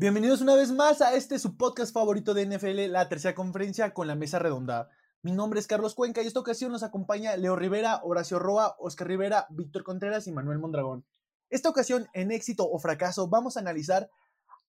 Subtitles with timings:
[0.00, 4.06] Bienvenidos una vez más a este su podcast favorito de NFL, la tercera conferencia con
[4.06, 4.88] la mesa redonda.
[5.20, 9.08] Mi nombre es Carlos Cuenca y esta ocasión nos acompaña Leo Rivera, Horacio Roa, Oscar
[9.08, 11.04] Rivera, Víctor Contreras y Manuel Mondragón.
[11.50, 14.10] Esta ocasión, en éxito o fracaso, vamos a analizar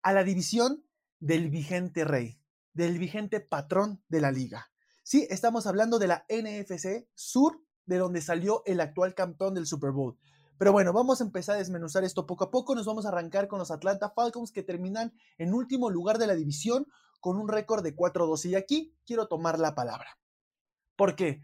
[0.02, 0.86] a la división
[1.20, 2.40] del vigente rey,
[2.72, 4.72] del vigente patrón de la liga.
[5.04, 9.92] Sí, estamos hablando de la NFC Sur, de donde salió el actual campeón del Super
[9.92, 10.18] Bowl.
[10.58, 12.74] Pero bueno, vamos a empezar a desmenuzar esto poco a poco.
[12.74, 16.36] Nos vamos a arrancar con los Atlanta Falcons que terminan en último lugar de la
[16.36, 16.88] división
[17.20, 18.50] con un récord de 4-12.
[18.50, 20.18] Y aquí quiero tomar la palabra.
[20.96, 21.42] ¿Por qué?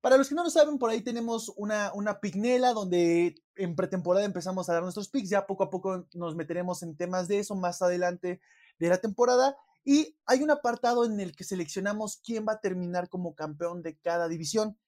[0.00, 4.24] Para los que no lo saben, por ahí tenemos una, una pignela donde en pretemporada
[4.24, 5.30] empezamos a dar nuestros picks.
[5.30, 8.40] Ya poco a poco nos meteremos en temas de eso más adelante
[8.78, 9.56] de la temporada.
[9.84, 13.96] Y hay un apartado en el que seleccionamos quién va a terminar como campeón de
[13.96, 14.78] cada división.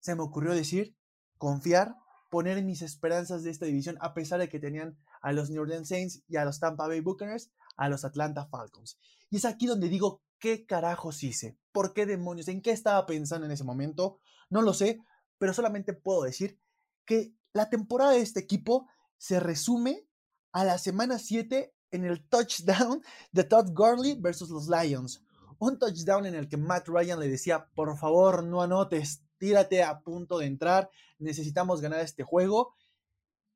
[0.00, 0.96] Se me ocurrió decir,
[1.38, 1.94] confiar
[2.30, 5.88] poner mis esperanzas de esta división, a pesar de que tenían a los New Orleans
[5.88, 8.98] Saints y a los Tampa Bay Buccaneers, a los Atlanta Falcons.
[9.28, 11.58] Y es aquí donde digo, ¿qué carajos hice?
[11.72, 12.48] ¿Por qué demonios?
[12.48, 14.20] ¿En qué estaba pensando en ese momento?
[14.48, 15.00] No lo sé,
[15.38, 16.58] pero solamente puedo decir
[17.04, 18.86] que la temporada de este equipo
[19.18, 20.06] se resume
[20.52, 25.24] a la semana 7 en el touchdown de Todd Gurley versus los Lions.
[25.58, 30.00] Un touchdown en el que Matt Ryan le decía, por favor, no anotes, tírate a
[30.02, 32.76] punto de entrar, necesitamos ganar este juego.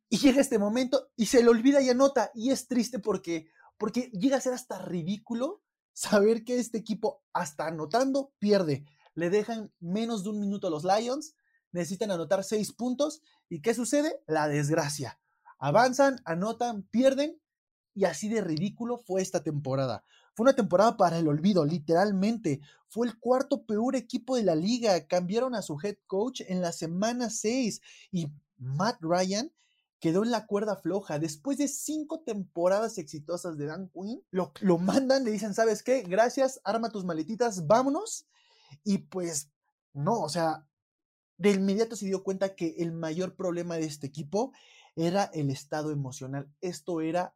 [0.08, 2.30] Y llega este momento y se le olvida y anota.
[2.34, 3.46] Y es triste porque,
[3.78, 8.84] porque llega a ser hasta ridículo saber que este equipo, hasta anotando, pierde.
[9.14, 11.36] Le dejan menos de un minuto a los Lions,
[11.70, 13.22] necesitan anotar seis puntos.
[13.48, 14.22] ¿Y qué sucede?
[14.26, 15.20] La desgracia.
[15.58, 17.40] Avanzan, anotan, pierden.
[17.94, 20.04] Y así de ridículo fue esta temporada.
[20.34, 22.60] Fue una temporada para el olvido, literalmente.
[22.88, 25.06] Fue el cuarto peor equipo de la liga.
[25.06, 29.52] Cambiaron a su head coach en la semana 6 y Matt Ryan
[30.00, 31.18] quedó en la cuerda floja.
[31.18, 36.02] Después de cinco temporadas exitosas de Dan Quinn, lo, lo mandan, le dicen, ¿sabes qué?
[36.02, 38.26] Gracias, arma tus maletitas, vámonos.
[38.82, 39.50] Y pues,
[39.92, 40.66] no, o sea,
[41.38, 44.52] de inmediato se dio cuenta que el mayor problema de este equipo
[44.96, 46.52] era el estado emocional.
[46.60, 47.34] Esto era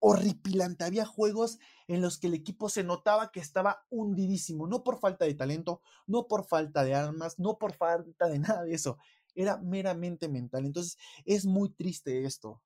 [0.00, 0.84] horripilante.
[0.84, 5.24] Había juegos en los que el equipo se notaba que estaba hundidísimo, no por falta
[5.24, 8.98] de talento, no por falta de armas, no por falta de nada de eso.
[9.34, 10.66] Era meramente mental.
[10.66, 12.62] Entonces, es muy triste esto.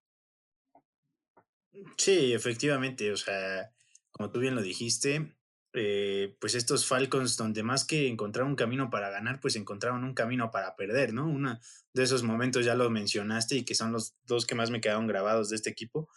[1.97, 3.13] Sí, efectivamente.
[3.13, 3.73] O sea,
[4.11, 5.35] como tú bien lo dijiste,
[5.75, 10.15] eh, pues estos Falcons, donde más que encontrar un camino para ganar, pues encontraron un
[10.15, 11.27] camino para perder, ¿no?
[11.27, 11.59] Uno
[11.95, 15.07] de esos momentos ya lo mencionaste y que son los dos que más me quedaron
[15.07, 16.09] grabados de este equipo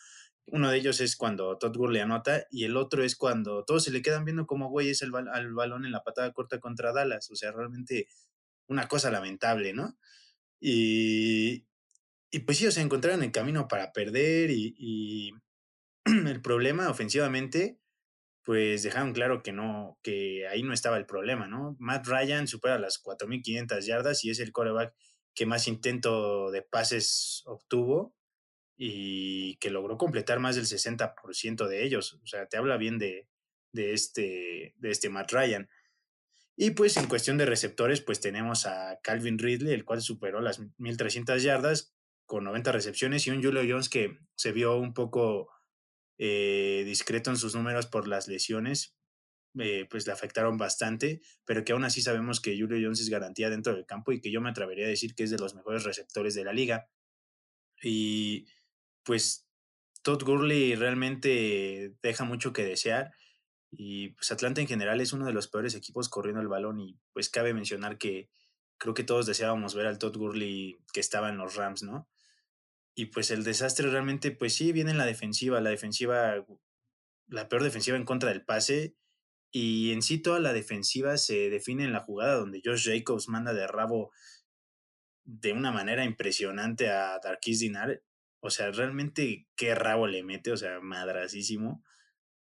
[0.47, 3.91] uno de ellos es cuando Todd Gurley anota y el otro es cuando todos se
[3.91, 7.29] le quedan viendo como güey es el al balón en la patada corta contra Dallas.
[7.31, 8.07] O sea, realmente
[8.67, 9.97] una cosa lamentable, ¿no?
[10.59, 11.66] Y,
[12.31, 15.34] y pues sí, o sea, encontraron el camino para perder y, y
[16.05, 17.79] el problema ofensivamente,
[18.44, 21.75] pues dejaron claro que no, que ahí no estaba el problema, ¿no?
[21.79, 24.94] Matt Ryan supera las 4.500 yardas y es el coreback
[25.34, 28.16] que más intento de pases obtuvo
[28.78, 32.19] y que logró completar más del 60% de ellos.
[32.24, 33.28] O sea, te habla bien de,
[33.72, 35.69] de, este, de este Matt Ryan.
[36.58, 40.62] Y pues en cuestión de receptores, pues tenemos a Calvin Ridley, el cual superó las
[40.62, 41.94] 1.300 yardas
[42.25, 45.50] con 90 recepciones y un Julio Jones que se vio un poco
[46.18, 48.96] eh, discreto en sus números por las lesiones,
[49.59, 53.50] eh, pues le afectaron bastante, pero que aún así sabemos que Julio Jones es garantía
[53.50, 55.84] dentro del campo y que yo me atrevería a decir que es de los mejores
[55.84, 56.90] receptores de la liga.
[57.84, 58.47] Y
[59.05, 59.47] pues
[60.01, 63.13] Todd Gurley realmente deja mucho que desear
[63.71, 66.99] y pues Atlanta en general es uno de los peores equipos corriendo el balón y
[67.13, 68.29] pues cabe mencionar que
[68.77, 72.09] creo que todos deseábamos ver al Todd Gurley que estaba en los Rams, ¿no?
[72.93, 76.45] Y pues el desastre realmente, pues sí, viene en la defensiva, la defensiva,
[77.27, 78.95] la peor defensiva en contra del pase
[79.51, 83.53] y en sí toda la defensiva se define en la jugada donde Josh Jacobs manda
[83.53, 84.11] de rabo
[85.23, 88.01] de una manera impresionante a Darkis Dinar
[88.46, 91.84] o sea, realmente qué rabo le mete, o sea, madrasísimo.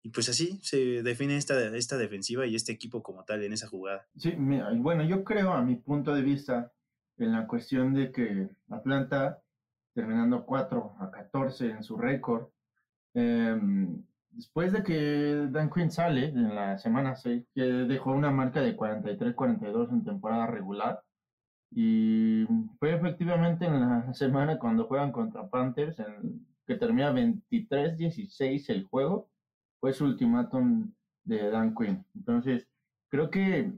[0.04, 3.68] Y pues así se define esta, esta defensiva y este equipo como tal en esa
[3.68, 4.06] jugada.
[4.18, 6.72] Sí, mira, bueno, yo creo a mi punto de vista
[7.18, 9.42] en la cuestión de que Atlanta,
[9.94, 12.50] terminando 4 a 14 en su récord,
[13.14, 18.62] em, después de que Dan Quinn sale en la semana 6, que dejó una marca
[18.62, 21.02] de 43-42 en temporada regular,
[21.76, 22.46] y
[22.80, 29.30] fue efectivamente en la semana cuando juegan contra Panthers, en, que termina 23-16 el juego,
[29.82, 30.94] fue su ultimátum
[31.26, 32.06] de Dan Quinn.
[32.16, 32.66] Entonces,
[33.10, 33.74] creo que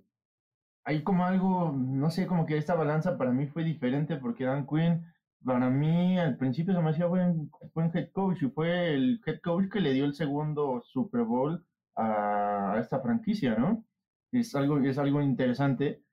[0.84, 4.68] hay como algo, no sé, como que esta balanza para mí fue diferente porque Dan
[4.68, 5.04] Quinn
[5.44, 9.40] para mí al principio se me hacía buen, buen head coach y fue el head
[9.42, 11.66] coach que le dio el segundo Super Bowl
[11.96, 13.84] a, a esta franquicia, ¿no?
[14.32, 16.04] Es algo, es algo interesante.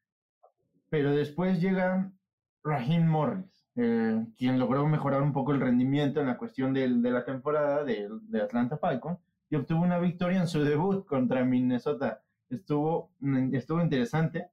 [0.95, 2.13] Pero después llega
[2.63, 7.25] Raheem Morris, eh, quien logró mejorar un poco el rendimiento en la cuestión de, la
[7.25, 8.09] temporada de,
[8.41, 9.19] Atlanta Falcons
[9.51, 12.23] y obtuvo una victoria en su debut contra Minnesota.
[12.49, 14.51] Estuvo, mm, interesante.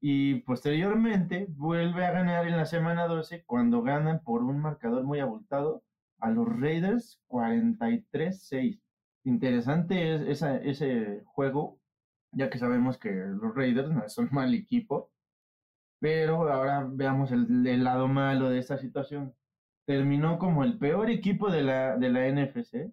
[0.00, 5.20] Y posteriormente vuelve a ganar en la semana 12 cuando ganan por un marcador muy
[5.20, 5.84] abultado
[6.18, 8.80] a los Raiders 43-6.
[9.22, 11.78] Interesante es ese juego,
[12.32, 15.12] ya que sabemos que los Raiders no son mal equipo,
[16.00, 19.34] pero ahora veamos el, lado malo de esta situación.
[19.86, 22.92] Terminó como el peor equipo de la, de la NFC.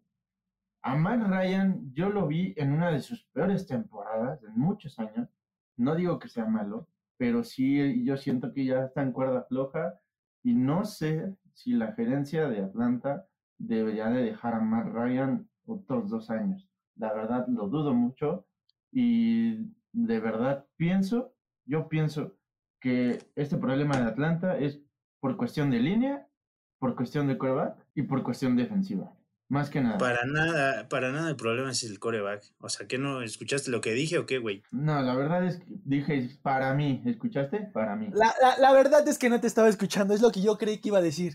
[0.83, 5.29] A Matt Ryan yo lo vi en una de sus peores temporadas en muchos años.
[5.77, 6.87] No digo que sea malo,
[7.17, 9.99] pero sí yo siento que ya está en cuerda floja
[10.43, 13.27] y no sé si la gerencia de Atlanta
[13.57, 16.69] debería de dejar a Matt Ryan otros dos años.
[16.95, 18.47] La verdad lo dudo mucho
[18.91, 21.33] y de verdad pienso,
[21.65, 22.36] yo pienso
[22.79, 24.79] que este problema de Atlanta es
[25.19, 26.27] por cuestión de línea,
[26.79, 29.13] por cuestión de quarterback y por cuestión defensiva.
[29.49, 29.97] Más que nada.
[29.97, 32.43] Para nada, para nada el problema es el coreback.
[32.59, 34.61] O sea, ¿qué no escuchaste lo que dije o qué, güey?
[34.71, 37.59] No, la verdad es que dije para mí, ¿escuchaste?
[37.73, 38.09] Para mí.
[38.13, 40.79] La, la- la verdad es que no te estaba escuchando, es lo que yo creí
[40.79, 41.33] que iba a decir.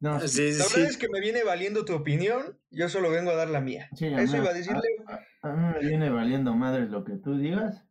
[0.00, 0.72] No, sí, Sí, La sí.
[0.74, 3.88] verdad es que me viene valiendo tu opinión, yo solo vengo a dar la mía.
[3.94, 4.80] sí, Eso iba a decirle.
[5.06, 7.84] A, a mí me viene valiendo madres lo que tú digas.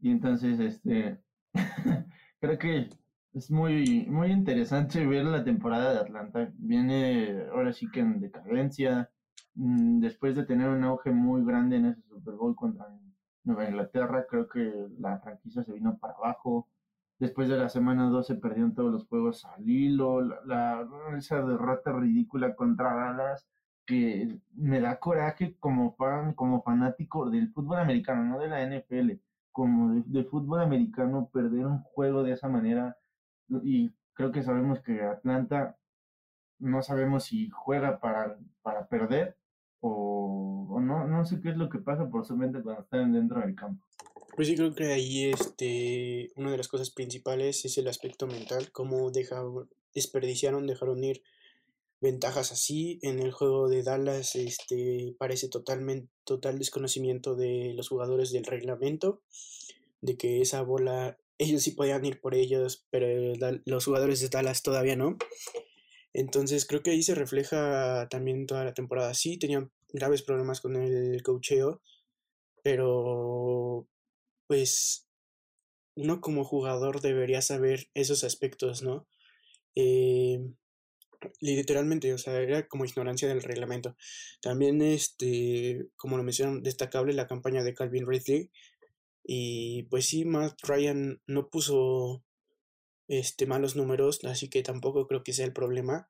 [0.00, 1.18] Y entonces, este,
[2.40, 2.88] creo que
[3.32, 6.50] es muy, muy interesante ver la temporada de Atlanta.
[6.58, 9.10] Viene ahora sí que en decadencia.
[9.54, 12.86] mm, Después de tener un auge muy grande en ese Super Bowl contra
[13.44, 16.68] Nueva Inglaterra, creo que la franquicia se vino para abajo.
[17.18, 20.20] Después de la semana 2 se perdieron todos los juegos al hilo.
[20.22, 23.46] La, la- esa derrota ridícula contra Dallas
[23.86, 29.20] que me da coraje como fan, como fanático del fútbol americano, no de la NFL,
[29.56, 32.98] como de, fútbol americano, perder un juego de esa manera.
[33.62, 35.78] Y creo que sabemos que Atlanta
[36.58, 39.34] no sabemos si juega para, para perder
[39.80, 43.14] o, o no, no sé qué es lo que pasa por su mente cuando están
[43.14, 43.82] dentro del campo.
[44.34, 48.70] Pues sí, creo que ahí este, una de las cosas principales es el aspecto mental,
[48.72, 51.22] cómo dejaron, desperdiciaron, dejaron ir
[52.00, 52.98] ventajas así.
[53.02, 59.22] En el juego de Dallas este, parece totalmente, total desconocimiento de los jugadores del reglamento,
[60.00, 63.06] de que esa bola, ellos sí podían ir por ellos, pero
[63.64, 65.16] los jugadores de Dallas todavía no.
[66.12, 69.12] Entonces creo que ahí se refleja también toda la temporada.
[69.12, 71.82] Sí, tenían graves problemas con el cocheo,
[72.62, 73.86] pero
[74.46, 75.06] pues
[75.94, 79.06] uno como jugador debería saber esos aspectos, ¿no?
[79.74, 80.40] Eh,
[81.40, 83.96] literalmente, o sea, era como ignorancia del reglamento.
[84.40, 88.50] También, este, como lo mencionaron, destacable la campaña de Calvin Ridley.
[89.24, 92.24] Y pues sí, Matt Ryan no puso
[93.08, 96.08] este, malos números, así que tampoco creo que sea el problema.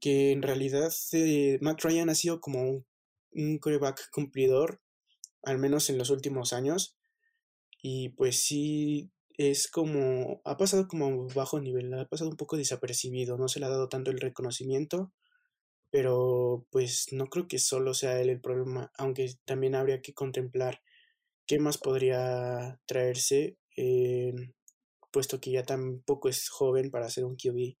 [0.00, 2.86] Que en realidad eh, Matt Ryan ha sido como un,
[3.32, 4.80] un quarterback cumplidor,
[5.42, 6.96] al menos en los últimos años.
[7.82, 13.36] Y pues sí, es como, ha pasado como bajo nivel, ha pasado un poco desapercibido,
[13.36, 15.12] no se le ha dado tanto el reconocimiento,
[15.90, 20.82] pero pues no creo que solo sea él el problema, aunque también habría que contemplar
[21.46, 24.32] qué más podría traerse, eh,
[25.12, 27.76] puesto que ya tampoco es joven para ser un QB.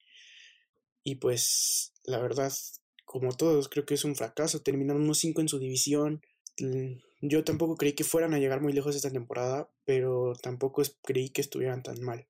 [1.04, 2.52] Y pues la verdad,
[3.04, 6.22] como todos, creo que es un fracaso, terminaron unos 5 en su división.
[7.20, 11.40] Yo tampoco creí que fueran a llegar muy lejos esta temporada, pero tampoco creí que
[11.40, 12.26] estuvieran tan mal.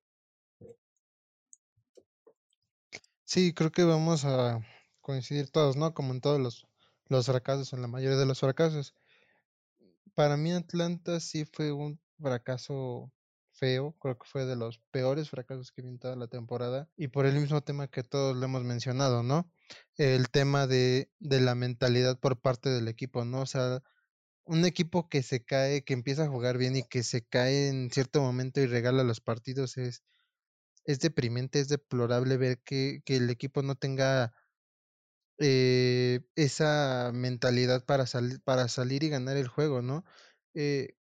[3.25, 4.61] Sí, creo que vamos a
[5.01, 5.93] coincidir todos, ¿no?
[5.93, 6.65] Como en todos los,
[7.07, 8.93] los fracasos, en la mayoría de los fracasos.
[10.13, 13.11] Para mí Atlanta sí fue un fracaso
[13.51, 17.07] feo, creo que fue de los peores fracasos que vi en toda la temporada y
[17.07, 19.51] por el mismo tema que todos lo hemos mencionado, ¿no?
[19.97, 23.41] El tema de, de la mentalidad por parte del equipo, ¿no?
[23.41, 23.81] O sea,
[24.47, 27.91] un equipo que se cae, que empieza a jugar bien y que se cae en
[27.91, 30.03] cierto momento y regala los partidos es,
[30.85, 34.33] es deprimente, es deplorable ver que, que el equipo no tenga
[35.39, 40.05] eh, esa mentalidad para, salir para salir y ganar el juego, ¿no?
[40.55, 40.95] Eh,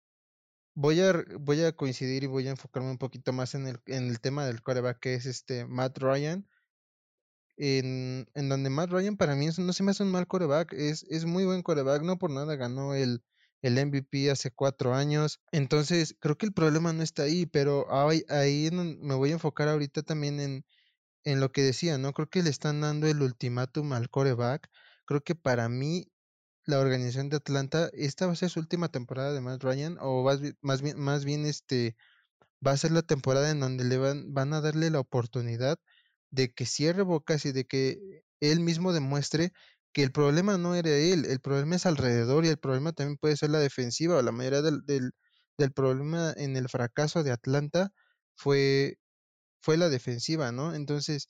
[0.75, 4.07] voy, a, voy a coincidir y voy a enfocarme un poquito más en el, en
[4.09, 6.47] el tema del coreback, que es este Matt Ryan,
[7.57, 11.03] en, en donde Matt Ryan para mí no se me hace un mal coreback, es,
[11.09, 13.23] es muy buen coreback, no por nada ganó el,
[13.63, 18.23] el MVP hace cuatro años, entonces creo que el problema no está ahí, pero ahí,
[18.29, 20.65] ahí me voy a enfocar ahorita también en,
[21.23, 22.13] en lo que decía, ¿no?
[22.13, 24.69] Creo que le están dando el ultimátum al coreback.
[25.05, 26.11] Creo que para mí
[26.65, 30.23] la organización de Atlanta, esta va a ser su última temporada de Matt Ryan, o
[30.23, 31.95] más, más bien, más bien este,
[32.65, 35.79] va a ser la temporada en donde le van, van a darle la oportunidad
[36.31, 39.53] de que cierre bocas y de que él mismo demuestre
[39.93, 43.37] que el problema no era él, el problema es alrededor y el problema también puede
[43.37, 44.21] ser la defensiva.
[44.23, 45.11] La mayoría del, del,
[45.57, 47.91] del problema en el fracaso de Atlanta
[48.35, 48.97] fue,
[49.61, 50.75] fue la defensiva, ¿no?
[50.75, 51.27] Entonces,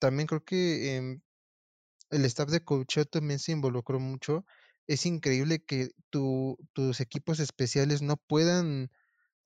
[0.00, 1.22] también creo que em,
[2.10, 4.44] el staff de coaching también se involucró mucho.
[4.86, 8.90] Es increíble que tu, tus equipos especiales no puedan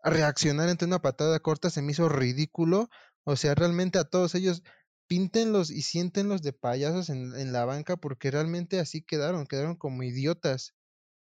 [0.04, 2.88] reaccionar ante una patada corta, se me hizo ridículo.
[3.24, 4.62] O sea, realmente a todos ellos
[5.08, 10.02] píntenlos y siéntenlos de payasos en, en la banca porque realmente así quedaron, quedaron como
[10.02, 10.74] idiotas.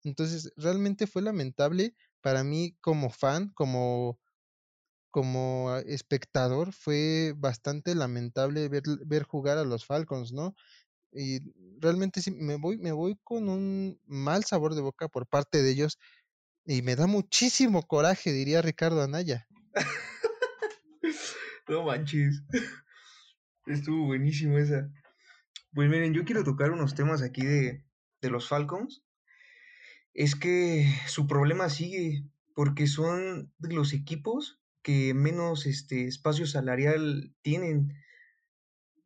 [0.04, 4.20] Entonces, realmente fue lamentable para mí como fan, como,
[5.12, 10.56] como espectador, fue bastante lamentable ver, ver jugar a los Falcons, ¿no?
[11.12, 11.40] Y
[11.80, 15.72] realmente sí, me voy, me voy con un mal sabor de boca por parte de
[15.72, 15.98] ellos
[16.66, 19.48] y me da muchísimo coraje, diría Ricardo Anaya.
[21.70, 22.42] no manches.
[23.66, 24.92] Estuvo buenísimo esa.
[25.74, 27.84] Pues miren, yo quiero tocar unos temas aquí de,
[28.22, 29.04] de los Falcons.
[30.14, 37.34] Es que su problema sigue, porque son de los equipos que menos este, espacio salarial
[37.42, 37.94] tienen.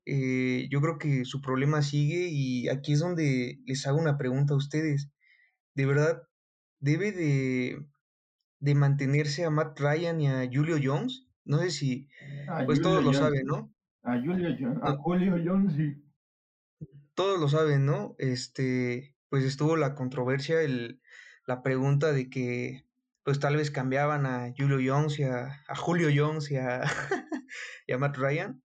[0.06, 4.54] Eh, yo creo que su problema sigue y aquí es donde les hago una pregunta
[4.54, 5.10] a ustedes.
[5.76, 6.24] ¿De verdad
[6.80, 7.86] debe de,
[8.60, 11.28] de mantenerse a Matt Ryan y a Julio Jones?
[11.46, 12.10] No sé si,
[12.66, 13.46] pues Julio todos lo saben.
[13.46, 13.74] ¿no?
[14.04, 14.98] A Julio Jones, a No.
[14.98, 16.04] Julio Jones, sí.
[17.14, 18.16] todos lo saben, ¿no?
[18.18, 21.02] Este, pues estuvo la controversia, el,
[21.46, 22.86] la pregunta de que,
[23.24, 26.84] pues tal vez cambiaban a Julio Jones y a, a Julio Jones y a,
[27.88, 28.64] y a Matt Ryan.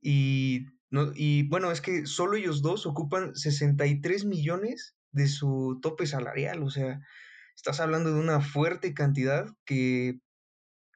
[0.00, 6.06] Y, no, y bueno, es que solo ellos dos ocupan 63 millones de su tope
[6.06, 7.00] salarial, o sea,
[7.54, 10.20] estás hablando de una fuerte cantidad que,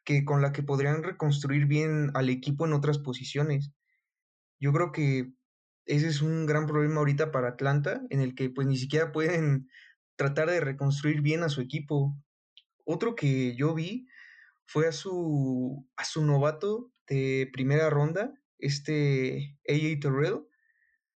[0.08, 3.72] que con la que podrían reconstruir bien al equipo en otras posiciones.
[4.58, 5.34] Yo creo que
[5.84, 9.68] ese es un gran problema ahorita para Atlanta, en el que pues ni siquiera pueden
[10.16, 12.16] tratar de reconstruir bien a su equipo.
[12.86, 14.08] Otro que yo vi
[14.64, 20.46] fue a su, a su novato de primera ronda, este AJ Terrell.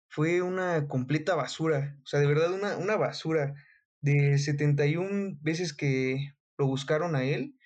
[0.09, 3.53] Fue una completa basura, o sea, de verdad una, una basura.
[4.01, 7.58] De 71 veces que lo buscaron a él,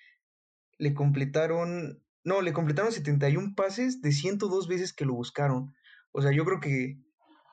[0.83, 5.73] le completaron, no, le completaron 71 pases de 102 veces que lo buscaron.
[6.11, 6.97] O sea, yo creo que,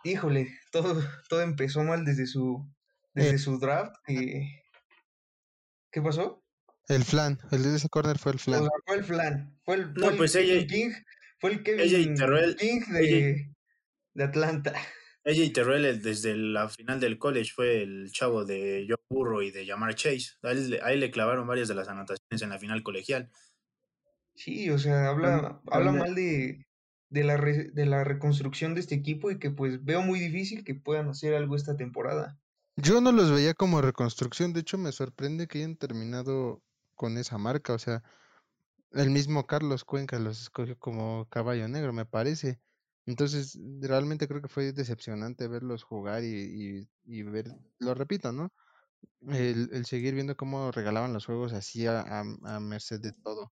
[0.04, 2.68] híjole, todo, todo empezó mal desde su,
[3.14, 3.38] desde Eh.
[3.38, 3.94] su draft.
[4.04, 4.62] que-
[5.92, 6.44] ¿Qué pasó?
[6.88, 8.60] El flan, el de ese corner fue el O flan.
[8.60, 9.60] sea, fue el flan.
[9.64, 10.90] Fue el, No, fue el pues Kevin ella- King.
[11.40, 13.54] Fue el y Kevin Terrell- King de,
[14.14, 14.72] de Atlanta.
[15.24, 19.50] AJ Terrell el- desde la final del college fue el chavo de Joe Burrow y
[19.50, 20.32] de Jamar Chase.
[20.42, 23.30] A él, le- a él le clavaron varias de las anotaciones en la final colegial.
[24.34, 26.64] Sí, o sea, habla, habla mal de,
[27.10, 30.64] de, la re- de la reconstrucción de este equipo y que pues veo muy difícil
[30.64, 32.38] que puedan hacer algo esta temporada.
[32.76, 36.62] Yo no los veía como reconstrucción, de hecho me sorprende que hayan terminado
[36.94, 38.02] con esa marca, o sea,
[38.92, 42.58] el mismo Carlos Cuenca los escogió como caballo negro, me parece.
[43.06, 46.28] Entonces, realmente creo que fue decepcionante verlos jugar y,
[46.76, 47.46] y, y ver,
[47.78, 48.52] lo repito, ¿no?
[49.28, 53.52] El, el seguir viendo cómo regalaban los juegos así a, a, a merced de todo.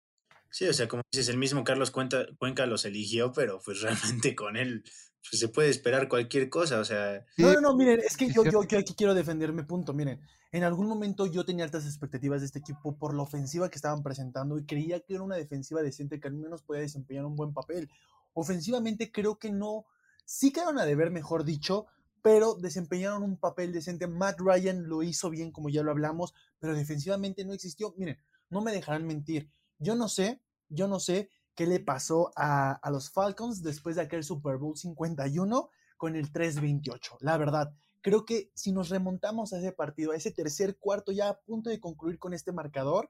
[0.50, 4.36] Sí, o sea, como dices, el mismo Carlos Cuenta- Cuenca los eligió, pero pues realmente
[4.36, 4.84] con él
[5.30, 6.80] pues, se puede esperar cualquier cosa.
[6.80, 9.64] O sea, No, no, no, miren, es que yo, yo, yo aquí quiero defender mi
[9.64, 9.94] punto.
[9.94, 10.20] Miren,
[10.52, 14.02] en algún momento yo tenía altas expectativas de este equipo por la ofensiva que estaban
[14.02, 17.54] presentando y creía que era una defensiva decente que al menos podía desempeñar un buen
[17.54, 17.90] papel.
[18.36, 19.86] Ofensivamente creo que no,
[20.26, 21.88] sí quedaron a deber, mejor dicho,
[22.22, 24.08] pero desempeñaron un papel decente.
[24.08, 27.94] Matt Ryan lo hizo bien, como ya lo hablamos, pero defensivamente no existió.
[27.98, 29.50] Miren, no me dejarán mentir.
[29.80, 34.02] Yo no sé, yo no sé qué le pasó a, a los Falcons después de
[34.02, 37.18] aquel Super Bowl 51 con el 3-28.
[37.22, 41.30] La verdad, creo que si nos remontamos a ese partido, a ese tercer cuarto ya
[41.30, 43.10] a punto de concluir con este marcador,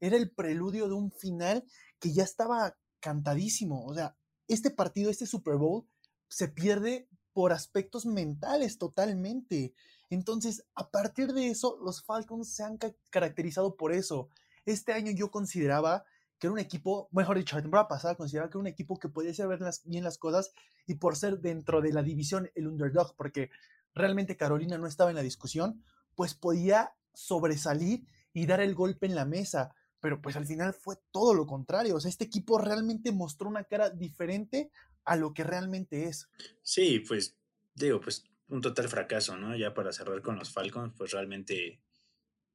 [0.00, 1.64] era el preludio de un final
[1.98, 3.84] que ya estaba cantadísimo.
[3.84, 4.16] O sea,
[4.52, 5.86] este partido, este Super Bowl,
[6.28, 9.72] se pierde por aspectos mentales totalmente.
[10.10, 14.28] Entonces, a partir de eso, los Falcons se han ca- caracterizado por eso.
[14.66, 16.04] Este año yo consideraba
[16.38, 19.08] que era un equipo, mejor dicho, la temporada pasada consideraba que era un equipo que
[19.08, 19.46] podía hacer
[19.84, 20.52] bien las cosas
[20.86, 23.50] y por ser dentro de la división el underdog, porque
[23.94, 29.14] realmente Carolina no estaba en la discusión, pues podía sobresalir y dar el golpe en
[29.14, 29.74] la mesa.
[30.00, 31.96] Pero pues al final fue todo lo contrario.
[31.96, 34.70] O sea, este equipo realmente mostró una cara diferente
[35.04, 36.28] a lo que realmente es.
[36.62, 37.38] Sí, pues
[37.74, 39.56] digo, pues un total fracaso, ¿no?
[39.56, 41.82] Ya para cerrar con los Falcons, pues realmente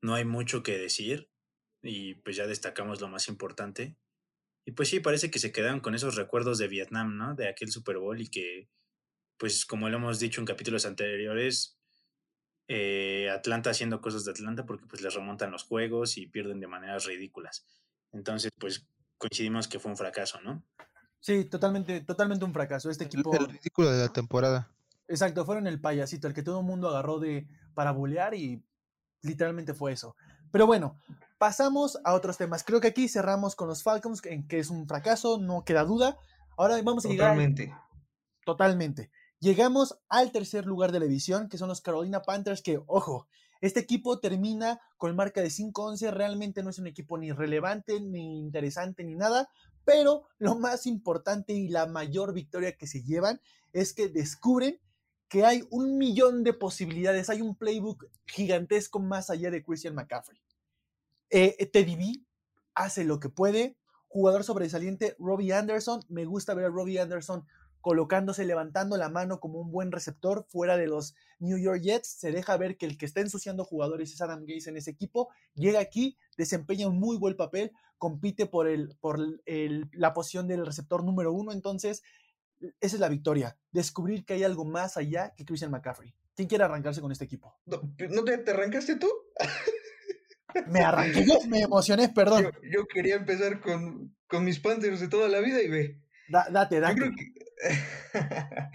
[0.02, 1.30] no hay mucho que decir
[1.82, 3.98] y pues ya destacamos lo más importante.
[4.66, 7.36] Y pues sí, parece que se quedaron con esos recuerdos de Vietnam, ¿no?
[7.36, 8.70] De aquel Super Bowl y que,
[9.38, 11.80] pues como lo hemos dicho en capítulos anteriores,
[12.68, 16.68] eh, Atlanta haciendo cosas de Atlanta porque pues les remontan los juegos y pierden de
[16.68, 17.66] maneras ridículas.
[18.12, 20.64] Entonces, pues coincidimos que fue un fracaso, ¿no?
[21.20, 22.90] Sí, totalmente, totalmente un fracaso.
[22.90, 23.36] Este equipo.
[23.36, 24.72] El ridículo de la temporada.
[25.08, 28.64] Exacto, fueron el payasito, el que todo el mundo agarró de para bulear y
[29.22, 30.16] literalmente fue eso.
[30.52, 30.98] Pero bueno,
[31.38, 32.64] pasamos a otros temas.
[32.64, 36.18] Creo que aquí cerramos con los Falcons, en que es un fracaso, no queda duda.
[36.58, 37.64] Ahora vamos a Totalmente.
[37.64, 37.82] llegar.
[38.46, 39.12] Totalmente.
[39.40, 43.28] Llegamos al tercer lugar de la división, que son los Carolina Panthers, que, ojo,
[43.62, 48.40] este equipo termina con marca de 5-11, realmente no es un equipo ni relevante, ni
[48.40, 49.50] interesante, ni nada,
[49.84, 53.40] pero lo más importante y la mayor victoria que se llevan
[53.74, 54.80] es que descubren
[55.28, 60.40] que hay un millón de posibilidades, hay un playbook gigantesco más allá de Christian McCaffrey.
[61.30, 62.26] Eh, Teddy B
[62.74, 63.78] hace lo que puede,
[64.08, 67.46] jugador sobresaliente, Robbie Anderson, me gusta ver a Robbie Anderson
[67.86, 72.08] colocándose, levantando la mano como un buen receptor fuera de los New York Jets.
[72.08, 75.30] Se deja ver que el que está ensuciando jugadores es Adam Gaze en ese equipo.
[75.54, 80.66] Llega aquí, desempeña un muy buen papel, compite por, el, por el, la posición del
[80.66, 81.52] receptor número uno.
[81.52, 82.02] Entonces,
[82.60, 83.56] esa es la victoria.
[83.72, 86.16] Descubrir que hay algo más allá que Christian McCaffrey.
[86.34, 87.56] ¿Quién quiere arrancarse con este equipo?
[87.68, 89.12] ¿No, ¿no te, te, arrancaste tú?
[90.70, 92.46] me arranqué yo, me emocioné, perdón.
[92.46, 96.05] Yo, yo, quería empezar con, con mis Panthers de toda la vida y ve.
[96.28, 96.96] Da, date, date.
[96.96, 97.34] Yo creo, que,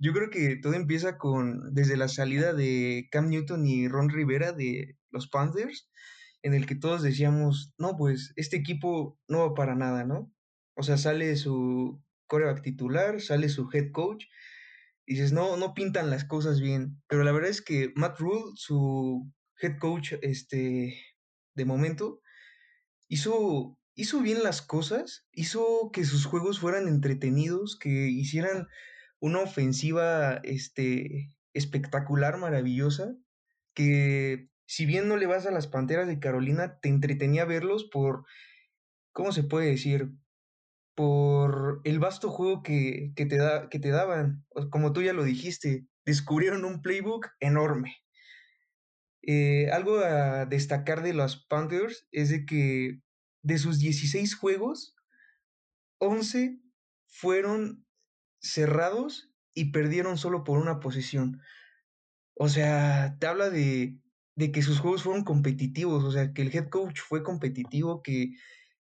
[0.00, 4.52] yo creo que todo empieza con desde la salida de Cam Newton y Ron Rivera
[4.52, 5.90] de los Panthers,
[6.42, 10.32] en el que todos decíamos, no, pues este equipo no va para nada, ¿no?
[10.74, 14.24] O sea, sale su coreback titular, sale su head coach,
[15.06, 17.02] y dices, no, no pintan las cosas bien.
[17.08, 21.02] Pero la verdad es que Matt Rule, su head coach, este,
[21.54, 22.20] de momento,
[23.08, 28.68] hizo hizo bien las cosas, hizo que sus juegos fueran entretenidos, que hicieran
[29.18, 33.16] una ofensiva este, espectacular, maravillosa,
[33.74, 38.24] que si bien no le vas a las Panteras de Carolina, te entretenía verlos por,
[39.10, 40.12] ¿cómo se puede decir?
[40.94, 44.46] Por el vasto juego que, que, te, da, que te daban.
[44.70, 47.96] Como tú ya lo dijiste, descubrieron un playbook enorme.
[49.22, 53.00] Eh, algo a destacar de los Panthers es de que
[53.42, 54.94] de sus 16 juegos,
[55.98, 56.60] 11
[57.06, 57.86] fueron
[58.40, 61.40] cerrados y perdieron solo por una posición.
[62.34, 63.98] O sea, te habla de,
[64.36, 68.34] de, que sus juegos fueron competitivos, o sea, que el head coach fue competitivo, que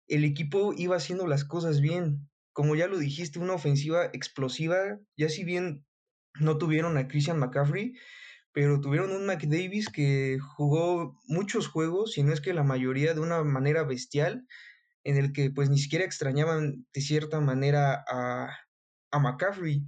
[0.08, 2.30] el equipo iba haciendo las cosas bien.
[2.52, 5.86] Como ya lo dijiste, una ofensiva explosiva, ya si bien
[6.40, 7.94] no tuvieron a Christian McCaffrey,
[8.56, 13.20] pero tuvieron un McDavis que jugó muchos juegos, y no es que la mayoría de
[13.20, 14.48] una manera bestial,
[15.04, 18.58] en el que pues ni siquiera extrañaban de cierta manera a,
[19.12, 19.84] a McCaffrey.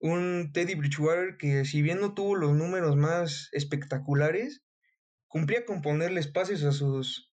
[0.00, 4.64] Un Teddy Bridgewater que si bien no tuvo los números más espectaculares,
[5.28, 7.30] cumplía con ponerle espacios a sus,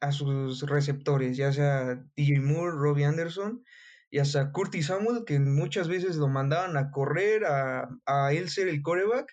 [0.00, 3.62] a sus receptores, ya sea DJ Moore, Robbie Anderson,
[4.10, 8.66] y hasta Curtis Samuel, que muchas veces lo mandaban a correr, a, a él ser
[8.66, 9.32] el coreback,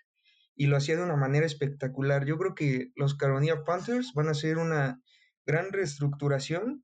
[0.59, 2.25] y lo hacía de una manera espectacular.
[2.25, 5.01] Yo creo que los Carolina Panthers van a hacer una
[5.45, 6.83] gran reestructuración,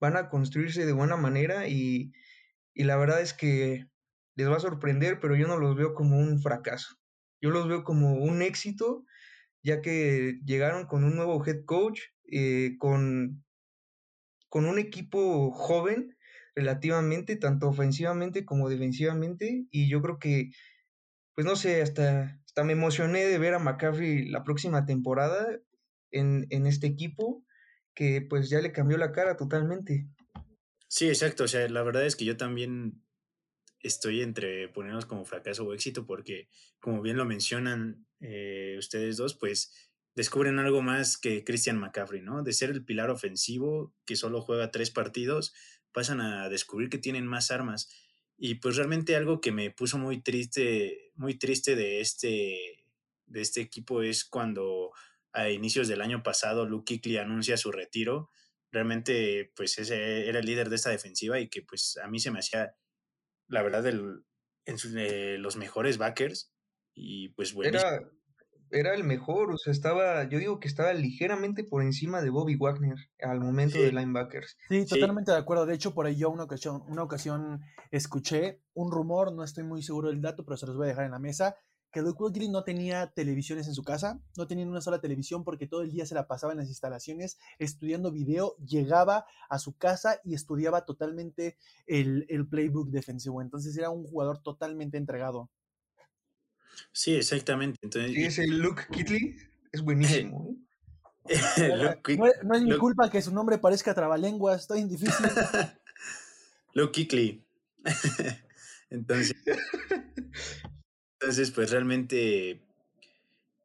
[0.00, 2.10] van a construirse de buena manera y,
[2.74, 3.86] y, la verdad es que
[4.34, 6.96] les va a sorprender, pero yo no los veo como un fracaso.
[7.40, 9.04] Yo los veo como un éxito,
[9.62, 12.00] ya que llegaron con un nuevo head coach,
[12.32, 13.44] eh, con,
[14.48, 16.16] con un equipo joven
[16.56, 20.50] relativamente, tanto ofensivamente como defensivamente, y yo creo que,
[21.36, 25.58] pues no sé, hasta me emocioné de ver a McCaffrey la próxima temporada
[26.10, 27.44] en, en, este equipo
[27.94, 30.08] que pues ya le cambió la cara totalmente.
[30.88, 31.44] Sí, exacto.
[31.44, 33.02] O sea, la verdad es que yo también
[33.80, 36.48] estoy entre ponernos como fracaso o éxito porque,
[36.80, 39.72] como bien lo mencionan eh, ustedes dos, pues
[40.14, 42.42] descubren algo más que Christian McCaffrey, ¿no?
[42.42, 45.54] De ser el pilar ofensivo que solo juega tres partidos,
[45.92, 47.88] pasan a descubrir que tienen más armas.
[48.38, 52.86] Y pues realmente algo que me puso muy triste, muy triste de este,
[53.26, 54.92] de este equipo es cuando
[55.32, 58.30] a inicios del año pasado Luke Kuechly anuncia su retiro.
[58.70, 62.30] Realmente pues ese era el líder de esta defensiva y que pues a mí se
[62.30, 62.76] me hacía
[63.48, 64.24] la verdad en
[64.96, 66.52] eh, los mejores backers
[66.94, 67.78] y pues bueno.
[68.70, 72.56] Era el mejor, o sea, estaba, yo digo que estaba ligeramente por encima de Bobby
[72.56, 74.56] Wagner al momento de linebackers.
[74.68, 75.66] Sí, totalmente de acuerdo.
[75.66, 79.82] De hecho, por ahí yo una ocasión, una ocasión escuché un rumor, no estoy muy
[79.82, 81.56] seguro del dato, pero se los voy a dejar en la mesa,
[81.90, 85.66] que Luke Kuechly no tenía televisiones en su casa, no tenía una sola televisión porque
[85.66, 90.20] todo el día se la pasaba en las instalaciones estudiando video, llegaba a su casa
[90.24, 93.40] y estudiaba totalmente el, el playbook defensivo.
[93.40, 95.50] Entonces era un jugador totalmente entregado.
[96.92, 97.78] Sí, exactamente.
[97.82, 99.36] Entonces, sí, ese Luke Kitley
[99.72, 100.48] es buenísimo.
[100.48, 100.68] ¿eh?
[102.44, 105.26] no, es mi culpa que su nombre parezca trabalenguas, estoy en difícil.
[106.74, 107.44] Luke Kitley.
[108.90, 109.36] entonces,
[111.20, 112.62] entonces, pues realmente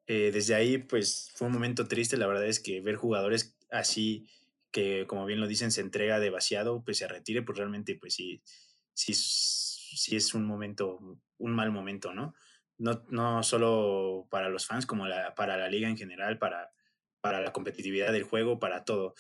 [0.08, 2.18] eh, desde ahí, pues fue un momento triste.
[2.18, 4.28] La verdad es que ver jugadores así,
[4.72, 8.42] que como bien lo dicen, se entrega demasiado, pues se retire, pues realmente, pues sí,
[8.94, 11.00] sí, sí es un momento,
[11.38, 12.36] un mal momento, ¿no?
[12.78, 15.06] No, no solo para los fans, como
[15.36, 16.72] para la liga en general, para,
[17.22, 19.16] para la competitividad del juego, para todo.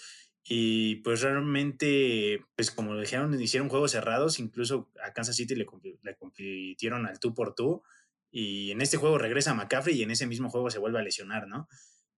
[0.45, 5.65] Y pues realmente, pues como dijeron, hicieron juegos cerrados, incluso a Kansas City le,
[6.01, 7.81] le compitieron al tú por tú.
[8.29, 11.47] Y en este juego regresa McCaffrey y en ese mismo juego se vuelve a lesionar,
[11.47, 11.67] ¿no?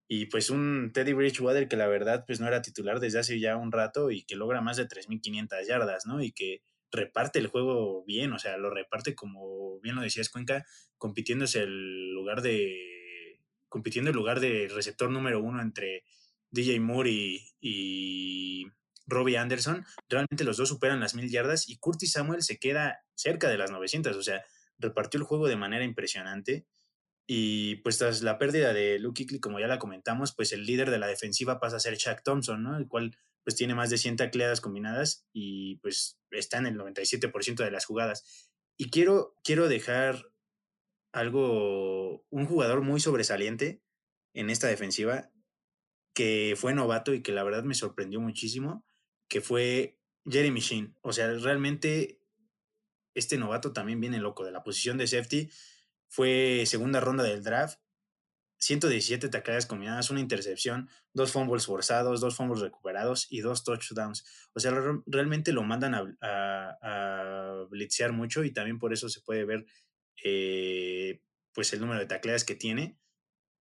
[0.08, 3.56] Y pues un Teddy Bridgewater que la verdad pues no era titular desde hace ya
[3.56, 6.22] un rato y que logra más de 3.500 yardas, ¿no?
[6.22, 10.64] Y que reparte el juego bien, o sea, lo reparte como bien lo decías Cuenca,
[10.98, 16.04] compitiéndose el lugar de, compitiendo el lugar de receptor número uno entre
[16.50, 18.66] DJ Moore y,
[19.08, 23.48] Robbie Anderson, realmente los dos superan las mil yardas y Curtis Samuel se queda cerca
[23.48, 24.42] de las 900, o sea,
[24.78, 26.66] repartió el juego de manera impresionante.
[27.26, 30.90] Y pues tras la pérdida de Luke Kuechly, como ya la comentamos, pues el líder
[30.90, 32.76] de la defensiva pasa a ser Shaq Thompson, ¿no?
[32.76, 37.64] El cual pues tiene más de 100 tacleadas combinadas y pues está en el 97%
[37.64, 38.50] de las jugadas.
[38.76, 40.30] Y quiero, quiero dejar
[41.12, 43.82] algo, un jugador muy sobresaliente
[44.34, 45.30] en esta defensiva
[46.14, 48.84] que fue novato y que la verdad me sorprendió muchísimo,
[49.28, 50.96] que fue Jeremy Sheen.
[51.02, 52.20] O sea, realmente
[53.14, 55.50] este novato también viene loco de la posición de safety.
[56.16, 57.78] Fue segunda ronda del draft
[58.58, 64.24] 117 tacleadas combinadas, una intercepción, dos fumbles forzados, dos fumbles recuperados y dos touchdowns.
[64.54, 64.72] O sea,
[65.04, 69.66] realmente lo mandan a, a, blitzear mucho y también por eso se puede ver
[70.24, 71.20] eh,
[71.52, 72.98] pues el número de tacleadas que tiene.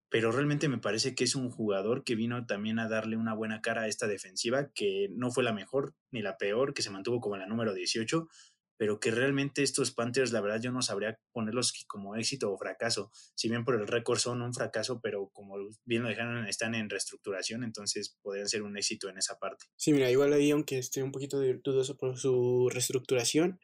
[0.08, 3.60] Pero realmente me parece que es un jugador que vino también a darle una buena
[3.60, 7.20] cara a esta defensiva, que no fue la mejor ni la peor, que se mantuvo
[7.20, 8.30] como la número 18,
[8.78, 13.12] pero que realmente estos Panthers, la verdad, yo no sabría ponerlos como éxito o fracaso.
[13.36, 16.90] Si bien por el récord son un fracaso, pero como bien lo dejaron, están en
[16.90, 19.66] reestructuración, entonces podrían ser un éxito en esa parte.
[19.76, 23.60] Sí, mira, igual ahí, aunque esté un poquito dudoso por su reestructuración,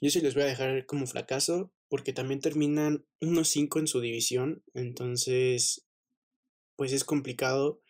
[0.00, 4.64] yo sí les voy a dejar como fracaso, porque también terminan 1-5 en su división,
[4.74, 5.86] entonces,
[6.76, 7.82] pues es complicado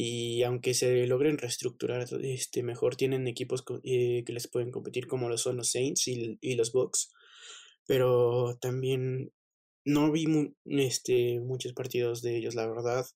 [0.00, 5.28] y aunque se logren reestructurar este, mejor, tienen equipos eh, que les pueden competir como
[5.28, 7.12] lo son los Saints y, los Bucks,
[7.84, 9.32] pero también
[9.84, 13.06] no vi este, muchos partidos de ellos, la verdad,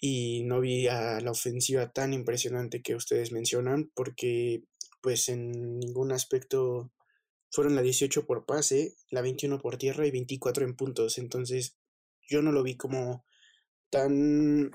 [0.00, 4.64] y no vi a la ofensiva tan impresionante que ustedes mencionan, porque
[5.02, 6.90] pues en ningún aspecto
[7.52, 11.76] fueron la 18 por pase, la 21 por tierra y 24 en puntos, entonces
[12.28, 13.24] yo no lo vi como
[13.90, 14.72] tan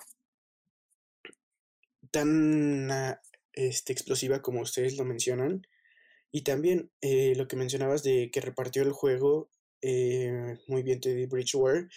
[2.16, 5.68] tan ah, este, explosiva como ustedes lo mencionan.
[6.32, 9.50] Y también eh, lo que mencionabas de que repartió el juego
[9.82, 11.90] eh, muy bien Teddy Bridgewater.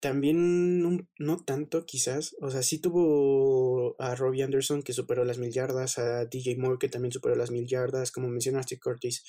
[0.00, 0.80] También
[1.18, 2.36] no, tanto, quizás.
[2.40, 6.78] O sea, sí tuvo a Robbie Anderson que superó las mil yardas, a DJ Moore
[6.78, 9.24] que también superó las mil yardas, como mencionaste, Curtis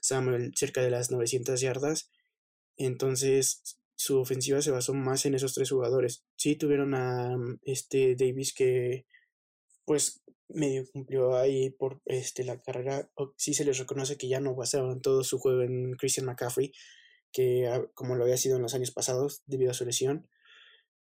[0.00, 2.10] Samuel cerca de las 900 yardas.
[2.78, 6.24] Entonces, su ofensiva se basó más en esos tres jugadores.
[6.36, 9.04] Sí tuvieron a este Davis que
[9.84, 13.10] pues medio cumplió ahí por este, la carrera.
[13.36, 16.72] Sí se les reconoce que ya no basaban todo su juego en Christian McCaffrey,
[17.32, 20.28] que como lo había sido en los años pasados debido a su lesión.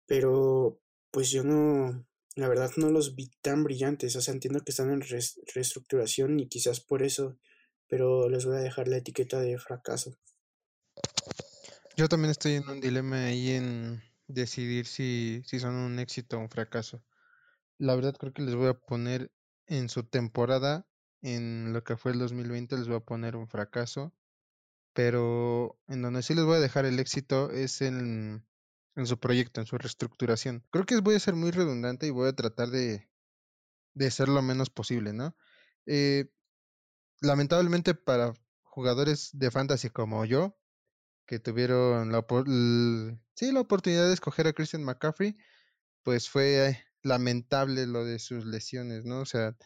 [0.07, 4.17] Pero pues yo no, la verdad no los vi tan brillantes.
[4.17, 7.39] O sea, entiendo que están en reestructuración y quizás por eso,
[7.89, 10.17] pero les voy a dejar la etiqueta de fracaso.
[11.97, 16.41] Yo también estoy en un dilema ahí en decidir si, si son un éxito o
[16.41, 17.03] un fracaso.
[17.79, 19.33] La verdad creo que les voy a poner
[19.67, 20.87] en su temporada,
[21.21, 24.15] en lo que fue el 2020, les voy a poner un fracaso.
[24.95, 28.47] Pero en donde sí les voy a dejar el éxito es en,
[28.95, 30.67] en su proyecto, en su reestructuración.
[30.71, 33.09] Creo que voy a ser muy redundante y voy a tratar de,
[33.95, 35.37] de ser lo menos posible, ¿no?
[35.87, 36.31] Eh,
[37.21, 40.59] lamentablemente para jugadores de fantasy como yo,
[41.27, 42.27] que tuvieron la,
[43.35, 45.37] sí, la oportunidad de escoger a Christian McCaffrey,
[46.03, 49.21] pues fue lamentable lo de sus lesiones, ¿no?
[49.21, 49.57] O sea,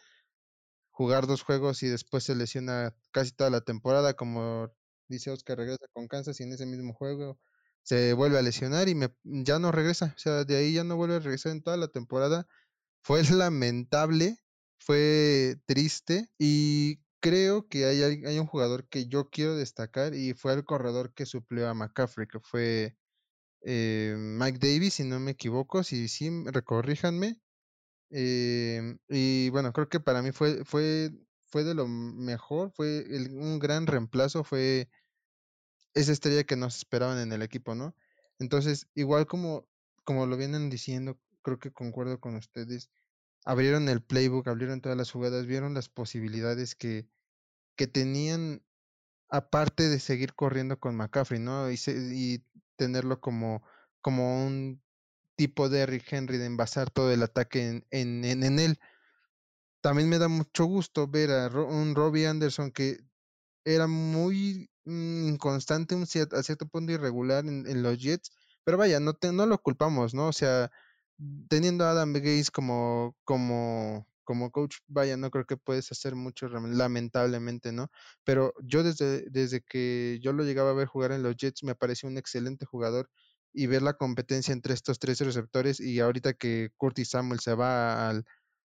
[0.91, 4.73] jugar dos juegos y después se lesiona casi toda la temporada, como
[5.09, 7.39] dice Oscar, regresa con Kansas y en ese mismo juego
[7.87, 10.97] se vuelve a lesionar y me, ya no regresa, o sea, de ahí ya no
[10.97, 12.49] vuelve a regresar en toda la temporada.
[13.03, 14.39] Fue lamentable,
[14.79, 20.55] fue triste y creo que hay, hay un jugador que yo quiero destacar y fue
[20.55, 22.97] el corredor que suplió a McCaffrey, que fue
[23.69, 27.41] eh, Mike Davis, si no me equivoco, si sí, recorríjanme.
[28.11, 31.11] Eh, y bueno, creo que para mí fue, fue,
[31.47, 34.89] fue de lo mejor, fue un gran reemplazo, fue
[35.95, 37.97] esa estrella que nos esperaban en el equipo, ¿no?
[38.39, 39.67] Entonces, igual como,
[40.05, 42.89] como lo vienen diciendo, creo que concuerdo con ustedes,
[43.45, 47.09] abrieron el playbook, abrieron todas las jugadas, vieron las posibilidades que,
[47.75, 48.63] que tenían
[49.29, 51.69] aparte de seguir corriendo con McCaffrey, ¿no?
[51.69, 52.45] Y, y
[52.77, 53.63] tenerlo como,
[54.01, 54.83] como un
[55.37, 58.79] tipo de Rick Henry de envasar todo el ataque en, en, en, él.
[59.81, 62.99] También me da mucho gusto ver a un Robbie Anderson que
[63.65, 68.33] era muy mm, inconstante, un a cierto punto irregular en, en los Jets,
[68.65, 70.29] pero vaya, no, no lo culpamos, ¿no?
[70.29, 70.71] O sea,
[71.49, 76.49] teniendo a Adam Gates como, como, como coach, vaya, no creo que puedes hacer mucho,
[76.49, 77.89] lamentablemente, ¿no?
[78.25, 81.75] Pero yo desde, desde que yo lo llegaba a ver jugar en los Jets, me
[81.75, 83.09] pareció un excelente jugador
[83.55, 88.11] y ver la competencia entre estos tres receptores y ahorita que Curtis Samuel se va
[88.11, 88.27] al,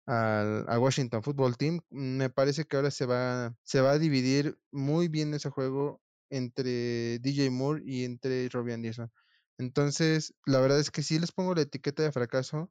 [0.07, 5.09] al, Washington Football Team, me parece que ahora se va, se va a dividir muy
[5.09, 9.11] bien ese juego entre DJ Moore y entre Robbie Anderson.
[9.59, 12.71] Entonces, la verdad es que si les pongo la etiqueta de fracaso.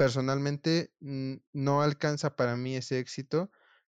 [0.00, 3.50] Personalmente, no alcanza para mí ese éxito,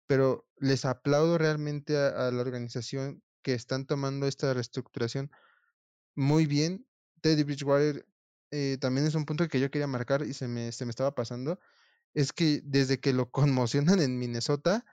[0.06, 5.32] pero les aplaudo realmente a, la organización que están tomando esta reestructuración
[6.14, 6.86] muy bien.
[7.22, 8.06] Teddy Bridgewater
[8.52, 11.16] eh, también es un punto que yo quería marcar y se me, se me estaba
[11.16, 11.60] pasando.
[12.14, 14.86] Es que desde que lo conmocionan en Minnesota,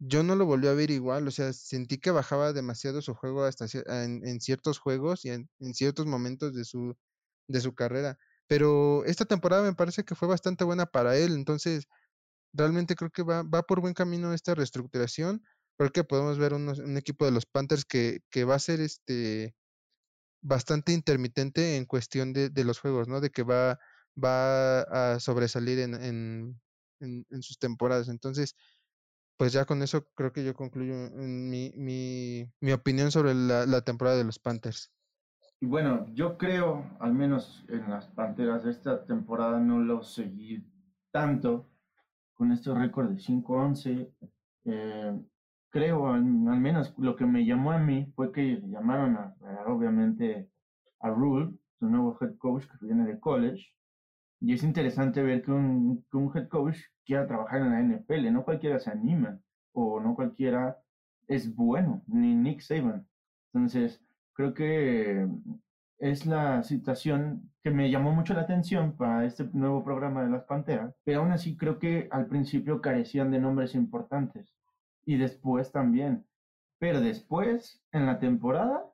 [0.00, 3.44] yo no lo volví a ver igual, o sea, sentí que bajaba demasiado su juego
[3.44, 6.96] hasta en, ciertos juegos y en, ciertos momentos de su,
[7.46, 8.18] de su carrera.
[8.48, 11.88] Pero esta temporada me parece que fue bastante buena para él, entonces
[12.52, 15.42] realmente creo que va, va por buen camino esta reestructuración.
[15.78, 19.54] Creo que podemos ver un equipo de los Panthers que, que va a ser este
[20.42, 23.20] bastante intermitente en cuestión de, de, los juegos, ¿no?
[23.20, 23.78] De que va,
[24.22, 24.82] va
[25.14, 26.60] a sobresalir en, en,
[27.00, 28.08] en sus temporadas.
[28.08, 28.54] Entonces,
[29.36, 33.82] pues ya con eso creo que yo concluyo mi, mi, mi opinión sobre la, la,
[33.82, 34.90] temporada de los Panthers.
[35.62, 40.62] Bueno, yo creo, al menos en las Panteras, esta temporada no lo seguí
[41.10, 41.70] tanto
[42.34, 44.12] con este récord de 5-11.
[44.64, 45.18] Eh,
[45.70, 49.34] creo, al, menos lo que me llamó a mí fue que llamaron a,
[49.66, 50.50] obviamente
[51.00, 53.72] a Rule, su nuevo head coach que viene de college,
[54.40, 58.30] y es interesante ver que un, que un head coach quiera trabajar en la NFL,
[58.30, 59.40] no cualquiera se anima
[59.72, 60.76] o no cualquiera
[61.28, 63.06] es bueno, ni Nick Saban.
[63.52, 64.05] Entonces,
[64.36, 65.26] creo que
[65.98, 70.44] es la situación que me llamó mucho la atención para este nuevo programa de las
[70.44, 74.54] Panteras, pero aún así creo que al principio carecían de nombres importantes
[75.04, 76.26] y después también.
[76.78, 78.84] Pero después, en la temporada,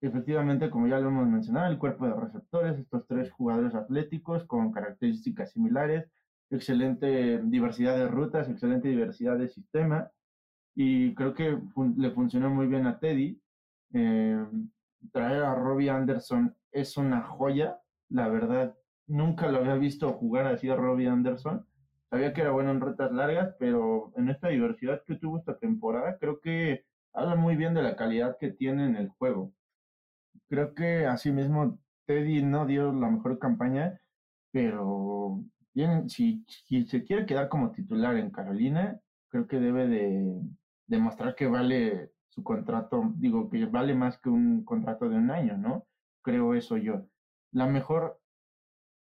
[0.00, 4.72] efectivamente, como ya lo hemos mencionado, el cuerpo de receptores, estos tres jugadores atléticos con
[4.72, 6.10] características similares,
[6.50, 10.10] excelente diversidad de rutas, excelente diversidad de sistema,
[10.74, 11.58] y creo que
[11.96, 13.40] le funcionó muy bien a Teddy.
[13.92, 14.46] Eh,
[15.12, 20.68] traer a Robbie Anderson es una joya, la verdad, nunca lo había visto jugar así
[20.68, 21.66] a Robbie Anderson.
[22.10, 26.18] Sabía que era bueno en rutas largas, pero en esta diversidad que tuvo esta temporada,
[26.18, 29.52] creo que habla muy bien de la calidad que tiene en el juego.
[30.48, 34.00] Creo que asimismo Teddy no dio la mejor campaña,
[34.52, 35.42] pero
[35.74, 40.40] bien, si, se quiere quedar como titular en Carolina, creo que debe de
[40.86, 45.56] demostrar que vale su contrato, digo, que vale más que un contrato de un año,
[45.56, 45.86] ¿no?
[46.22, 47.06] Creo eso yo.
[47.50, 48.20] La mejor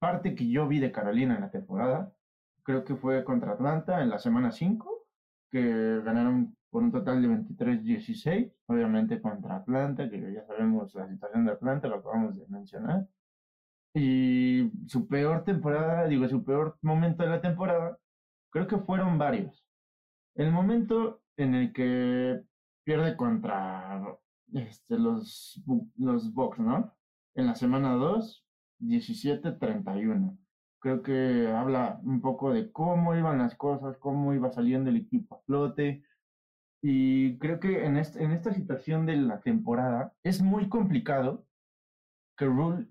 [0.00, 2.12] parte que yo vi de Carolina en la temporada,
[2.64, 5.06] creo que fue contra Atlanta en la semana 5,
[5.50, 11.44] que ganaron por un total de 23-16, obviamente contra Atlanta, que ya sabemos la situación
[11.44, 13.06] de Atlanta, lo acabamos de mencionar.
[13.94, 17.98] Y su peor temporada, digo, su peor momento de la temporada,
[18.50, 19.64] creo que fueron varios.
[20.34, 22.42] El momento en el que
[22.90, 24.18] pierde contra
[24.52, 25.62] este, los,
[25.96, 26.92] los Bucks, ¿no?
[27.36, 28.44] En la semana 2,
[28.80, 30.36] 17-31.
[30.80, 35.36] Creo que habla un poco de cómo iban las cosas, cómo iba saliendo el equipo
[35.36, 36.02] a flote,
[36.82, 41.46] y creo que en, este, en esta situación de la temporada es muy complicado
[42.36, 42.88] que Rule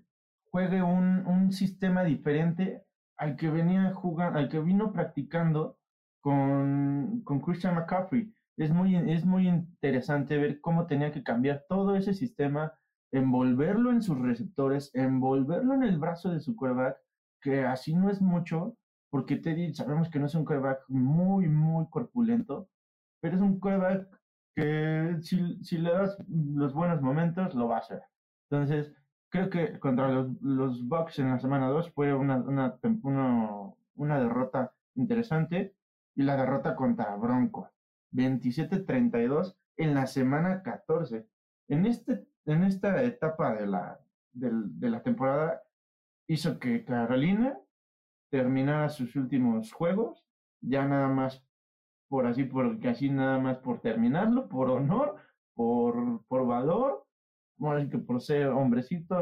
[0.50, 2.86] juegue un, un sistema diferente
[3.18, 5.76] al que venía jugando, al que vino practicando
[6.22, 8.32] con, con Christian McCaffrey.
[8.60, 12.74] Es muy, es muy interesante ver cómo tenía que cambiar todo ese sistema,
[13.10, 16.98] envolverlo en sus receptores, envolverlo en el brazo de su quarterback,
[17.40, 18.76] que así no es mucho,
[19.08, 22.68] porque Teddy sabemos que no es un quarterback muy, muy corpulento,
[23.22, 24.20] pero es un quarterback
[24.54, 28.02] que si, si le das los buenos momentos, lo va a hacer.
[28.50, 28.92] Entonces,
[29.30, 33.50] creo que contra los, los Bucks en la semana 2 fue una, una, una,
[33.94, 35.74] una derrota interesante
[36.14, 37.70] y la derrota contra Bronco,
[38.12, 41.26] 27-32 en la semana 14.
[41.68, 44.00] En, este, en esta etapa de la,
[44.32, 45.62] de, la temporada
[46.28, 47.58] hizo que Carolina
[48.30, 50.24] terminara sus últimos juegos,
[50.60, 51.44] ya nada más
[52.08, 55.16] por así, por así nada más por terminarlo, por honor,
[55.54, 57.06] por, por valor,
[57.68, 59.16] así que por ser hombrecito,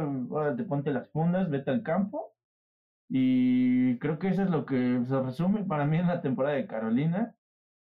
[0.56, 2.34] te ponte las fundas, vete al campo.
[3.10, 6.66] Y creo que eso es lo que se resume para mí en la temporada de
[6.66, 7.34] Carolina.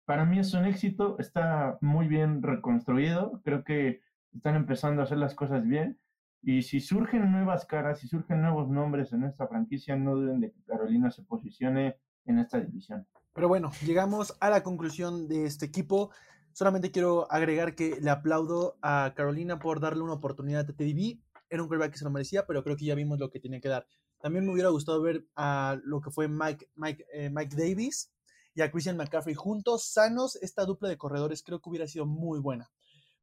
[0.10, 4.02] Para mí es un éxito, está muy bien reconstruido, creo que
[4.34, 6.00] están empezando a hacer las cosas bien.
[6.41, 10.52] Y si surgen nuevas caras, si surgen nuevos nombres en esta franquicia, no duden de
[10.52, 13.06] que Carolina se posicione en esta división.
[13.34, 16.10] Pero bueno, llegamos a la conclusión de este equipo.
[16.54, 21.19] Solamente quiero agregar que le aplaudo a Carolina por darle una oportunidad a TDB.
[21.52, 23.62] Era un quarterback que se lo merecía, pero creo que ya vimos lo que tenía
[23.62, 23.86] que dar.
[24.19, 28.12] También me hubiera gustado ver a lo que fue Mike, Mike, eh, Mike Davis
[28.56, 30.36] y a Christian McCaffrey juntos, sanos.
[30.38, 32.70] Esta dupla de corredores creo que hubiera sido muy buena.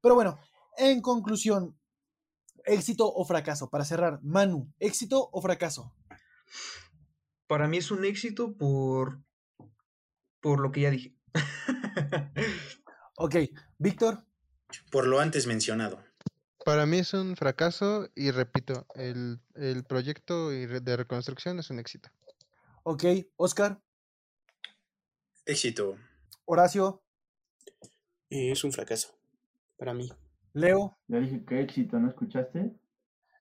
[0.01, 0.39] Pero bueno,
[0.77, 1.79] en conclusión,
[2.65, 3.71] éxito o fracaso.
[3.71, 5.95] Para cerrar, Manu, éxito o fracaso.
[7.47, 9.21] Para mí es un éxito por,
[10.41, 11.15] por lo que ya dije.
[13.17, 13.37] ok,
[13.79, 14.25] Víctor.
[14.91, 16.03] Por lo antes mencionado.
[16.65, 22.11] Para mí es un fracaso y repito, el, el proyecto de reconstrucción es un éxito.
[22.83, 23.05] Ok,
[23.37, 23.81] Oscar.
[25.47, 25.97] Éxito.
[26.45, 27.05] Horacio.
[28.29, 29.17] es un fracaso
[29.79, 30.11] para mí.
[30.53, 30.99] Leo.
[31.07, 32.75] Ya dije que éxito, ¿no escuchaste?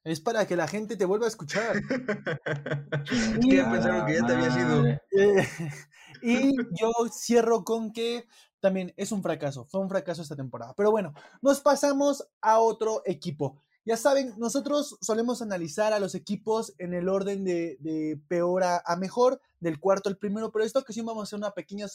[0.03, 1.77] Es para que la gente te vuelva a escuchar.
[3.41, 4.85] y, ya pensaron que ya te había sido.
[4.85, 4.99] Eh,
[6.21, 8.27] y yo cierro con que
[8.59, 10.75] también es un fracaso, fue un fracaso esta temporada.
[10.77, 13.63] Pero bueno, nos pasamos a otro equipo.
[13.85, 18.81] Ya saben, nosotros solemos analizar a los equipos en el orden de, de, peor a,
[18.83, 21.85] a, mejor, del cuarto al primero, pero esta ocasión vamos a hacer una pequeña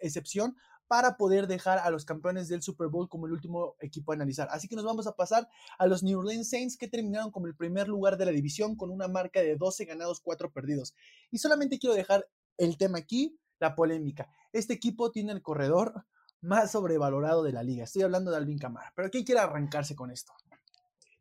[0.00, 0.56] excepción
[0.88, 4.48] para poder dejar a los campeones del Super Bowl como el último equipo a analizar.
[4.50, 5.48] Así que nos vamos a pasar
[5.78, 8.90] a los New Orleans Saints que terminaron como el primer lugar de la división con
[8.90, 10.96] una marca de 12 ganados, 4 perdidos.
[11.30, 14.28] Y solamente quiero dejar el tema aquí, la polémica.
[14.52, 16.04] Este equipo tiene el corredor
[16.40, 17.84] más sobrevalorado de la liga.
[17.84, 18.92] Estoy hablando de Alvin Kamara.
[18.96, 20.32] Pero ¿quién quiere arrancarse con esto?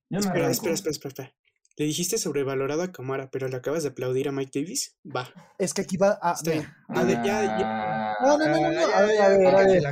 [0.09, 1.33] Espera, espera, espera, espera, espera.
[1.77, 4.97] Le dijiste sobrevalorado a Camara, pero le acabas de aplaudir a Mike Davis.
[5.05, 5.29] Va.
[5.59, 6.33] Es que aquí va a.
[6.33, 6.67] Está bien.
[6.87, 8.15] A ver, ya, ya.
[8.19, 8.71] No, no, no, no.
[8.71, 8.95] no.
[8.95, 9.83] A ver, a ver, a ver.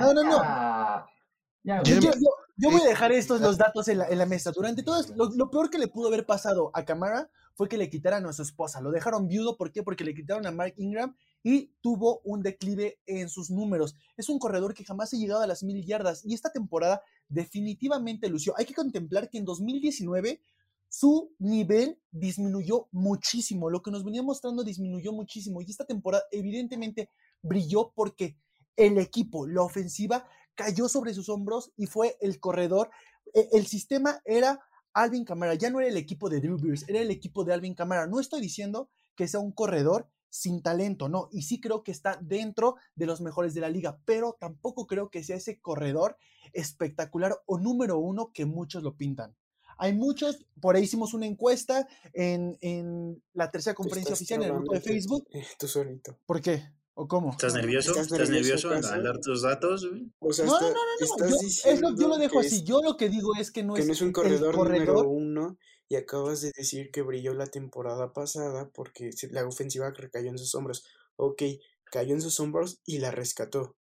[0.00, 1.82] No, no, no.
[1.84, 2.10] Yo, yo,
[2.56, 4.50] yo, voy a dejar estos los datos en la, en la mesa.
[4.52, 7.76] Durante todo esto, lo, lo, peor que le pudo haber pasado a Camara fue que
[7.76, 8.80] le quitaran a su esposa.
[8.80, 9.82] Lo dejaron viudo, ¿por qué?
[9.82, 13.94] Porque le quitaron a Mark Ingram y tuvo un declive en sus números.
[14.16, 18.28] Es un corredor que jamás ha llegado a las mil yardas y esta temporada definitivamente
[18.28, 18.54] lució.
[18.56, 20.40] Hay que contemplar que en 2019
[20.88, 23.70] su nivel disminuyó muchísimo.
[23.70, 27.10] Lo que nos venía mostrando disminuyó muchísimo y esta temporada evidentemente
[27.42, 28.38] brilló porque
[28.76, 32.90] el equipo, la ofensiva, cayó sobre sus hombros y fue el corredor.
[33.34, 34.60] El sistema era
[34.92, 37.74] Alvin Kamara, ya no era el equipo de Drew Brees, era el equipo de Alvin
[37.74, 38.06] Kamara.
[38.06, 42.18] No estoy diciendo que sea un corredor sin talento, no, y sí creo que está
[42.20, 46.16] dentro de los mejores de la liga, pero tampoco creo que sea ese corredor
[46.52, 49.34] espectacular o número uno que muchos lo pintan.
[49.78, 54.54] Hay muchos, por ahí hicimos una encuesta en, en la tercera conferencia oficial en el
[54.54, 55.28] grupo de Facebook.
[55.58, 56.18] Tú solito.
[56.24, 56.70] ¿Por qué?
[56.98, 57.32] ¿O cómo?
[57.32, 57.90] ¿Estás nervioso?
[57.90, 59.86] ¿Estás, ¿Estás nervioso, nervioso al dar tus datos?
[60.18, 61.36] O sea, no, no, no, no, yo,
[61.70, 62.62] es lo, yo lo dejo así.
[62.62, 65.08] Yo lo que digo es que no, que es, no es un corredor, corredor número
[65.10, 70.38] uno y acabas de decir que brilló la temporada pasada porque la ofensiva recayó en
[70.38, 70.84] sus hombros.
[71.16, 71.42] Ok,
[71.84, 73.76] cayó en sus hombros y la rescató.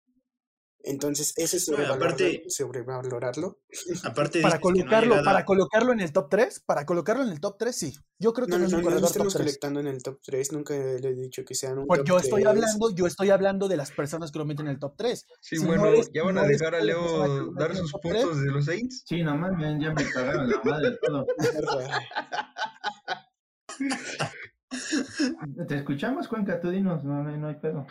[0.86, 2.06] Entonces, ese es sobrevalorarlo.
[2.06, 3.60] Aparte, sobrevalorarlo.
[4.04, 7.56] Aparte para colocarlo, no para colocarlo en el top 3, para colocarlo en el top
[7.58, 7.94] 3, sí.
[8.20, 9.46] Yo creo que no, no, no es un no, corredor no estamos top 3.
[9.54, 12.18] colectando en el top 3, nunca le he dicho que sean un pues top yo
[12.20, 12.54] estoy 3.
[12.56, 15.26] hablando, yo estoy hablando de las personas que lo meten en el top 3.
[15.42, 18.42] Sí, Si bueno, no eres- ¿ya van no a dejar a Leo dar sus puntos
[18.42, 19.04] de los Saints?
[19.06, 21.26] Sí, nomás bien, ya me cagaron la madre todo.
[25.68, 27.86] Te escuchamos, Cuenca, tú dinos, no, no, no hay pedo.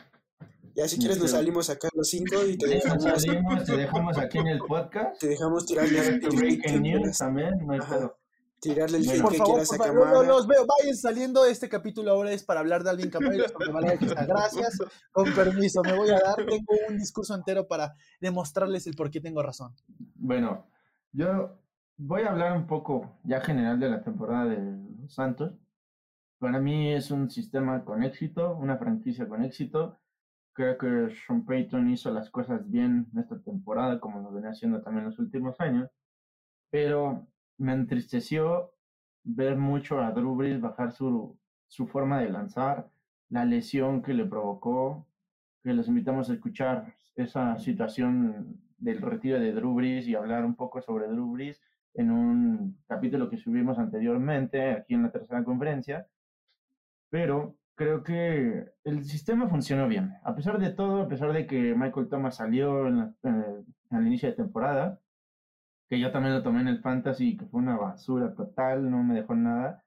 [0.74, 4.38] Ya si quieres nos salimos acá los 5 y te dejamos, salimos, te dejamos aquí
[4.38, 5.20] en el podcast.
[5.20, 7.96] te dejamos tirar Breaking las news también, no hay Ajá.
[7.98, 8.18] pedo.
[8.60, 10.64] tirarle el Bueno, Por que favor, quieras por a favor, no, los veo.
[10.66, 11.44] Vayan saliendo.
[11.44, 13.44] Este capítulo ahora es para hablar de Alvin Camara.
[14.26, 14.78] Gracias.
[15.10, 16.36] Con permiso, me voy a dar.
[16.36, 19.74] Tengo un discurso entero para demostrarles el por qué tengo razón.
[20.14, 20.66] Bueno,
[21.12, 21.58] yo
[21.98, 24.56] voy a hablar un poco ya general de la temporada de
[25.02, 25.52] los Santos.
[26.38, 29.98] Para mí es un sistema con éxito, una franquicia con éxito.
[30.54, 35.06] Creo que Sean Payton hizo las cosas bien esta temporada, como lo venía haciendo también
[35.06, 35.90] los últimos años.
[36.70, 37.26] Pero
[37.58, 38.72] me entristeció
[39.24, 41.38] ver mucho a Drew Brees bajar su,
[41.68, 42.90] su forma de lanzar,
[43.30, 45.06] la lesión que le provocó,
[45.62, 50.56] que los invitamos a escuchar esa situación del retiro de Drew Brees y hablar un
[50.56, 51.62] poco sobre Drew Brees
[51.94, 56.06] en un capítulo que subimos anteriormente aquí en la tercera conferencia.
[57.10, 60.14] Pero creo que el sistema funcionó bien.
[60.24, 64.06] A pesar de todo, a pesar de que Michael Thomas salió en la- eh, al
[64.06, 65.00] inicio de temporada,
[65.88, 69.14] que yo también lo tomé en el fantasy, que fue una basura total, no me
[69.14, 69.84] dejó nada.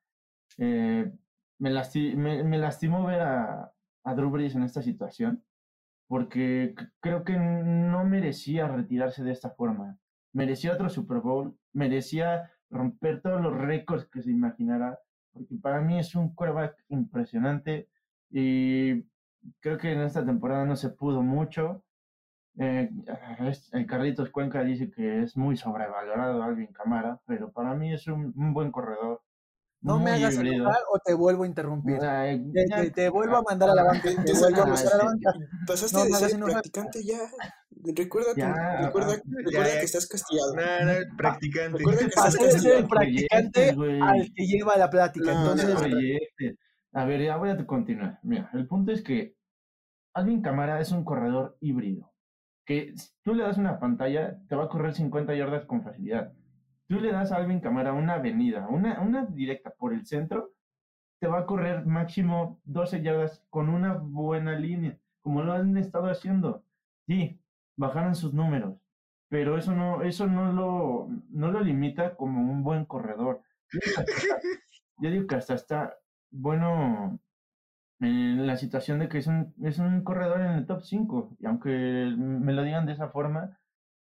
[0.57, 1.11] eh,
[1.59, 3.71] me, lasti- me, lastimó ver a,
[4.03, 5.43] a Drew Brees en esta situación,
[6.07, 9.97] porque creo que no merecía retirarse de esta forma.
[10.33, 14.99] Merecía otro Super Bowl, merecía romper todos los récords que se imaginara,
[15.35, 17.89] porque para mí es un quarterback impresionante
[18.31, 19.03] y
[19.59, 21.83] creo que en esta temporada no se pudo mucho.
[22.57, 22.89] Eh,
[23.41, 28.07] es- el Carlitos Cuenca dice que es muy sobrevalorado Alvin Camara, pero para mí es
[28.07, 29.21] un, un buen corredor.
[29.81, 32.01] No me hagas enojar o te vuelvo a interrumpir.
[32.03, 34.09] Ay, Te, ya- te- te vuelvo a mandar a la banca.
[34.25, 35.33] Te vuelvo a ah, mandar a la banca.
[35.67, 37.19] Pasaste No de ser practicante ya.
[37.95, 38.53] Recuerda, Ya,
[38.85, 39.79] recuerda, ah, recuerda ya.
[39.79, 40.55] que estás castigado.
[40.55, 41.77] No, no, practicante.
[41.77, 42.87] Recuerda que estás ser el castigado.
[42.87, 43.69] practicante
[44.01, 45.33] al que lleva la plática.
[45.33, 46.99] No, Entonces, No.
[47.01, 48.19] A ver, ya voy a continuar.
[48.23, 49.35] Mira, el punto es que
[50.13, 52.11] Alvin Camara es un corredor híbrido.
[52.65, 56.33] Que si tú le das una pantalla, te va a correr 50 yardas con facilidad.
[56.87, 60.53] Tú le das a Alvin Camara una avenida, una, una directa por el centro,
[61.19, 66.07] te va a correr máximo 12 yardas con una buena línea, como lo han estado
[66.09, 66.63] haciendo.
[67.07, 67.39] Sí,
[67.77, 68.75] bajaron sus números,
[69.29, 73.41] pero eso no, eso no lo, no lo limita como un buen corredor.
[73.71, 74.45] Yo digo que hasta está-
[75.01, 75.95] yo digo que hasta está
[76.31, 77.19] bueno
[77.99, 81.37] en la situación de que es un, es un corredor en el top 5.
[81.39, 81.71] Y aunque
[82.17, 83.59] me lo digan de esa forma,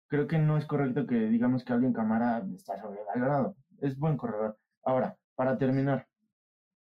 [0.08, 3.56] creo que no es correcto que digamos que alguien Camara está sobrevalorado.
[3.82, 4.58] Es buen corredor.
[4.84, 6.08] Ahora, para terminar,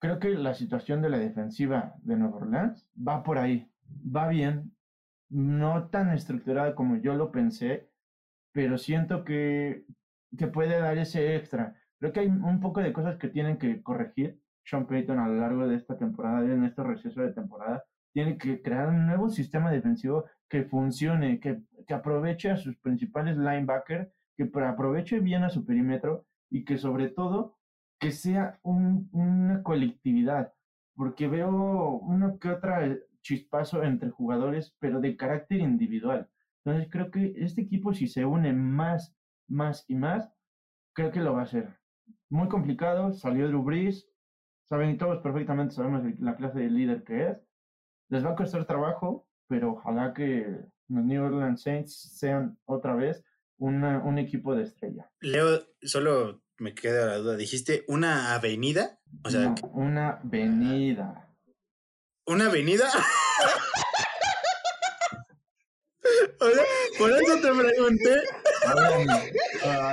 [0.01, 3.71] creo que la situación de la defensiva de Nueva Orleans va por ahí.
[4.17, 4.73] Va bien,
[5.31, 7.91] no tan estructurada como yo lo pensé,
[8.53, 9.85] pero siento que,
[10.37, 11.77] que puede dar ese extra.
[11.99, 15.37] Creo que hay un poco de cosas que tienen que corregir Sean Payton a lo
[15.37, 17.85] largo de esta temporada, en este receso de temporada.
[18.13, 23.37] Tiene que crear un nuevo sistema defensivo que funcione, que, que aproveche a sus principales
[23.37, 27.59] linebackers, que pro- aproveche bien a su perímetro y que sobre todo
[28.01, 30.53] que sea un- una colectividad,
[30.97, 32.81] porque veo uno que otra
[33.23, 36.29] chispazo entre jugadores, pero de carácter individual.
[36.65, 39.15] Entonces creo que este equipo si se une más,
[39.49, 40.31] más y más,
[40.93, 41.79] creo que lo va a hacer.
[42.29, 44.09] Muy complicado, salió Drew Brees,
[44.65, 47.39] saben todos perfectamente, sabemos la clase de líder que es.
[48.09, 50.47] Les va a costar trabajo, pero ojalá que
[50.89, 53.25] los New Orleans Saints sean otra vez
[53.59, 55.11] una- un equipo de estrella.
[55.21, 57.37] Leo, solo me queda la duda.
[57.37, 58.99] ¿Dijiste una avenida?
[59.25, 61.27] O sea, No, una venida.
[62.31, 62.89] ¿Una avenida?
[66.99, 68.23] Por eso te pregunté.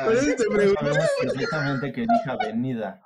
[0.05, 0.99] Por eso te pregunté.
[1.21, 3.01] perfectamente que dije avenida.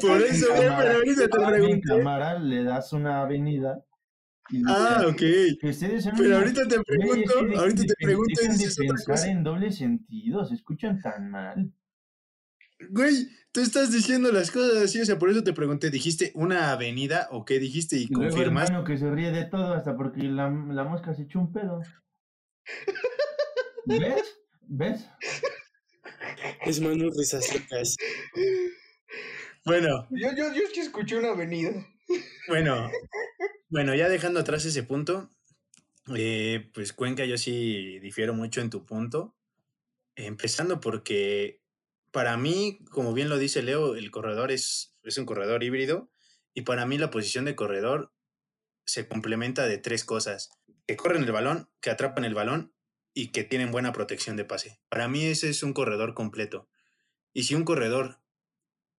[0.00, 1.88] Por eso, bien, pero ahorita te pregunté.
[1.88, 3.84] Cámara le das una avenida.
[4.50, 5.22] y Ah, ok.
[6.16, 9.28] Pero ahorita te pregunto, ahorita te pregunto y dices otra cosa.
[9.28, 11.72] en doble sentido, se escuchan tan mal.
[12.90, 16.72] Güey, tú estás diciendo las cosas así, o sea, por eso te pregunté, ¿dijiste una
[16.72, 18.68] avenida o qué dijiste y confirmas?
[18.68, 21.80] hermano que se ríe de todo hasta porque la, la mosca se echó un pedo.
[23.86, 24.38] ¿Ves?
[24.62, 25.06] ¿Ves?
[26.66, 27.96] Es Manu Risas Locas.
[29.64, 31.70] Bueno, Yo, yo, yo sí escuché una avenida.
[32.48, 32.90] bueno,
[33.68, 35.30] bueno, ya dejando atrás ese punto,
[36.14, 39.34] eh, pues Cuenca, yo sí difiero mucho en tu punto,
[40.14, 41.62] empezando porque
[42.16, 46.10] para mí, como bien lo dice Leo, el corredor es, es un corredor híbrido
[46.54, 48.14] y para mí la posición de corredor
[48.86, 50.48] se complementa de tres cosas,
[50.86, 52.74] que corren el balón, que atrapan el balón
[53.12, 54.80] y que tienen buena protección de pase.
[54.88, 56.70] Para mí ese es un corredor completo.
[57.34, 58.22] Y si un corredor,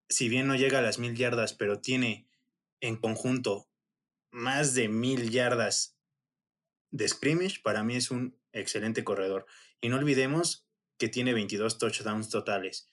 [0.08, 2.30] si bien no llega a las mil yardas, pero tiene
[2.80, 3.68] en conjunto
[4.30, 5.98] más de mil yardas
[6.92, 9.44] de scrimmage, para mí es un excelente corredor.
[9.80, 12.92] Y no olvidemos que tiene 22 touchdowns totales.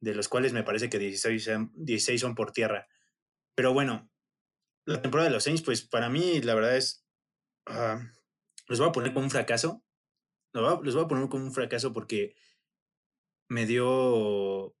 [0.00, 2.88] De los cuales me parece que 16, 16 son por tierra.
[3.54, 4.10] Pero bueno,
[4.86, 7.06] la temporada de los Saints, pues para mí la verdad es,
[7.68, 8.00] uh,
[8.66, 9.84] los voy a poner como un fracaso.
[10.52, 12.34] Los voy a poner como un fracaso porque
[13.48, 14.74] me dio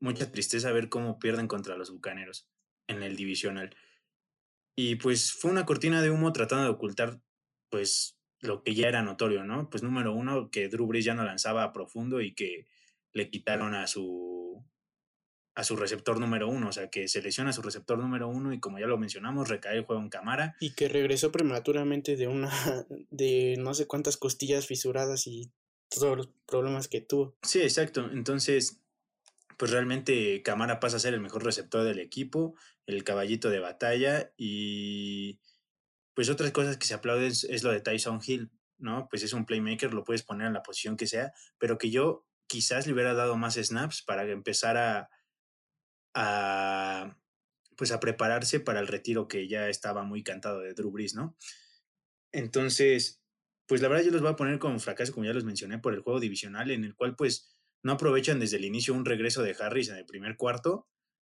[0.00, 2.48] mucha tristeza ver cómo pierden contra los Bucaneros
[2.86, 3.76] en el divisional.
[4.76, 7.20] Y pues fue una cortina de humo tratando de ocultar
[7.70, 9.70] pues lo que ya era notorio, ¿no?
[9.70, 12.66] Pues número uno, que Drew Brees ya no lanzaba a profundo y que
[13.12, 14.35] le quitaron a su
[15.56, 18.52] a su receptor número uno, o sea, que se lesiona a su receptor número uno
[18.52, 20.54] y como ya lo mencionamos, recae el juego en cámara.
[20.60, 22.50] Y que regresó prematuramente de una,
[23.10, 25.50] de no sé cuántas costillas fisuradas y
[25.88, 27.38] todos los problemas que tuvo.
[27.42, 28.10] Sí, exacto.
[28.12, 28.82] Entonces,
[29.56, 32.54] pues realmente Camara pasa a ser el mejor receptor del equipo,
[32.84, 35.40] el caballito de batalla y
[36.12, 39.08] pues otras cosas que se aplauden es, lo de Tyson Hill, ¿no?
[39.08, 42.26] Pues es un playmaker, lo puedes poner en la posición que sea, pero que yo
[42.46, 45.08] quizás le hubiera dado más snaps para empezar a,
[46.16, 47.16] a
[47.76, 51.36] pues a prepararse para el retiro que ya estaba muy cantado de Drew Brees, ¿no?
[52.32, 53.20] Entonces,
[53.66, 55.92] pues la verdad yo los voy a poner como fracaso, como ya los mencioné, por
[55.92, 59.54] el juego divisional, en el cual pues no aprovechan desde el inicio un regreso de
[59.60, 60.88] Harris en el primer cuarto,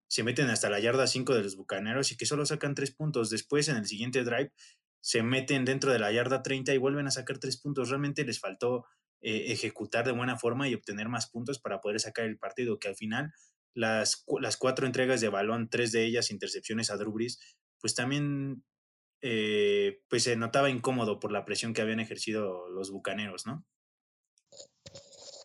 [0.09, 3.29] se meten hasta la yarda 5 de los Bucaneros y que solo sacan 3 puntos.
[3.29, 4.53] Después, en el siguiente drive,
[5.01, 7.89] se meten dentro de la yarda 30 y vuelven a sacar 3 puntos.
[7.89, 8.87] Realmente les faltó
[9.21, 12.89] eh, ejecutar de buena forma y obtener más puntos para poder sacar el partido, que
[12.89, 13.33] al final
[13.77, 17.15] las, las cuatro entregas de balón, tres de ellas intercepciones a Drew
[17.79, 18.65] pues también
[19.21, 23.67] eh, pues se notaba incómodo por la presión que habían ejercido los bucaneros, ¿no?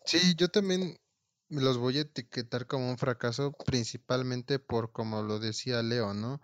[0.06, 0.96] Sí, yo también
[1.50, 6.40] los voy a etiquetar como un fracaso, principalmente por como lo decía Leo, ¿no?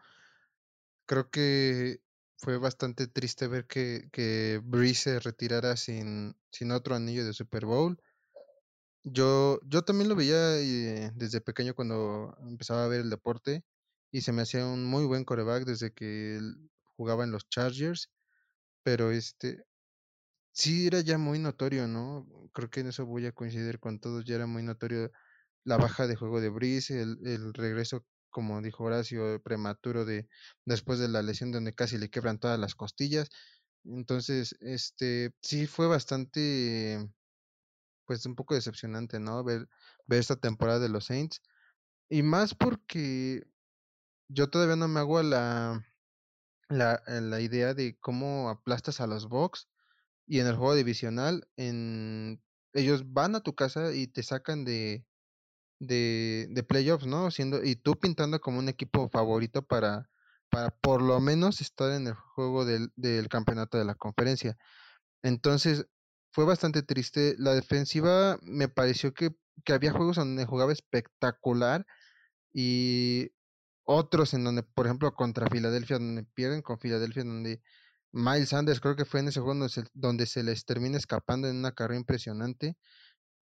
[1.07, 2.03] Creo que
[2.37, 7.65] fue bastante triste ver que, que Breeze se retirara sin, sin otro anillo de Super
[7.65, 7.99] Bowl.
[9.13, 13.65] Yo, yo también lo veía eh, desde pequeño cuando empezaba a ver el deporte
[14.11, 16.41] y se me hacía un muy buen coreback desde que
[16.97, 18.11] jugaba en los Chargers,
[18.83, 19.65] pero este
[20.53, 22.27] sí era ya muy notorio, ¿no?
[22.55, 25.11] Creo que en eso voy a coincidir con todos, ya era muy notorio
[25.65, 30.29] la baja de juego de Breeze, el, el regreso, como dijo Horacio, prematuro de
[30.67, 33.29] después de la lesión donde casi le quebran todas las costillas.
[33.85, 36.99] Entonces, este sí fue bastante
[38.09, 39.45] pues un poco decepcionante, ¿no?
[39.45, 39.69] Ver,
[40.07, 41.43] ver esta temporada de los Saints.
[42.09, 43.47] Y más porque
[44.29, 45.85] yo todavía no me hago la,
[46.71, 49.69] la, eh, la idea de cómo aplastas a los Bucks
[50.27, 52.43] y en el juego divisional, en,
[52.73, 55.05] ellos van a tu casa y te sacan de,
[55.79, 57.31] de, de playoffs, ¿no?
[57.31, 60.09] Siendo, y tú pintando como un equipo favorito para,
[60.49, 64.57] para por lo menos estar en el juego del, del campeonato de la conferencia.
[65.23, 65.87] Entonces,
[66.31, 67.35] fue bastante triste.
[67.39, 69.31] La defensiva me pareció que,
[69.65, 71.87] que había juegos donde jugaba espectacular
[72.53, 73.31] y
[73.85, 77.63] otros en donde, por ejemplo, contra Filadelfia, donde pierden con Filadelfia, donde
[78.13, 81.49] Miles Sanders creo que fue en ese juego donde se, donde se les termina escapando
[81.49, 82.77] en una carrera impresionante.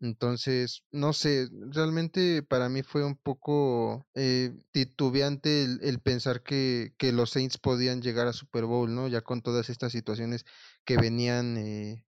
[0.01, 6.93] Entonces, no sé, realmente para mí fue un poco eh, titubeante el, el pensar que,
[6.99, 9.09] que, los Saints podían llegar a Super Bowl, ¿no?
[9.09, 10.45] Ya con todas estas situaciones
[10.85, 12.05] que venían eh,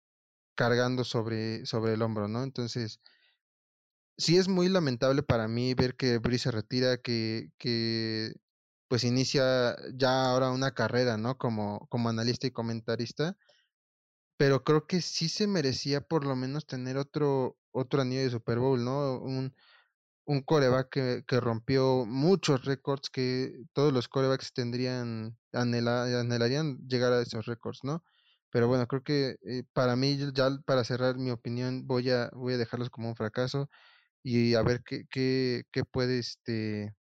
[0.54, 2.42] cargando sobre, sobre el hombro, ¿no?
[2.42, 3.00] Entonces,
[4.16, 8.34] sí es muy lamentable para mí ver que Brice se retira, que, que
[8.88, 11.36] pues inicia ya ahora una carrera, ¿no?
[11.38, 13.36] Como, como analista y comentarista,
[14.36, 18.58] pero creo que sí se merecía por lo menos tener otro, otro anillo de Super
[18.58, 19.18] Bowl, ¿no?
[19.20, 19.54] Un,
[20.26, 27.22] un coreback que, que rompió muchos récords que todos los corebacks tendrían, anhelarían llegar a
[27.22, 28.04] esos récords, ¿no?
[28.54, 32.54] Pero bueno, creo que eh, para mí, ya para cerrar mi opinión, voy a, voy
[32.54, 33.68] a dejarlos como un fracaso
[34.22, 36.94] y a ver qué, qué, qué puede este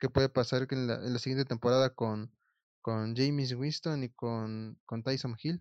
[0.00, 2.32] qué puede pasar en la, en la siguiente temporada con,
[2.80, 5.60] con James Winston y con, con Tyson Hill.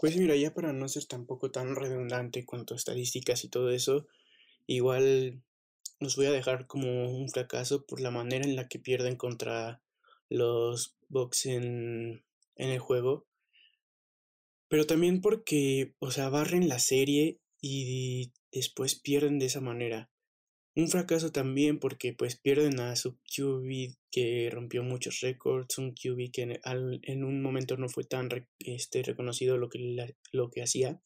[0.00, 4.06] Pues mira, ya para no ser tampoco tan redundante cuanto a estadísticas y todo eso,
[4.66, 5.42] igual
[6.00, 9.82] los voy a dejar como un fracaso por la manera en la que pierden contra
[10.30, 12.22] los Bucks en
[12.56, 13.26] el juego.
[14.68, 20.10] Pero también porque, o sea, barren la serie y después pierden de esa manera.
[20.74, 26.30] Un fracaso también porque pues pierden a su QB que rompió muchos récords, un QB
[26.30, 26.60] que en,
[27.02, 31.00] en un momento no fue tan este, reconocido lo que, lo que hacía.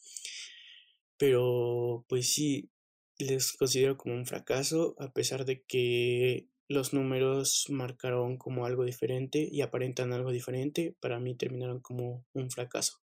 [1.18, 2.70] Pero pues sí,
[3.18, 9.48] les considero como un fracaso a pesar de que los números marcaron como algo diferente
[9.50, 12.99] y aparentan algo diferente, para mí terminaron como un fracaso.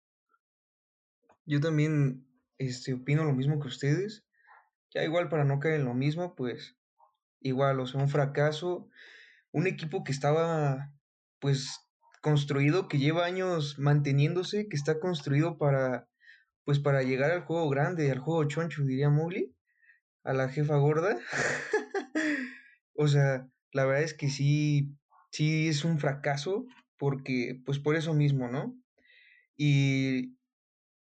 [1.46, 2.26] Yo también
[2.58, 4.24] este, opino lo mismo que ustedes.
[4.94, 6.76] Ya igual para no caer en lo mismo, pues
[7.40, 8.88] igual, o sea, un fracaso.
[9.52, 10.92] Un equipo que estaba,
[11.40, 11.80] pues,
[12.22, 16.08] construido, que lleva años manteniéndose, que está construido para,
[16.64, 19.54] pues, para llegar al juego grande, al juego choncho, diría Mowgli,
[20.24, 21.18] a la jefa gorda.
[22.96, 24.96] o sea, la verdad es que sí,
[25.30, 26.66] sí es un fracaso,
[26.96, 28.76] porque, pues, por eso mismo, ¿no?
[29.56, 30.33] Y,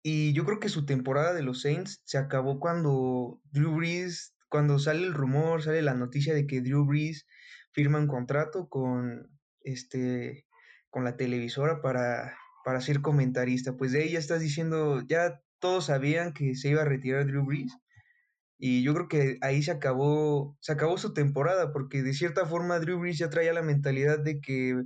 [0.07, 4.79] y yo creo que su temporada de los Saints se acabó cuando Drew Brees, cuando
[4.79, 7.27] sale el rumor, sale la noticia de que Drew Brees
[7.73, 9.31] firma un contrato con
[9.63, 10.47] este
[10.91, 12.37] con la televisora para,
[12.67, 13.79] para ser comentarista.
[13.79, 17.47] Pues de ahí ya estás diciendo, ya todos sabían que se iba a retirar Drew
[17.47, 17.73] Brees.
[18.59, 22.79] Y yo creo que ahí se acabó, se acabó su temporada, porque de cierta forma
[22.79, 24.83] Drew Brees ya traía la mentalidad de que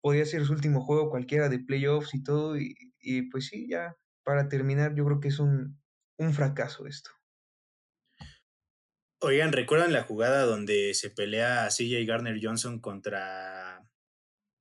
[0.00, 2.58] podía ser su último juego cualquiera de playoffs y todo.
[2.58, 5.80] Y, y pues sí, ya para terminar, yo creo que es un,
[6.18, 7.10] un fracaso esto.
[9.20, 13.88] Oigan, ¿recuerdan la jugada donde se pelea CJ Garner Johnson contra,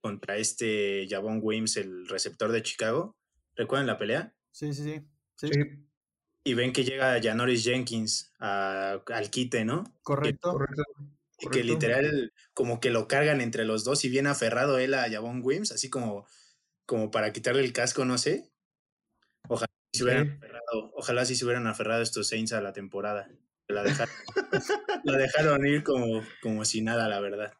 [0.02, 3.18] contra este Javon Wims, el receptor de Chicago?
[3.56, 4.36] ¿Recuerdan la pelea?
[4.52, 5.08] Sí, sí, sí.
[5.36, 5.48] sí.
[5.52, 5.56] Sí,
[6.46, 10.00] Y ven que llega Janoris Jenkins a- al quite, ¿no?
[10.04, 10.50] Correcto.
[10.52, 10.84] correcto.
[11.40, 11.64] Y que correcto.
[11.64, 15.72] literal como que lo cargan entre los dos y bien aferrado él a Javon Wims,
[15.72, 16.28] así como,
[16.86, 18.51] como para quitarle el casco, no sé.
[19.48, 23.30] Ojalá si se hubieran aferrado, ojalá si se hubieran aferrado estos Saints a la temporada.
[23.68, 24.14] La dejaron,
[25.04, 27.54] la dejaron ir como, como si nada, la verdad.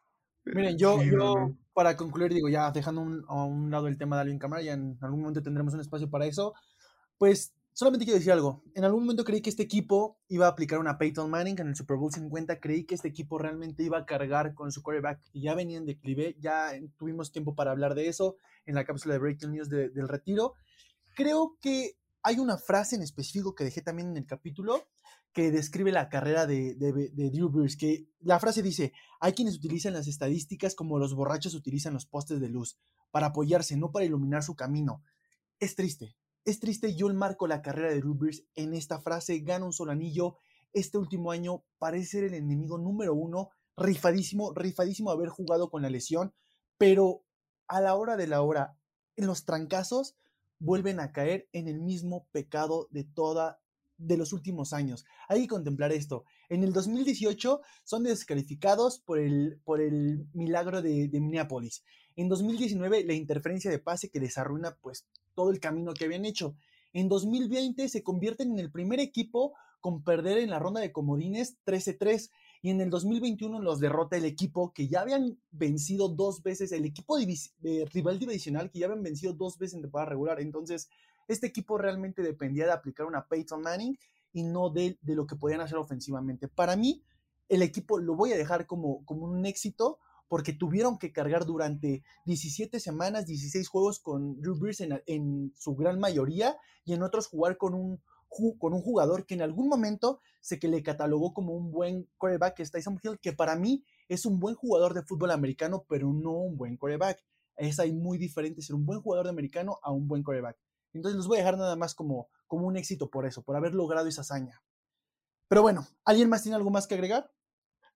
[0.44, 4.16] Miren, yo, Sí, yo para concluir, digo, ya dejando un- a un lado el tema
[4.16, 6.52] de Alvin Kamara, ya en algún momento tendremos un espacio para eso.
[7.16, 8.62] Pues solamente quiero decir algo.
[8.74, 11.76] En algún momento creí que este equipo iba a aplicar una Peyton Manning en el
[11.76, 12.60] Super Bowl 50.
[12.60, 15.86] Creí que este equipo realmente iba a cargar con su quarterback y ya venía en
[15.86, 16.36] declive.
[16.40, 20.08] Ya tuvimos tiempo para hablar de eso en la cápsula de Breaking News de- del
[20.08, 20.54] retiro.
[21.14, 24.86] Creo que hay una frase en específico que dejé también en el capítulo
[25.32, 29.56] que describe la carrera de, de, de Drew Brees, que la frase dice, hay quienes
[29.56, 32.78] utilizan las estadísticas como los borrachos utilizan los postes de luz,
[33.10, 35.02] para apoyarse, no para iluminar su camino.
[35.58, 39.64] Es triste, es triste, yo marco la carrera de Drew Brees en esta frase, gana
[39.64, 40.36] un solo anillo,
[40.74, 45.90] este último año parece ser el enemigo número uno, rifadísimo, rifadísimo haber jugado con la
[45.90, 46.34] lesión,
[46.76, 47.24] pero
[47.68, 48.76] a la hora de la hora,
[49.16, 50.16] en los trancazos,
[50.62, 53.58] vuelven a caer en el mismo pecado de toda
[53.98, 55.04] de los últimos años.
[55.28, 56.24] Hay que contemplar esto.
[56.48, 61.84] En el 2018 son descalificados por el, por el milagro de, de Minneapolis.
[62.16, 66.24] En 2019 la interferencia de pase que les arruina pues todo el camino que habían
[66.24, 66.56] hecho.
[66.92, 71.58] En 2020 se convierten en el primer equipo con perder en la ronda de comodines
[71.64, 72.30] 13-3
[72.62, 76.84] y en el 2021 los derrota el equipo que ya habían vencido dos veces, el
[76.84, 80.40] equipo de rival divisional que ya habían vencido dos veces en temporada regular.
[80.40, 80.88] Entonces,
[81.26, 83.98] este equipo realmente dependía de aplicar una Peyton Manning
[84.32, 86.46] y no de, de, lo que podían hacer ofensivamente.
[86.46, 87.02] Para mí,
[87.48, 89.98] el equipo lo voy a dejar como, como un éxito
[90.28, 95.74] porque tuvieron que cargar durante 17 semanas, 16 juegos con Drew Brees en, en su
[95.74, 98.00] gran mayoría y en otros jugar con un,
[98.58, 102.56] con un jugador que en algún momento se que le catalogó como un buen quarterback,
[102.56, 106.12] que es Tyson Hill, que para mí es un buen jugador de fútbol americano, pero
[106.12, 107.22] no un buen quarterback.
[107.56, 110.58] Es ahí muy diferente ser un buen jugador de americano a un buen quarterback.
[110.92, 113.74] Entonces los voy a dejar nada más como, como un éxito por eso, por haber
[113.74, 114.62] logrado esa hazaña.
[115.48, 117.30] Pero bueno, ¿alguien más tiene algo más que agregar?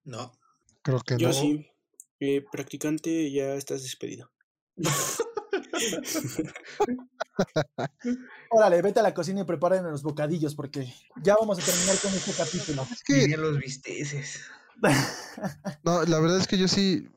[0.03, 0.31] No.
[0.81, 1.33] Creo que Yo no.
[1.33, 1.67] sí.
[2.19, 4.31] Eh, practicante, ya estás despedido.
[8.49, 12.13] Órale, vete a la cocina y preparen los bocadillos porque ya vamos a terminar con
[12.13, 12.87] este capítulo.
[12.91, 14.41] Es que, Dirían los bisteces.
[15.83, 17.07] no, la verdad es que yo sí,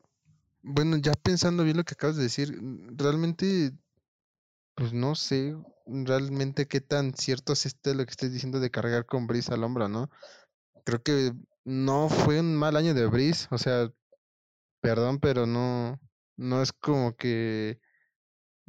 [0.61, 2.59] bueno, ya pensando bien lo que acabas de decir,
[2.95, 3.71] realmente,
[4.75, 5.55] pues no sé
[5.85, 9.63] realmente qué tan cierto es este lo que estoy diciendo de cargar con Breeze al
[9.63, 10.09] hombro, ¿no?
[10.85, 11.33] Creo que
[11.63, 13.91] no fue un mal año de Breeze, o sea,
[14.81, 15.99] perdón, pero no,
[16.37, 17.79] no es como que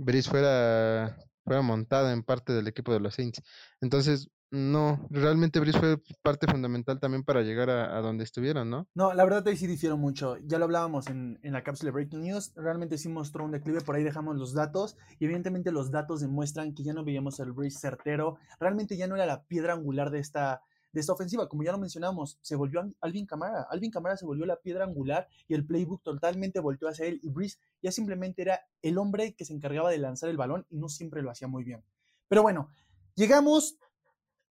[0.05, 3.42] Breeze fuera, fuera en parte del equipo de los Saints.
[3.80, 8.86] Entonces, no, realmente Breeze fue parte fundamental también para llegar a, donde estuvieron, ¿no?
[8.94, 10.36] No, la verdad ahí sí difiero mucho.
[10.44, 12.53] Ya lo hablábamos en, en la cápsula de Breaking News.
[12.55, 14.98] Realmente sí mostró un declive, por ahí dejamos los datos.
[15.18, 18.36] Y evidentemente los datos demuestran que ya no veíamos el Breeze certero.
[18.61, 20.61] Realmente ya no era la piedra angular de esta,
[20.93, 21.49] de esta ofensiva.
[21.49, 23.66] Como ya lo mencionamos, se volvió Alvin Kamara.
[23.70, 27.20] Alvin Kamara se volvió la piedra angular y el playbook totalmente volteó hacia él.
[27.22, 30.78] Y Breeze ya simplemente era el hombre que se encargaba de lanzar el balón y
[30.78, 31.82] no siempre lo hacía muy bien.
[32.28, 32.70] Pero bueno,
[33.14, 33.76] llegamos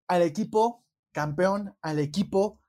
[0.07, 2.61] al equipo campeón, al equipo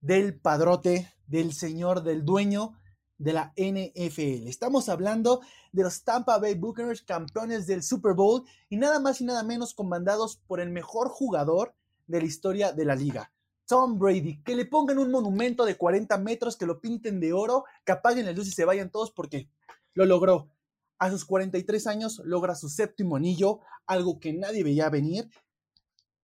[0.00, 2.74] del padrote, del señor, del dueño
[3.18, 4.48] de la NFL.
[4.48, 5.40] Estamos hablando
[5.72, 9.74] de los Tampa Bay Buccaneers, campeones del Super Bowl y nada más y nada menos
[9.74, 11.74] comandados por el mejor jugador
[12.06, 13.30] de la historia de la liga.
[13.66, 17.64] Tom Brady, que le pongan un monumento de 40 metros, que lo pinten de oro,
[17.84, 19.48] que apaguen las luces y se vayan todos porque
[19.94, 20.50] lo logró.
[20.98, 25.28] A sus 43 años logra su séptimo anillo, algo que nadie veía venir.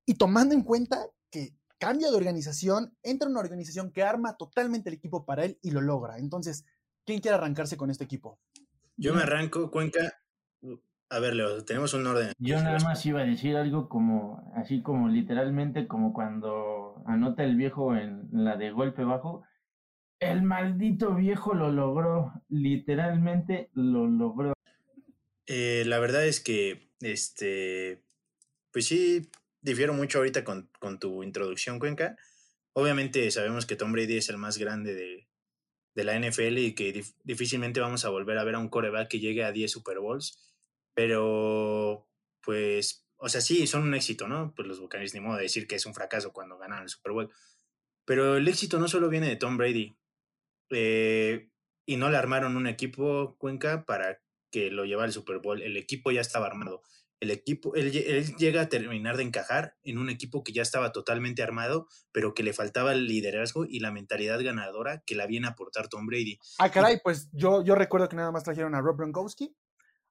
[0.05, 4.91] Y tomando en cuenta que cambia de organización, entra en una organización que arma totalmente
[4.91, 6.19] el equipo para él y lo logra.
[6.19, 6.65] Entonces,
[7.05, 8.39] ¿quién quiere arrancarse con este equipo?
[8.97, 10.20] Yo me arranco, Cuenca.
[11.13, 12.33] A ver, Leo, tenemos un orden.
[12.39, 17.57] Yo nada más iba a decir algo como, así como literalmente, como cuando anota el
[17.57, 19.43] viejo en la de golpe bajo.
[20.21, 24.53] El maldito viejo lo logró, literalmente lo logró.
[25.47, 28.05] Eh, la verdad es que, este,
[28.71, 29.29] pues sí,
[29.63, 32.17] difiero mucho ahorita con, con, tu introducción, Cuenca.
[32.73, 35.27] Obviamente sabemos que Tom Brady es el más grande de,
[35.97, 39.19] de la NFL y que difícilmente vamos a volver a ver a un coreback que
[39.19, 40.50] llegue a 10 Super Bowls
[41.01, 42.07] pero,
[42.43, 44.53] pues, o sea, sí, son un éxito, ¿no?
[44.55, 47.13] Pues los Buccaneers ni modo de decir que es un fracaso cuando ganan el Super
[47.13, 47.33] Bowl.
[48.05, 49.97] Pero el éxito no solo viene de Tom Brady.
[50.69, 51.49] Eh,
[51.87, 54.21] y no le armaron un equipo, Cuenca, para
[54.51, 55.63] que lo llevara al Super Bowl.
[55.63, 56.83] El equipo ya estaba armado.
[57.19, 60.93] El equipo, él, él, llega a terminar de encajar en un equipo que ya estaba
[60.93, 65.47] totalmente armado, pero que le faltaba el liderazgo y la mentalidad ganadora que la viene
[65.47, 66.39] a aportar Tom Brady.
[66.59, 69.57] Ah, caray, pues yo, yo recuerdo que nada más trajeron a Rob Gronkowski,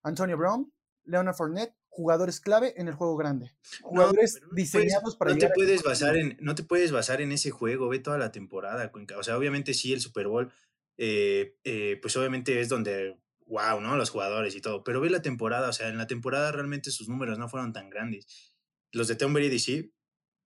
[0.04, 0.72] Antonio Brown,
[1.10, 3.52] Leonard Fournette, jugadores clave en el juego grande.
[3.82, 7.90] Jugadores diseñados para no te puedes basar en No te puedes basar en ese juego,
[7.90, 8.92] ve toda la temporada.
[9.18, 10.52] O sea, obviamente sí, el Super Bowl,
[10.98, 13.98] eh, eh, pues obviamente es donde, wow, ¿no?
[13.98, 14.84] Los jugadores y todo.
[14.84, 17.90] Pero ve la temporada, o sea, en la temporada realmente sus números no fueron tan
[17.90, 18.56] grandes.
[18.92, 19.94] Los de Tom Brady sí,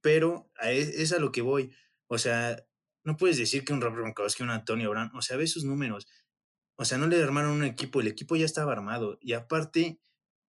[0.01, 1.71] pero e, es, a lo que voy.
[2.07, 2.65] O sea,
[3.03, 6.07] no puedes decir que un Rob Gronkowski, un Antonio Brown, o sea, ve sus números.
[6.75, 9.17] O sea, no le armaron un equipo, el equipo ya estaba armado.
[9.21, 9.99] Y aparte,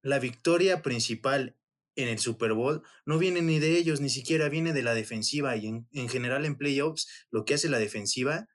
[0.05, 1.57] la victoria principal
[1.97, 5.57] en el Super Bowl no viene ni de ellos, ni siquiera viene de la defensiva.
[5.57, 8.47] Y en, general en playoffs, lo que hace la defensiva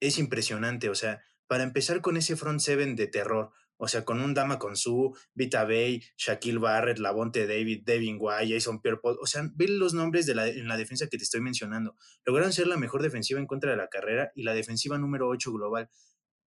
[0.00, 0.90] es impresionante.
[0.90, 4.58] O sea, para empezar con ese front seven de terror, o sea, con un Dama
[4.58, 9.18] con su, Vita Bay, Shaquille Barrett, Lavonte David, Devin White, Jason Pierre Paul.
[9.20, 11.96] O sea, ven los nombres de la, en la defensa que te estoy mencionando.
[12.24, 15.52] Lograron ser la mejor defensiva en contra de la carrera y la defensiva número 8
[15.52, 15.88] global.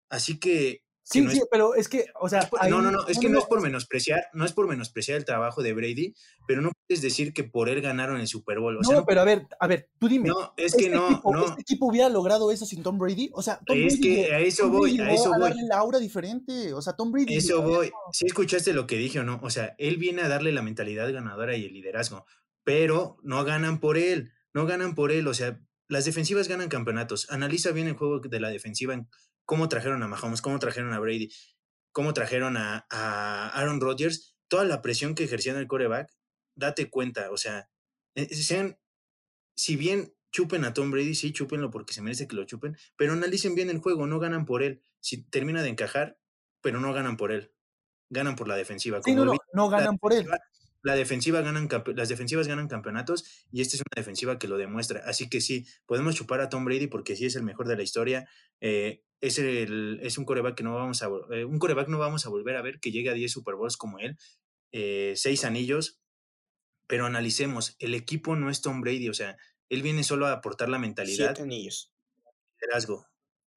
[0.10, 0.85] Así que.
[1.08, 2.50] Sí, sí, pero es que, o sea.
[2.68, 5.62] no, no, no, es que no, es por menospreciar, no es por menospreciar el trabajo
[5.62, 6.16] de Brady,
[6.48, 8.76] pero no puedes decir que por él ganaron el Super Bowl.
[8.78, 10.30] O no, pero a ver, a ver, tú dime.
[10.30, 11.46] No, es que ¿este no, equipo, no.
[11.46, 13.30] ¿Este equipo hubiera logrado eso sin Tom Brady?
[13.34, 15.42] O sea, Tom es Brady que a eso voy, a eso voy.
[15.42, 16.74] darle la aura diferente.
[16.74, 17.36] O sea, Tom Brady.
[17.36, 17.92] Eso voy.
[18.12, 19.40] Si escuchaste lo que dije o no.
[19.44, 22.26] O sea, él viene a darle la mentalidad ganadora y el liderazgo,
[22.64, 24.32] pero no ganan por él.
[24.56, 25.28] No ganan por él.
[25.28, 27.30] O sea, las defensivas ganan campeonatos.
[27.30, 29.08] Analiza bien el juego de la defensiva en
[29.46, 31.32] cómo trajeron a Mahomes, cómo trajeron a Brady,
[31.92, 32.86] cómo trajeron a,
[33.54, 36.12] Aaron Rodgers, toda la presión que ejercían el coreback,
[36.56, 37.70] date cuenta, o sea,
[38.16, 38.78] eh, sean,
[39.56, 43.14] si bien chupen a Tom Brady, sí, chúpenlo porque se merece que lo chupen, pero
[43.14, 44.82] analicen bien el juego, no ganan por él.
[45.00, 46.20] Si termina de encajar,
[46.62, 47.54] pero no ganan por él,
[48.10, 49.02] ganan por la defensiva.
[49.04, 50.28] Sí, no, no, no ganan por él
[50.86, 55.02] la defensiva ganan, las defensivas ganan campeonatos y esta es una defensiva que lo demuestra.
[55.08, 57.82] Así que sí, podemos chupar a Tom Brady porque sí es el mejor de la
[57.82, 58.30] historia.
[58.62, 62.26] Eh, es, el, es un coreback que no vamos a eh, un coreback no vamos
[62.26, 64.18] a volver a ver que llegue a 10 Super Bowls como él,
[64.72, 66.00] eh, seis anillos.
[66.88, 69.38] Pero analicemos, el equipo no es Tom Brady, o sea,
[69.70, 71.28] él viene solo a aportar la mentalidad.
[71.30, 71.92] Siete anillos.
[72.62, 73.08] Liderazgo.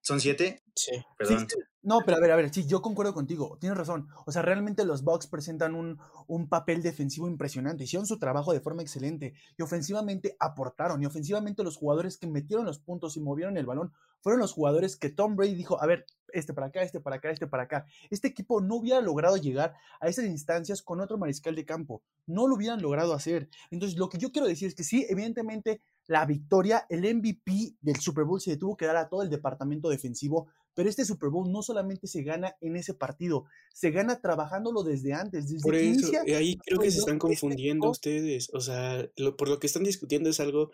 [0.00, 0.62] ¿Son siete?
[0.78, 0.92] Sí.
[1.16, 1.46] Perdón.
[1.82, 4.08] No, pero a ver, a ver, sí, yo concuerdo contigo, tienes razón.
[4.26, 8.60] O sea, realmente los Bucks presentan un, un papel defensivo impresionante, hicieron su trabajo de
[8.60, 13.56] forma excelente y ofensivamente aportaron y ofensivamente los jugadores que metieron los puntos y movieron
[13.56, 17.00] el balón fueron los jugadores que Tom Brady dijo, a ver, este para acá, este
[17.00, 17.86] para acá, este para acá.
[18.10, 22.46] Este equipo no hubiera logrado llegar a esas instancias con otro mariscal de campo, no
[22.46, 23.48] lo hubieran logrado hacer.
[23.70, 27.96] Entonces, lo que yo quiero decir es que sí, evidentemente la victoria, el MVP del
[27.96, 30.48] Super Bowl se tuvo que dar a todo el departamento defensivo,
[30.78, 35.12] pero este Super Bowl no solamente se gana en ese partido, se gana trabajándolo desde
[35.12, 38.60] antes, desde por que eso, inicia, ahí creo que se están este confundiendo ustedes, o
[38.60, 40.70] sea, lo, por lo que están discutiendo es algo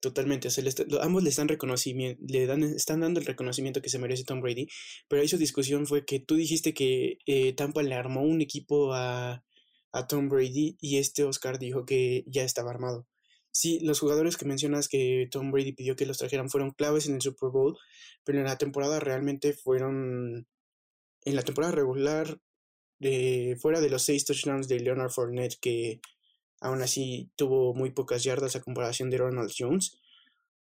[0.00, 3.80] totalmente, o sea, le está- ambos le están reconocimiento, le dan, están dando el reconocimiento
[3.80, 4.68] que se merece Tom Brady,
[5.08, 8.92] pero ahí su discusión fue que tú dijiste que eh, Tampa le armó un equipo
[8.92, 9.42] a,
[9.92, 13.06] a Tom Brady y este Oscar dijo que ya estaba armado.
[13.52, 17.16] Sí, los jugadores que mencionas que Tom Brady pidió que los trajeran fueron claves en
[17.16, 17.78] el Super Bowl,
[18.24, 20.48] pero en la temporada realmente fueron,
[21.24, 22.40] en la temporada regular,
[23.00, 26.00] eh, fuera de los seis touchdowns de Leonard Fournette, que
[26.60, 29.98] aún así tuvo muy pocas yardas a comparación de Ronald Jones,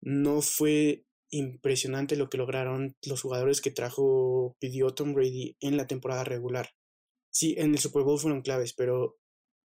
[0.02, 5.86] no fue impresionante lo que lograron los jugadores que trajo, pidió Tom Brady en la
[5.86, 6.72] temporada regular.
[7.30, 9.20] Sí, en el Super Bowl fueron claves, pero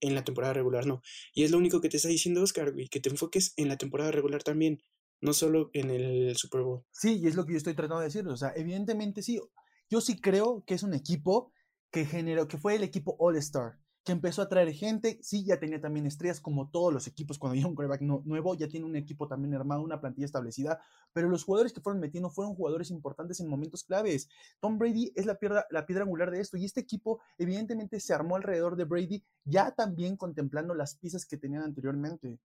[0.01, 1.03] en la temporada regular no.
[1.35, 3.77] Y es lo único que te está diciendo Oscar, güey, que te enfoques en la
[3.77, 4.81] temporada regular también.
[5.21, 6.85] no solo en el Super Bowl.
[6.93, 8.27] Sí, y es lo que yo estoy tratando de decir.
[8.29, 9.41] O sea, evidentemente sí.
[9.89, 11.53] Yo sí creo que es un equipo
[11.91, 15.19] que generó, que fue el equipo All-Star, que empezó a traer gente.
[15.21, 17.39] Sí, ya tenía también estrellas, como todos los equipos.
[17.39, 20.81] Cuando llega un quarterback nuevo, ya tiene un equipo también armado, una plantilla establecida.
[21.13, 24.29] Pero los jugadores que fueron metiendo fueron jugadores importantes en momentos claves.
[24.61, 26.57] Tom Brady es la piedra, la piedra angular de esto.
[26.57, 31.37] Y este equipo, evidentemente, se armó alrededor de Brady, ya también contemplando las piezas que
[31.37, 32.39] tenían anteriormente.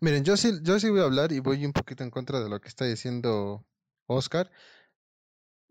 [0.00, 2.48] Miren, yo sí, yo sí voy a hablar y voy un poquito en contra de
[2.48, 3.64] lo que está diciendo
[4.06, 4.48] Oscar.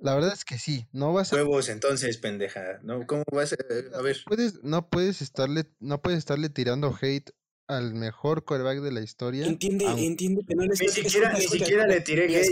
[0.01, 1.35] La verdad es que sí, no vas a...
[1.35, 3.05] Huevos entonces, pendeja, ¿no?
[3.05, 3.97] ¿Cómo vas a...?
[3.97, 4.17] A ver.
[4.25, 7.29] Puedes, no, puedes estarle, no puedes estarle tirando hate
[7.67, 9.45] al mejor quarterback de la historia.
[9.45, 12.51] Entiende, entiende que no le Ni siquiera, ni siquiera le tiré hate.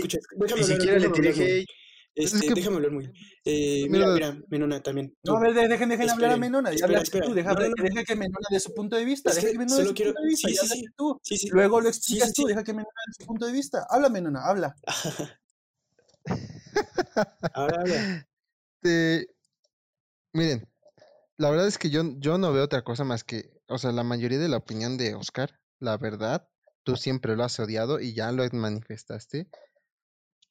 [0.56, 1.66] ni siquiera le tiré hate.
[2.14, 3.12] Este, es que, déjame hablar muy.
[3.44, 5.16] Eh, mira, mira, Menona también.
[5.22, 6.70] No, a ver, dejen, dejen hablar a Menona.
[6.70, 7.26] Ya espera, espera.
[7.26, 9.32] Tú, deja, no, no, deja, que Menona de su punto de vista.
[9.32, 10.12] deja que Menona de su quiero...
[10.12, 10.48] punto de vista.
[10.48, 10.84] Sí, sí, sí.
[10.96, 11.20] Tú.
[11.22, 11.48] sí, sí.
[11.50, 12.46] Luego lo explicas tú.
[12.46, 13.86] Deja que Menona de su punto de vista.
[13.88, 14.76] Habla, Menona, habla.
[17.54, 18.26] ahora habla.
[20.32, 20.68] Miren,
[21.38, 24.04] la verdad es que yo, yo no veo otra cosa más que, o sea, la
[24.04, 26.48] mayoría de la opinión de Oscar, la verdad,
[26.84, 29.48] tú siempre lo has odiado y ya lo manifestaste.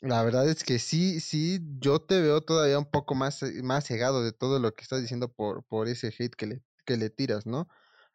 [0.02, 3.86] La verdad es que sí, sí, yo te veo todavía un poco más, eh, más
[3.86, 7.10] cegado de todo lo que estás diciendo por, por ese hate que le, que le
[7.10, 7.68] tiras, ¿no?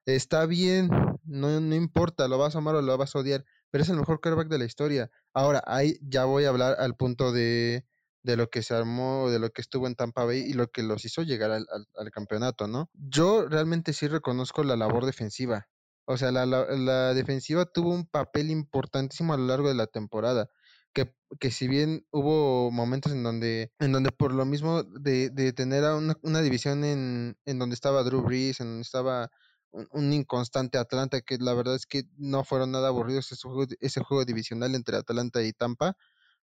[0.07, 0.89] Está bien,
[1.25, 3.97] no, no importa, lo vas a amar o lo vas a odiar, pero es el
[3.97, 5.11] mejor quarterback de la historia.
[5.33, 7.87] Ahora, ahí ya voy a hablar al punto de,
[8.25, 10.83] de lo que se armó, de lo que estuvo en Tampa Bay y lo que
[10.83, 12.91] los hizo llegar al, al, campeonato, ¿no?
[12.95, 15.69] Yo realmente sí reconozco la labor defensiva.
[16.07, 19.87] O sea, la, la, la defensiva tuvo un papel importantísimo a lo largo de la
[19.87, 20.51] temporada
[20.95, 25.53] que, que si bien hubo momentos en donde, en donde por lo mismo de, de
[25.53, 29.31] tener a una, una, división en, en donde estaba Drew Brees, en donde estaba
[29.73, 34.01] un, inconstante Atlanta, que la verdad es que no fueron nada aburridos ese juego, ese
[34.01, 35.97] juego divisional entre Atlanta y Tampa,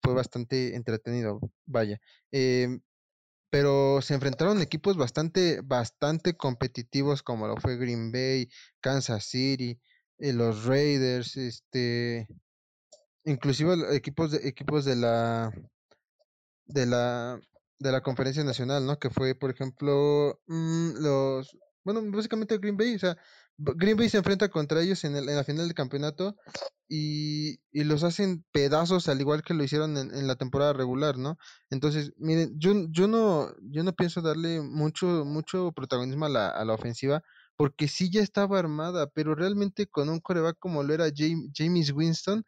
[0.03, 1.99] fue bastante entretenido, vaya.
[2.31, 2.79] Eh,
[3.49, 8.49] pero se enfrentaron equipos bastante, bastante competitivos como lo fue Green Bay,
[8.81, 9.79] Kansas City,
[10.17, 12.27] eh, los Raiders, este,
[13.25, 15.51] inclusive equipos de equipos de la
[16.65, 17.39] de la
[17.79, 18.97] de la conferencia nacional, ¿no?
[18.99, 23.17] Que fue, por ejemplo, mm, los bueno, básicamente Green Bay, o sea,
[23.57, 26.35] Green Bay se enfrenta contra ellos en, la final del campeonato
[26.87, 31.37] y, los hacen pedazos al igual que lo hicieron en, la temporada regular, ¿no?
[31.69, 36.65] Entonces, miren, yo, yo no, yo no pienso darle mucho, mucho protagonismo a la, a
[36.65, 37.23] la ofensiva,
[37.55, 42.43] porque sí ya estaba armada, pero realmente con un coreback como lo era James Winston,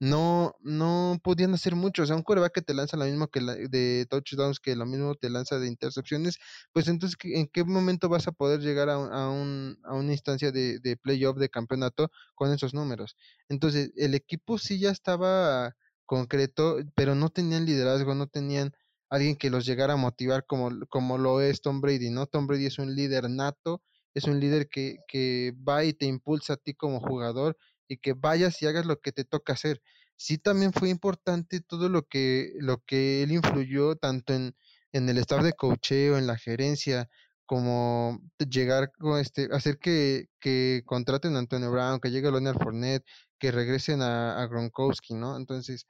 [0.00, 2.02] no, no podían hacer mucho.
[2.02, 4.86] O sea, un coreback que te lanza lo mismo que la, de touchdowns, que lo
[4.86, 6.38] mismo te lanza de intercepciones,
[6.72, 10.52] pues entonces, ¿en qué momento vas a poder llegar a, a, un, a una instancia
[10.52, 13.16] de, de playoff de campeonato con esos números?
[13.48, 15.76] Entonces, el equipo sí ya estaba
[16.06, 18.72] concreto, pero no tenían liderazgo, no tenían
[19.10, 22.26] alguien que los llegara a motivar como, como lo es Tom Brady, ¿no?
[22.26, 23.82] Tom Brady es un líder nato,
[24.14, 27.56] es un líder que, que va y te impulsa a ti como jugador
[27.90, 29.82] y que vayas y hagas lo que te toca hacer.
[30.16, 34.54] Sí también fue importante todo lo que, lo que él influyó tanto en,
[34.92, 37.08] en el staff de cocheo, en la gerencia,
[37.46, 43.04] como llegar con este, hacer que, que contraten a Antonio Brown, que llegue Leonard Fournette,
[43.40, 45.36] que regresen a, a Gronkowski, ¿no?
[45.36, 45.86] Entonces,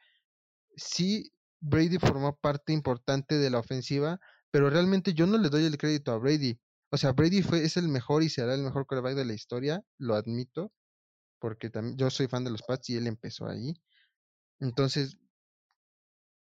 [0.77, 1.31] sí,
[1.61, 4.21] Brady formó parte importante de la ofensiva,
[4.51, 6.59] pero realmente yo no le doy el crédito a Brady.
[6.91, 9.83] O sea, Brady fue, es el mejor y será el mejor quarterback de la historia,
[9.99, 10.73] lo admito,
[11.41, 13.75] porque también yo soy fan de los Pats y él empezó ahí.
[14.61, 15.17] Entonces,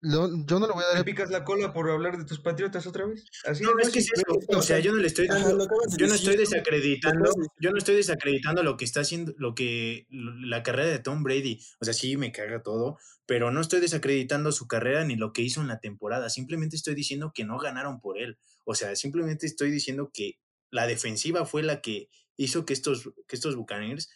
[0.03, 0.99] yo no lo voy a dar.
[0.99, 3.25] ¿Me picas la cola por hablar de tus patriotas otra vez?
[3.45, 3.63] ¿Así?
[3.63, 4.39] No, es que es eso.
[4.49, 5.29] O sea, yo no le estoy.
[5.29, 7.31] yo no estoy desacreditando.
[7.61, 10.07] Yo no estoy desacreditando lo que está haciendo, lo que.
[10.11, 11.61] La carrera de Tom Brady.
[11.81, 15.43] O sea, sí me caga todo, pero no estoy desacreditando su carrera ni lo que
[15.43, 16.31] hizo en la temporada.
[16.31, 18.39] Simplemente estoy diciendo que no ganaron por él.
[18.65, 20.39] O sea, simplemente estoy diciendo que
[20.71, 24.09] la defensiva fue la que hizo que estos, que estos Buccaneers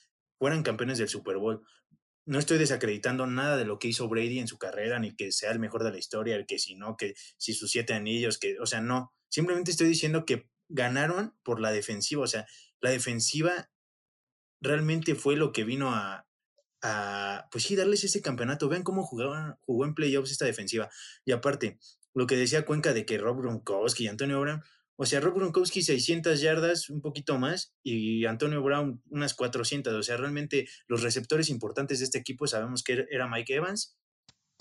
[0.45, 1.66] fueran campeones del Super Bowl.
[2.26, 5.51] No estoy desacreditando nada de lo que hizo Brady en su carrera, ni que sea
[5.53, 8.61] el mejor de la historia, el que si no, que si sus siete anillos, que,
[8.61, 9.14] o sea, no.
[9.30, 12.24] Simplemente estoy diciendo que ganaron por la defensiva.
[12.24, 12.47] O sea,
[12.82, 13.70] la defensiva
[14.61, 16.26] realmente fue lo que vino a,
[16.82, 18.68] a pues sí, darles ese campeonato.
[18.68, 20.90] Vean cómo jugaban, jugó en playoffs esta defensiva.
[21.24, 21.78] Y aparte,
[22.12, 24.62] lo que decía Cuenca de que Rob Gronkowski y Antonio Brown,
[24.97, 29.92] o sea, Rob Gronkowski 600 yardas, un poquito más, y Antonio Brown unas 400.
[29.92, 33.97] O sea, realmente los receptores importantes de este equipo sabemos que er, era Mike Evans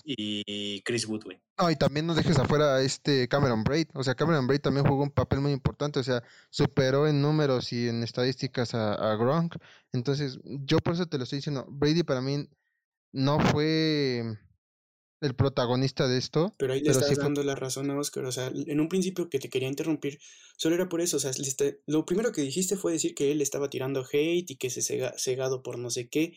[0.04, 1.40] y Chris Woodwin.
[1.58, 3.88] No, y también no dejes afuera a este Cameron Braid.
[3.94, 6.00] O sea, Cameron Braid también jugó un papel muy importante.
[6.00, 9.56] O sea, superó en números y en estadísticas a, a Gronk.
[9.92, 11.64] Entonces, yo por eso te lo estoy diciendo.
[11.68, 12.48] Brady para mí
[13.12, 14.36] no fue
[15.24, 16.54] el protagonista de esto.
[16.58, 18.24] Pero ahí le Pero estás sí fue- dando la razón a Oscar.
[18.26, 20.18] O sea, en un principio que te quería interrumpir,
[20.56, 21.16] solo era por eso.
[21.16, 24.56] O sea, está- lo primero que dijiste fue decir que él estaba tirando hate y
[24.56, 26.34] que se cega- cegado por no sé qué.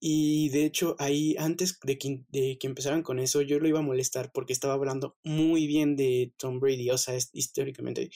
[0.00, 3.78] Y de hecho, ahí antes de que, de que empezaran con eso, yo lo iba
[3.78, 6.90] a molestar porque estaba hablando muy bien de Tom Brady.
[6.90, 8.10] O sea, es- históricamente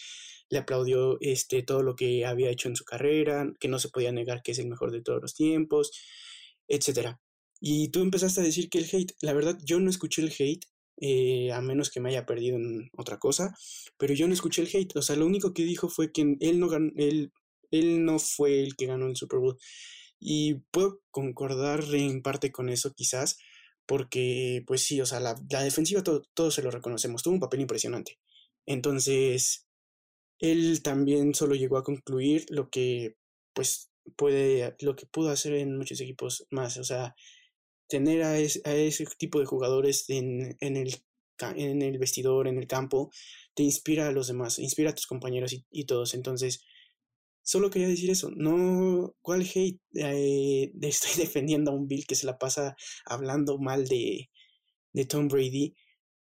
[0.51, 4.12] le aplaudió este, todo lo que había hecho en su carrera, que no se podía
[4.12, 5.93] negar que es el mejor de todos los tiempos,
[6.68, 7.20] etcétera.
[7.61, 10.64] Y tú empezaste a decir que el hate, la verdad, yo no escuché el hate,
[11.00, 13.54] eh, a menos que me haya perdido en otra cosa,
[13.98, 14.96] pero yo no escuché el hate.
[14.96, 17.32] O sea, lo único que dijo fue que él no ganó, él,
[17.70, 19.59] él no fue el que ganó el Super Bowl.
[20.20, 23.38] Y puedo concordar en parte con eso, quizás,
[23.86, 27.40] porque, pues sí, o sea, la, la defensiva todo, todos se lo reconocemos, tuvo un
[27.40, 28.18] papel impresionante.
[28.66, 29.66] Entonces,
[30.40, 33.16] él también solo llegó a concluir lo que,
[33.54, 36.76] pues, puede, lo que pudo hacer en muchos equipos más.
[36.78, 37.14] O sea,
[37.89, 40.95] tener a, es- a ese tipo de jugadores en, en el,
[41.57, 43.11] en el vestidor, en el campo,
[43.55, 46.14] te inspira a los demás, inspira a tus compañeros y, y todos.
[46.14, 46.64] Entonces,
[47.43, 48.30] solo quería decir eso.
[48.36, 49.80] No, ¿cuál hate?
[49.95, 52.76] Eh, estoy defendiendo a un Bill que se la pasa
[53.07, 54.30] hablando mal de,
[54.95, 55.74] de Tom Brady,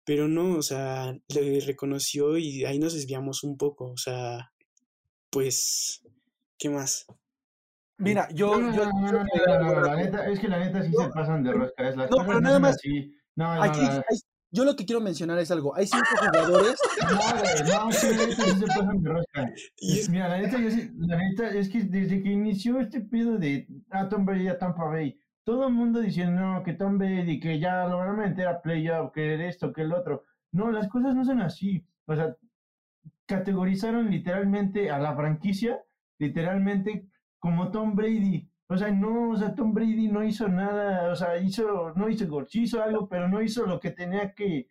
[0.05, 3.93] pero no, o sea, le reconoció y ahí nos desviamos un poco.
[3.93, 4.53] O sea,
[5.31, 6.03] pues,
[6.59, 7.07] ¿qué más?
[7.99, 8.59] Mira, yo.
[8.61, 11.43] No, no, yo- no, yo la neta, es que la neta sí No, se pasan
[11.43, 11.89] de rosca.
[11.89, 13.17] Es, las no, cosas pero no nada son más- así.
[13.37, 14.21] No, no, Aquí, no, hay-
[14.53, 15.75] yo lo que quiero mencionar es algo.
[15.75, 16.77] Hay cinco jugadores.
[17.69, 19.51] no, no, sí, la neta sí se pasan de rosca.
[20.11, 23.67] Mira, la neta, yo sí- la neta es que desde que inició este pedo de
[23.91, 27.59] a Tom Brady a Tampa Bay, todo el mundo diciendo no, que Tom Brady, que
[27.59, 30.25] ya lo van a meter a playoff, que esto, que el otro.
[30.53, 31.85] No, las cosas no son así.
[32.07, 32.35] O sea,
[33.27, 35.81] categorizaron literalmente a la franquicia,
[36.19, 37.07] literalmente
[37.39, 38.49] como Tom Brady.
[38.68, 42.26] O sea, no, o sea, Tom Brady no hizo nada, o sea, hizo, no hizo
[42.26, 44.68] gol, sí hizo algo, pero no hizo lo que tenía que,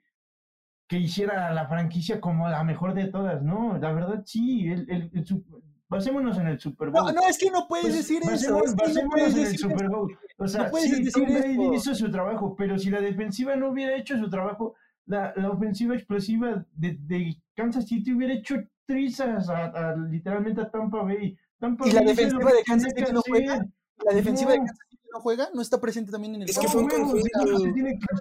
[0.88, 3.78] que hiciera la franquicia como la mejor de todas, ¿no?
[3.78, 5.44] La verdad sí, el, el, el
[5.88, 7.06] basémonos en el Super Bowl.
[7.06, 8.32] No, no, es que no puedes Pues, decir eso.
[8.60, 9.92] basémonos, Es que no puedes en el decir Super eso.
[9.96, 10.18] Bowl.
[10.38, 13.96] O sea, puedes sí, Tom Brady hizo su trabajo, pero si la defensiva no hubiera
[13.96, 18.56] hecho su trabajo, la, la ofensiva explosiva de, de Kansas City hubiera hecho
[18.86, 21.38] trizas a, a- literalmente a Tampa Bay.
[21.60, 23.66] Tampa ¿Y la defensiva que de Kansas que City no juega?
[24.06, 24.58] La defensiva de.
[24.58, 26.96] Kansas City no juega, no está presente también en el Es que fue un que
[26.98, 27.30] conjunto.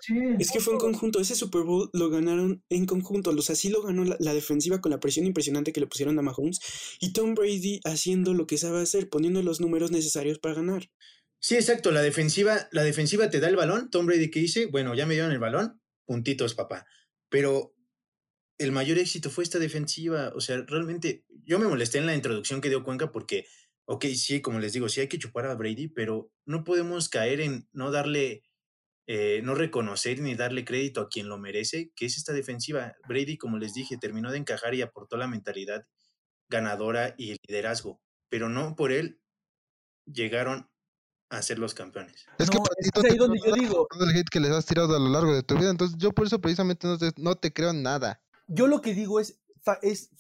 [0.06, 0.36] que.
[0.38, 3.68] Es que fue un conjunto, ese Super Bowl lo ganaron en conjunto, o sea, sí
[3.68, 6.60] lo ganó la, la defensiva con la presión impresionante que le pusieron a Mahomes
[7.00, 10.88] y Tom Brady haciendo lo que sabe hacer, poniendo los números necesarios para ganar.
[11.44, 11.90] Sí, exacto.
[11.90, 13.90] La defensiva, la defensiva te da el balón.
[13.90, 14.64] Tom Brady, ¿qué dice?
[14.64, 15.78] Bueno, ya me dieron el balón.
[16.06, 16.86] Puntitos, papá.
[17.28, 17.73] Pero
[18.58, 20.32] el mayor éxito fue esta defensiva.
[20.34, 23.46] O sea, realmente yo me molesté en la introducción que dio Cuenca porque,
[23.86, 27.40] ok, sí, como les digo, sí hay que chupar a Brady, pero no podemos caer
[27.40, 28.44] en no darle,
[29.06, 32.94] eh, no reconocer ni darle crédito a quien lo merece, que es esta defensiva.
[33.08, 35.86] Brady, como les dije, terminó de encajar y aportó la mentalidad
[36.48, 39.20] ganadora y el liderazgo, pero no por él
[40.06, 40.70] llegaron
[41.30, 42.26] a ser los campeones.
[42.38, 43.88] Es que No, es ahí te donde yo digo.
[44.00, 45.70] el hate que les has tirado a lo largo de tu vida.
[45.70, 48.20] Entonces, yo por eso precisamente no te, no te creo nada.
[48.46, 49.40] Yo lo que digo es,
[49.82, 50.10] es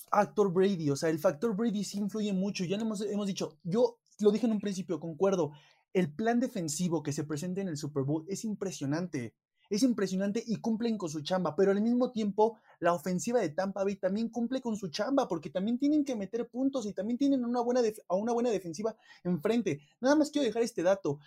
[0.52, 2.64] Brady, o sea, el factor Brady sí influye mucho.
[2.64, 5.52] Ya hemos, hemos dicho, yo lo dije en un principio, concuerdo.
[5.92, 9.34] El plan defensivo que se presenta en el Super Bowl es impresionante.
[9.70, 13.82] Es impresionante y cumplen con su chamba, pero al mismo tiempo la ofensiva de Tampa
[13.82, 17.44] Bay también cumple con su chamba, porque también tienen que meter puntos y también tienen
[17.44, 19.80] una buena a una buena defensiva enfrente.
[20.00, 21.18] Nada más quiero dejar este dato.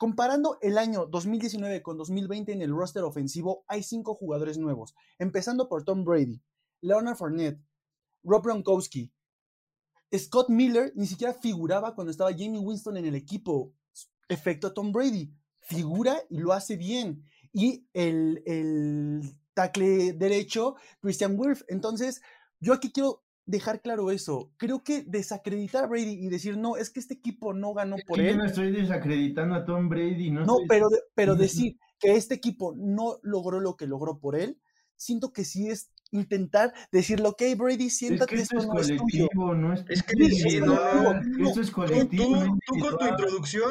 [0.00, 5.68] Comparando el año 2019 con 2020 en el roster ofensivo, hay cinco jugadores nuevos, empezando
[5.68, 6.40] por Tom Brady,
[6.80, 7.60] Leonard Fournette,
[8.24, 9.12] Rob Gronkowski,
[10.16, 13.74] Scott Miller ni siquiera figuraba cuando estaba Jamie Winston en el equipo.
[14.26, 17.22] Efecto Tom Brady, figura y lo hace bien.
[17.52, 19.20] Y el, el
[19.52, 21.60] tackle derecho, Christian Wirf.
[21.68, 22.22] Entonces,
[22.58, 24.52] yo aquí quiero dejar claro eso.
[24.56, 28.18] Creo que desacreditar a Brady y decir, no, es que este equipo no ganó por
[28.18, 28.38] Que yo él.
[28.38, 32.34] no estoy desacreditando a Tom Brady, no, No, estoy- pero, pero no, decir que este
[32.34, 34.58] equipo no logró lo que logró por él,
[34.96, 38.80] siento que sí es intentar decirle, ok, Brady, Es siéntate, que esto es esto no
[38.80, 39.28] es tuyo.
[39.28, 40.74] colectivo, no es Es que Sí, sí, es no,
[41.38, 42.24] Esto es Tú, colectivo.
[42.66, 43.70] tú- es con tu introducción,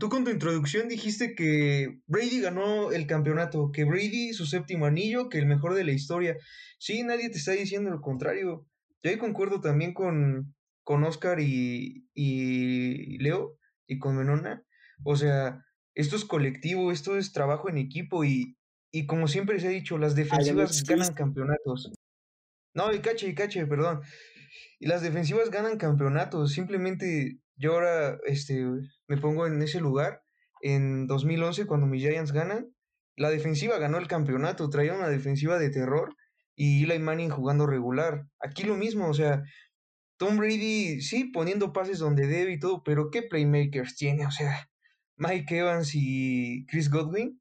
[0.00, 5.28] tú con tu introducción dijiste que Brady ganó el campeonato, que Brady su séptimo anillo,
[5.28, 6.36] que el mejor de la historia.
[6.78, 8.66] Sí, nadie te está diciendo lo contrario.
[9.04, 14.64] Yo ahí concuerdo también con, con Oscar y, y Leo y con Menona.
[15.04, 18.56] O sea, esto es colectivo, esto es trabajo en equipo y,
[18.92, 21.92] y como siempre se ha dicho, las Ah, defensivas ganan campeonatos.
[22.74, 24.02] No, y cache, y cache, perdón.
[24.80, 26.52] Y las defensivas ganan campeonatos.
[26.52, 28.64] Simplemente yo ahora este,
[29.08, 30.22] me pongo en ese lugar.
[30.62, 32.74] en 2011 cuando mis Giants ganan,
[33.16, 36.16] la defensiva ganó el campeonato, traía una defensiva de terror
[36.56, 38.28] y Eli Manning jugando regular.
[38.40, 39.42] Aquí lo mismo, o sea,
[40.16, 44.26] Tom Brady sí poniendo pases donde debe y todo, pero ¿qué playmakers tiene?
[44.26, 44.70] O sea,
[45.16, 47.40] Mike Evans y Chris Godwin.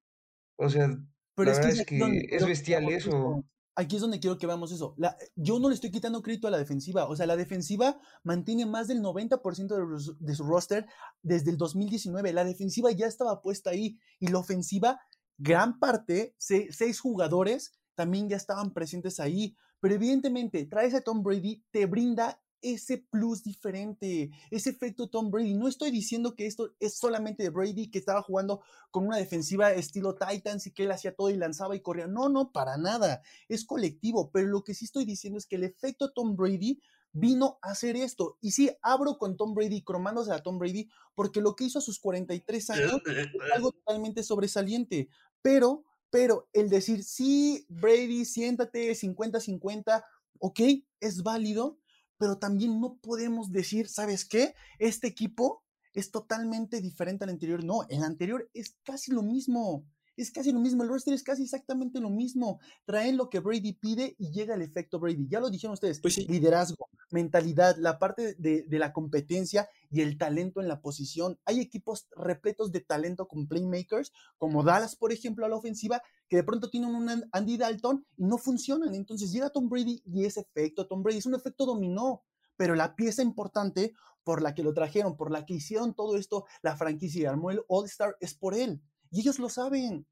[0.58, 0.88] O sea,
[1.36, 3.10] Pero la es verdad que que bestial eso.
[3.10, 3.44] eso.
[3.76, 4.94] Aquí es donde quiero que veamos eso.
[4.98, 7.08] La- yo no le estoy quitando crédito a la defensiva.
[7.08, 10.86] O sea, la defensiva mantiene más del 90% de, los- de su roster
[11.24, 12.34] desde el 2019.
[12.34, 13.98] La defensiva ya estaba puesta ahí.
[14.20, 15.00] Y la ofensiva,
[15.40, 19.56] gran parte, se- seis jugadores también ya estaban presentes ahí.
[19.80, 25.54] Pero evidentemente, traes a Tom Brady, te brinda ese plus diferente, ese efecto Tom Brady.
[25.54, 29.74] No estoy diciendo que esto es solamente de Brady, que estaba jugando con una defensiva
[29.74, 32.08] estilo Titans y que él hacía todo y lanzaba y corría.
[32.08, 33.22] No, no, para nada.
[33.50, 36.80] Es colectivo, pero lo que sí estoy diciendo es que el efecto Tom Brady
[37.12, 38.38] vino a hacer esto.
[38.42, 41.82] Y sí, abro con Tom Brady, cromándose a Tom Brady, porque lo que hizo a
[41.82, 45.10] sus 43 años es algo totalmente sobresaliente.
[45.42, 45.84] Pero,
[46.14, 50.06] pero el decir, sí, Brady, siéntate 50-50,
[50.38, 50.60] ok,
[51.00, 51.80] es válido,
[52.20, 54.54] pero también no podemos decir, ¿sabes qué?
[54.78, 57.64] Este equipo es totalmente diferente al anterior.
[57.64, 59.88] No, el anterior es casi lo mismo.
[60.16, 62.60] Es casi lo mismo, el roster es casi exactamente lo mismo.
[62.86, 65.28] Traen lo que Brady pide y llega el efecto Brady.
[65.28, 66.28] Ya lo dijeron ustedes, Pues sí.
[66.28, 71.40] liderazgo, mentalidad, la parte de, la competencia y el talento en la posición.
[71.46, 76.38] Hay equipos repletos de talento con playmakers, como Dallas, por ejemplo, a la ofensiva, que
[76.38, 78.96] de pronto tienen un An- Andy Dalton y no funcionan.
[78.96, 82.24] Entonces llega Tom Brady y ese efecto Tom Brady es un efecto dominó,
[82.58, 83.94] pero la pieza importante
[84.24, 87.52] por la que lo trajeron, por la que hicieron todo esto, la franquicia y armó
[87.52, 88.82] el All-Star es por él.
[89.12, 90.08] Y ellos lo saben.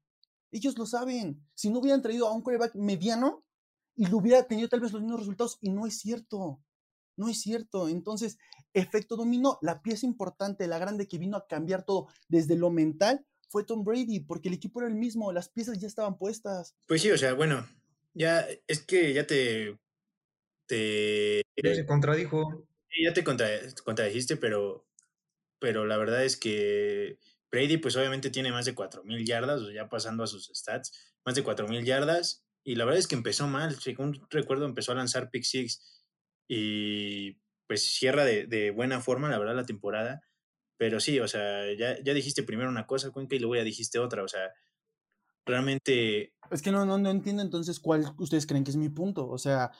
[0.52, 1.42] Ellos lo saben.
[1.54, 3.42] Si no hubieran traído a un quarterback mediano
[3.96, 6.60] y lo hubiera tenido tal vez los mismos resultados, y no es cierto.
[7.16, 7.88] No es cierto.
[7.88, 8.38] Entonces,
[8.74, 9.58] efecto dominó.
[9.62, 13.84] La pieza importante, la grande que vino a cambiar todo desde lo mental fue Tom
[13.84, 16.74] Brady, porque el equipo era el mismo, las piezas ya estaban puestas.
[16.86, 17.66] Pues sí, o sea, bueno,
[18.14, 19.78] ya es que ya te,
[20.66, 22.66] te Ya se contradijo.
[22.90, 24.86] Sí, ya te contra- contradijiste, pero,
[25.58, 27.18] pero la verdad es que
[27.50, 31.34] Brady, pues obviamente tiene más de 4.000 yardas, o ya pasando a sus stats, más
[31.34, 35.30] de 4.000 yardas, y la verdad es que empezó mal, según recuerdo, empezó a lanzar
[35.30, 36.01] pick six
[36.48, 40.22] y pues cierra de, de buena forma, la verdad, la temporada,
[40.76, 43.98] pero sí, o sea, ya, ya dijiste primero una cosa, Cuenca, y luego ya dijiste
[43.98, 44.50] otra, o sea,
[45.46, 49.28] realmente Es que no, no, no entiendo entonces cuál ustedes creen que es mi punto.
[49.28, 49.70] O sea,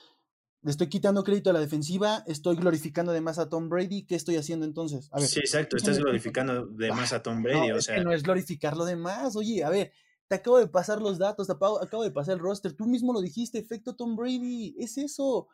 [0.63, 4.05] le estoy quitando crédito a la defensiva, estoy glorificando además a Tom Brady.
[4.07, 5.09] ¿Qué estoy haciendo entonces?
[5.13, 7.95] A ver, Sí, exacto, estás glorificando de más a Tom no, Brady, o es que
[7.95, 9.35] sea, no es glorificar lo demás.
[9.37, 9.93] Oye, a ver,
[10.29, 12.75] te acabo de pasar los datos, te acabo, acabo de pasar el roster.
[12.75, 14.77] Tú mismo lo dijiste, efecto Tom Brady.
[14.79, 15.49] Es eso.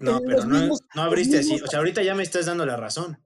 [0.00, 3.18] No, pero no, no abriste así, o sea, ahorita ya me estás dando la razón.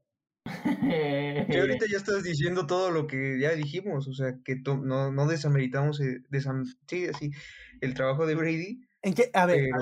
[0.45, 5.11] Que ahorita ya estás diciendo todo lo que ya dijimos, o sea, que to- no,
[5.13, 7.31] no desameritamos eh, desam- sí, así,
[7.81, 9.31] el trabajo de Brady, ¿En qué?
[9.33, 9.79] A ver, a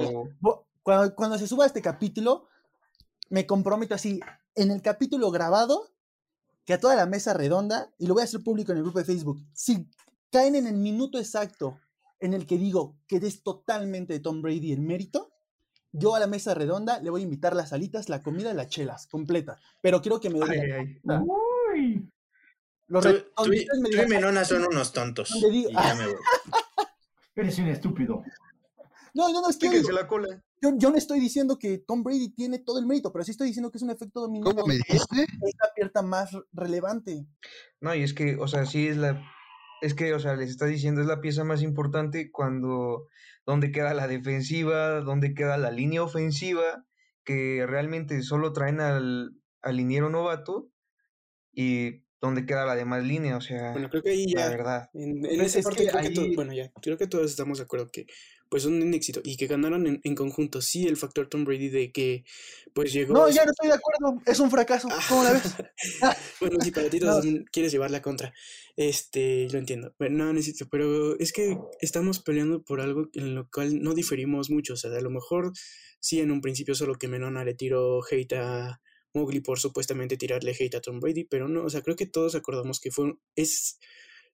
[0.83, 2.47] cuando, cuando se suba este capítulo,
[3.31, 4.21] me comprometo así,
[4.55, 5.93] en el capítulo grabado,
[6.65, 9.01] que a toda la mesa redonda, y lo voy a hacer público en el grupo
[9.01, 9.91] de Facebook, si
[10.31, 11.81] caen en el minuto exacto
[12.21, 15.31] en el que digo que es totalmente de Tom Brady el mérito,
[15.93, 18.69] yo a la mesa redonda le voy a invitar las alitas, la comida y las
[18.69, 19.59] chelas, completa.
[19.81, 21.23] Pero quiero que me ay, digan, ay, ah,
[21.75, 22.11] Uy.
[22.89, 23.13] los Tú,
[23.45, 25.31] tú y, me tú y Menona son unos tontos.
[25.51, 26.17] digo- Y ya me voy.
[27.37, 28.23] Eres un estúpido.
[29.15, 30.43] no, no, no, es que yo, la cola.
[30.61, 33.47] yo- yo no estoy diciendo que Tom Brady tiene todo el mérito, pero sí estoy
[33.49, 35.23] diciendo que es un efecto dominó ¿Cómo me dijiste?
[35.23, 37.25] es la pierna más relevante.
[37.81, 39.23] No, y es que, o sea, sí es la,
[39.81, 43.07] es que, o sea, les está diciendo, es la pieza más importante cuando,
[43.47, 46.85] donde queda la defensiva, donde queda la línea ofensiva,
[47.25, 49.33] que realmente solo traen al,
[49.63, 50.71] al liniero novato
[51.53, 54.91] y donde queda la demás línea, o sea, Bueno, creo que ahí la ya, verdad.
[54.95, 57.59] en, esa es parte que creo que to- ahí- bueno, ya, creo que todos estamos
[57.59, 58.07] de acuerdo que
[58.51, 60.63] pues son un éxito y que ganaron en, en conjunto.
[60.63, 62.25] Sí, el factor Tom Brady de que
[62.73, 63.13] pues llegó...
[63.13, 64.23] No, ya no estoy de acuerdo.
[64.25, 64.89] Es un fracaso.
[65.07, 65.55] ¿Cómo la ves?
[66.41, 67.21] bueno, sí, para ti No.
[67.53, 68.33] quieres llevar la contra.
[68.75, 69.95] Este, lo entiendo.
[69.99, 74.49] Pero no necesito, pero es que estamos peleando por algo en lo cual no diferimos
[74.51, 74.73] mucho.
[74.73, 75.53] O sea, a lo mejor
[76.01, 78.81] sí en un principio solo que Menona le tiró hate a
[79.15, 82.35] Mowgli por supuestamente tirarle hate a Tom Brady, pero no, o sea, creo que todos
[82.35, 83.79] acordamos que fue un- es,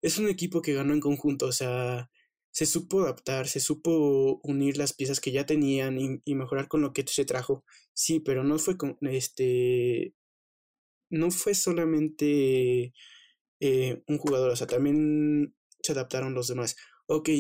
[0.03, 2.11] es un equipo que ganó en conjunto, o sea,
[2.51, 6.83] se supo adaptar, se supo unir las piezas que ya tenían y, y mejorar con
[6.83, 7.65] lo que se trajo.
[7.95, 10.15] Sí, pero no fue con este
[11.11, 12.93] no fue solamente
[13.61, 16.77] eh, un jugador, o sea, también se adaptaron los demás.
[17.07, 17.31] Ok,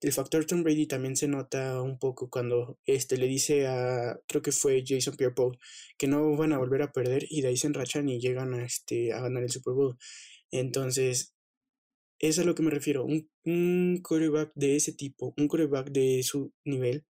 [0.00, 4.42] el factor Tom Brady también se nota un poco cuando este, le dice a, creo
[4.42, 5.58] que fue Jason Pierre-Paul,
[5.96, 8.64] que no van a volver a perder y de ahí se enrachan y llegan a,
[8.64, 9.98] este, a ganar el Super Bowl.
[10.50, 11.34] Entonces,
[12.20, 13.04] es a lo que me refiero.
[13.04, 17.04] Un, un quarterback de ese tipo, un quarterback de su nivel,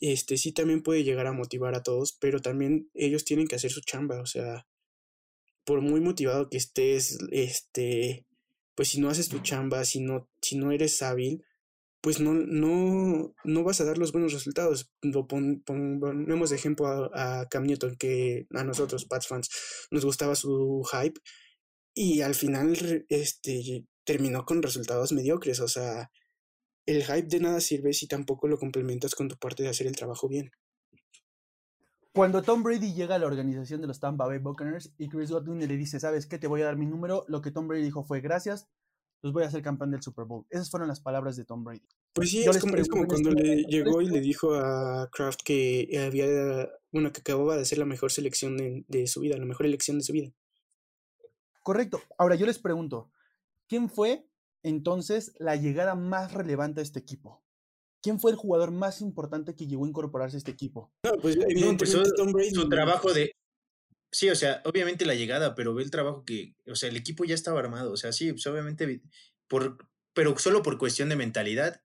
[0.00, 3.70] este sí también puede llegar a motivar a todos, pero también ellos tienen que hacer
[3.70, 4.66] su chamba, o sea,
[5.64, 8.26] por muy motivado que estés, este,
[8.74, 11.44] pues si no haces tu chamba, si no, si no eres hábil,
[12.06, 14.92] pues no, no, no vas a dar los buenos resultados.
[15.02, 19.50] Lo ponemos de ejemplo a, a, Cam Newton, que a nosotros, Pats fans,
[19.90, 21.20] nos gustaba su hype,
[21.94, 26.12] y al final este, terminó con resultados mediocres, o sea,
[26.86, 29.96] el hype de nada sirve si tampoco lo complementas con tu parte de hacer el
[29.96, 30.52] trabajo bien.
[32.12, 35.58] Cuando Tom Brady llega a la organización de los Tampa Bay Buccaneers y Chris Godwin
[35.58, 36.38] le dice, ¿sabes qué?
[36.38, 37.24] Te voy a dar mi número.
[37.26, 38.68] Lo que Tom Brady dijo fue, gracias,
[39.26, 40.46] los voy a hacer campeón del Super Bowl.
[40.50, 41.82] Esas fueron las palabras de Tom Brady.
[42.12, 45.88] Pues sí, es como, es como, cuando le llegó y le dijo a Kraft que
[46.06, 49.66] había, bueno, que acababa de hacer la mejor selección de, de su vida, la mejor
[49.66, 50.32] elección de su vida.
[51.62, 52.00] Correcto.
[52.16, 53.10] Ahora yo les pregunto,
[53.68, 54.26] ¿quién fue
[54.62, 57.42] entonces la llegada más relevante a este equipo?
[58.00, 60.92] ¿Quién fue el jugador más importante que llegó a incorporarse a este equipo?
[61.02, 62.50] No, pues evidentemente no, pues, Tom Brady.
[62.50, 63.32] Su trabajo de...
[64.16, 66.54] Sí, o sea, obviamente la llegada, pero ve el trabajo que...
[66.66, 67.92] O sea, el equipo ya estaba armado.
[67.92, 69.02] O sea, sí, pues obviamente...
[69.46, 69.76] Por,
[70.14, 71.82] pero solo por cuestión de mentalidad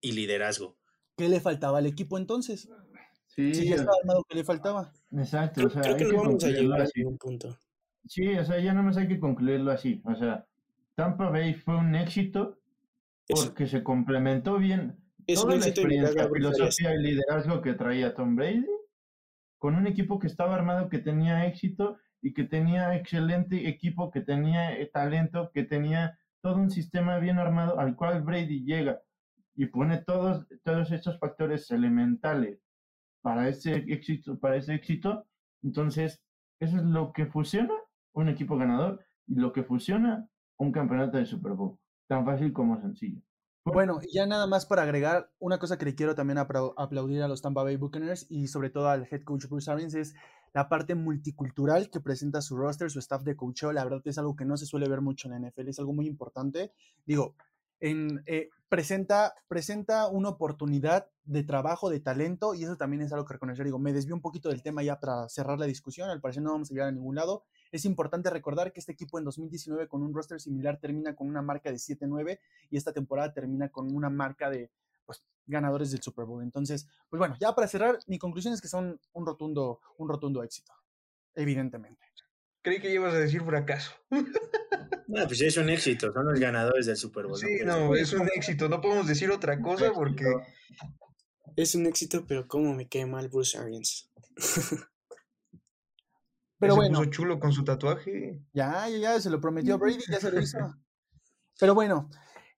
[0.00, 0.78] y liderazgo.
[1.16, 2.68] ¿Qué le faltaba al equipo entonces?
[3.26, 4.92] Sí, sí ya estaba armado, ¿qué le faltaba?
[5.10, 7.58] Exacto, o sea, creo que no vamos a llegar a un punto.
[8.06, 10.00] Sí, o sea, ya no más hay que concluirlo así.
[10.04, 10.46] O sea,
[10.94, 12.60] Tampa Bay fue un éxito
[13.26, 18.14] porque se complementó bien es toda un la éxito experiencia, filosofía y liderazgo que traía
[18.14, 18.66] Tom Brady
[19.62, 24.20] con un equipo que estaba armado, que tenía éxito y que tenía excelente equipo, que
[24.20, 29.00] tenía eh, talento, que tenía todo un sistema bien armado al cual Brady llega
[29.54, 32.58] y pone todos, todos estos factores elementales
[33.20, 35.28] para ese éxito, para ese éxito.
[35.62, 36.20] Entonces,
[36.58, 37.74] eso es lo que fusiona
[38.14, 38.98] un equipo ganador
[39.28, 41.78] y lo que fusiona un campeonato de Super Bowl.
[42.08, 43.22] Tan fácil como sencillo.
[43.64, 47.42] Bueno, ya nada más para agregar, una cosa que le quiero también aplaudir a los
[47.42, 50.14] Tampa Bay Buccaneers y sobre todo al head coach Bruce Arians es
[50.52, 53.68] la parte multicultural que presenta su roster, su staff de coaching.
[53.72, 55.92] La verdad es algo que no se suele ver mucho en la NFL, es algo
[55.92, 56.72] muy importante.
[57.06, 57.36] Digo,
[57.78, 63.26] en, eh, presenta, presenta una oportunidad de trabajo, de talento, y eso también es algo
[63.26, 63.66] que reconocer.
[63.66, 66.52] Digo, me desvío un poquito del tema ya para cerrar la discusión, al parecer no
[66.52, 67.44] vamos a llegar a ningún lado.
[67.70, 71.42] Es importante recordar que este equipo en 2019 con un roster similar termina con una
[71.42, 72.38] marca de 7-9
[72.70, 74.70] y esta temporada termina con una marca de
[75.04, 76.42] pues, ganadores del Super Bowl.
[76.42, 80.42] Entonces, pues bueno, ya para cerrar, mi conclusión es que son un rotundo, un rotundo
[80.42, 80.72] éxito,
[81.34, 82.06] evidentemente.
[82.62, 83.92] Creí que ibas a decir fracaso.
[85.12, 87.36] No, pues es un éxito, son los ganadores del Super Bowl.
[87.36, 90.24] Sí, no, es un éxito, no podemos decir otra cosa porque...
[91.54, 94.10] Es un éxito, pero cómo me quema mal Bruce Arians.
[96.58, 97.00] pero se bueno.
[97.00, 98.42] puso chulo con su tatuaje.
[98.54, 100.58] Ya, ya, ya, se lo prometió Brady, ya se lo hizo.
[101.60, 102.08] Pero bueno,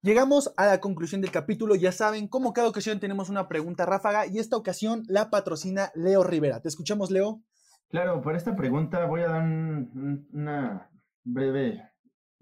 [0.00, 1.74] llegamos a la conclusión del capítulo.
[1.74, 6.22] Ya saben, como cada ocasión tenemos una pregunta ráfaga y esta ocasión la patrocina Leo
[6.22, 6.62] Rivera.
[6.62, 7.42] ¿Te escuchamos, Leo?
[7.88, 10.88] Claro, por esta pregunta voy a dar un, una
[11.24, 11.93] breve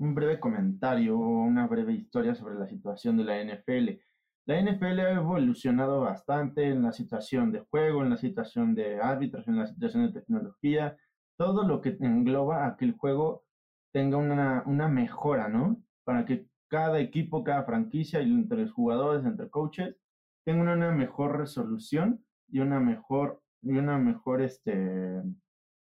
[0.02, 4.00] un breve comentario o una breve historia sobre la situación de la NFL.
[4.46, 9.46] La NFL ha evolucionado bastante en la situación de juego, en la situación de árbitros,
[9.46, 10.96] en la situación de tecnología,
[11.38, 13.44] todo lo que engloba a que el juego
[13.92, 15.80] tenga una, una mejora, ¿no?
[16.04, 19.96] Para que cada equipo, cada franquicia, y entre los jugadores, entre coaches,
[20.44, 25.22] tengan una mejor resolución y una mejor, y una mejor, este,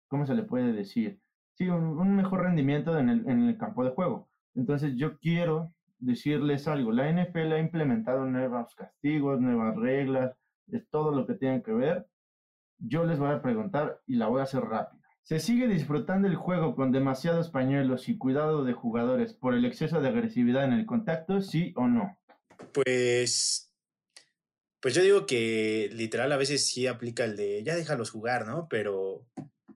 [0.09, 1.21] ¿cómo se le puede decir?
[1.55, 4.29] Sí, un, mejor rendimiento en el, campo de juego.
[4.55, 6.93] Entonces yo quiero decirles algo.
[6.93, 10.37] La NFL ha implementado nuevos castigos, nuevas reglas,
[10.69, 12.07] es todo lo que tiene que ver.
[12.79, 15.03] Yo les voy a preguntar y la voy a hacer rápida.
[15.23, 20.03] ¿Se sigue disfrutando el juego con demasiados pañuelos y cuidado de jugadores por el exceso
[20.03, 22.19] de agresividad en el contacto, sí o no?
[22.73, 23.73] Pues,
[24.81, 28.69] pues yo digo que literal a veces sí aplica el de ya déjalos jugar, ¿no?
[28.69, 29.27] Pero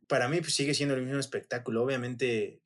[0.09, 1.83] para mí pues, sigue siendo el mismo espectáculo.
[1.83, 2.63] Obviamente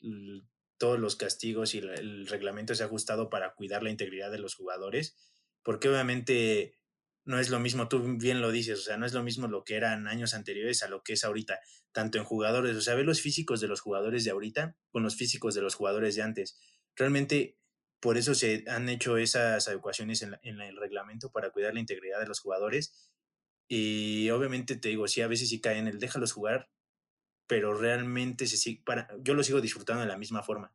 [0.78, 4.54] todos los castigos y el reglamento se ha ajustado para cuidar la integridad de los
[4.54, 5.16] jugadores,
[5.62, 6.78] porque obviamente
[7.24, 9.62] no es lo mismo, tú bien lo dices, o sea, no es lo mismo lo
[9.62, 11.60] que eran años anteriores a lo que es ahorita,
[11.92, 15.14] tanto en jugadores, o sea, ve los físicos de los jugadores de ahorita con los
[15.14, 16.58] físicos de los jugadores de antes.
[16.96, 17.58] Realmente
[18.00, 22.18] por eso se han hecho esas adecuaciones en, en el reglamento para cuidar la integridad
[22.18, 23.12] de los jugadores.
[23.68, 26.68] Y obviamente te digo, sí, a veces sí caen el déjalos jugar,
[27.52, 30.72] pero realmente se sigue, para, yo lo sigo disfrutando de la misma forma.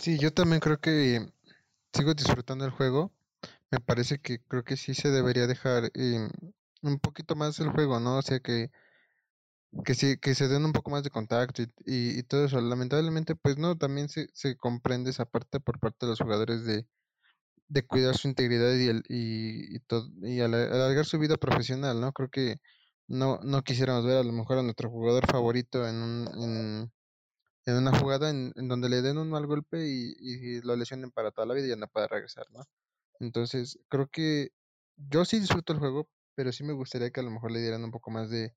[0.00, 1.24] Sí, yo también creo que
[1.92, 3.12] sigo disfrutando el juego.
[3.70, 6.28] Me parece que creo que sí se debería dejar eh,
[6.82, 8.18] un poquito más el juego, ¿no?
[8.18, 8.72] O sea que
[9.84, 12.60] que sí, que se den un poco más de contacto y, y, todo eso.
[12.60, 16.88] Lamentablemente, pues no, también se, se comprende esa parte por parte de los jugadores de,
[17.68, 22.12] de cuidar su integridad y, el, y, y, todo, y alargar su vida profesional, ¿no?
[22.12, 22.58] Creo que
[23.08, 26.92] no, no quisiéramos ver a lo mejor a nuestro jugador favorito en, un, en,
[27.66, 31.10] en una jugada en, en, donde le den un mal golpe y, y, lo lesionen
[31.10, 32.64] para toda la vida y ya no pueda regresar, ¿no?
[33.20, 34.50] Entonces, creo que
[34.96, 37.84] yo sí disfruto el juego, pero sí me gustaría que a lo mejor le dieran
[37.84, 38.54] un poco más de,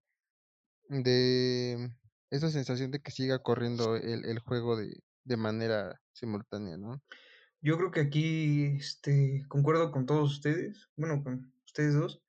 [0.89, 1.91] de
[2.29, 7.01] esa sensación de que siga corriendo el, el juego de, de manera simultánea, ¿no?
[7.61, 12.21] Yo creo que aquí este, concuerdo con todos ustedes, bueno, con ustedes dos,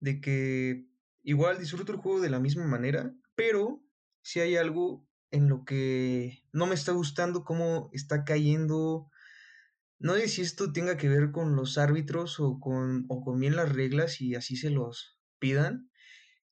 [0.00, 0.89] de que
[1.22, 3.82] igual disfruto el juego de la misma manera, pero
[4.22, 9.10] si hay algo en lo que no me está gustando cómo está cayendo.
[9.98, 13.56] No sé si esto tenga que ver con los árbitros o con, o con bien
[13.56, 15.90] las reglas y así se los pidan,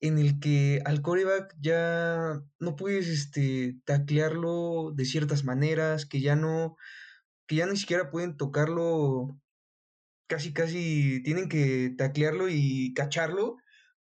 [0.01, 6.37] en el que al coreback ya no puedes este, taclearlo de ciertas maneras, que ya
[6.37, 6.77] no,
[7.47, 9.41] que ya ni siquiera pueden tocarlo,
[10.29, 13.57] casi casi tienen que taclearlo y cacharlo,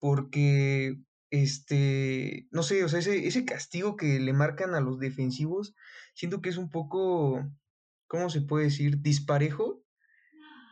[0.04, 0.98] porque,
[1.30, 5.76] este, no sé, o sea, ese, ese castigo que le marcan a los defensivos,
[6.14, 7.50] siento que es un poco,
[8.08, 9.02] ¿cómo se puede decir?
[9.02, 9.82] Disparejo.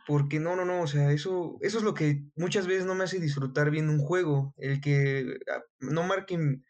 [0.06, 3.04] Porque no, no, no, o sea, eso, eso es lo que muchas veces no me
[3.04, 6.66] hace disfrutar bien un juego, el que ah, no marquen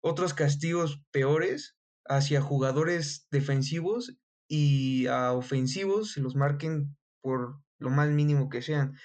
[0.00, 4.18] otros castigos peores hacia jugadores defensivos
[4.48, 8.98] y a ofensivos se los marquen por lo más mínimo que sean.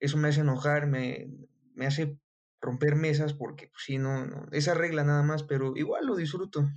[0.00, 1.28] Eso me hace enojar, me,
[1.74, 2.18] me hace
[2.60, 6.68] romper mesas porque, pues no, no, esa regla nada más, pero igual lo disfruto.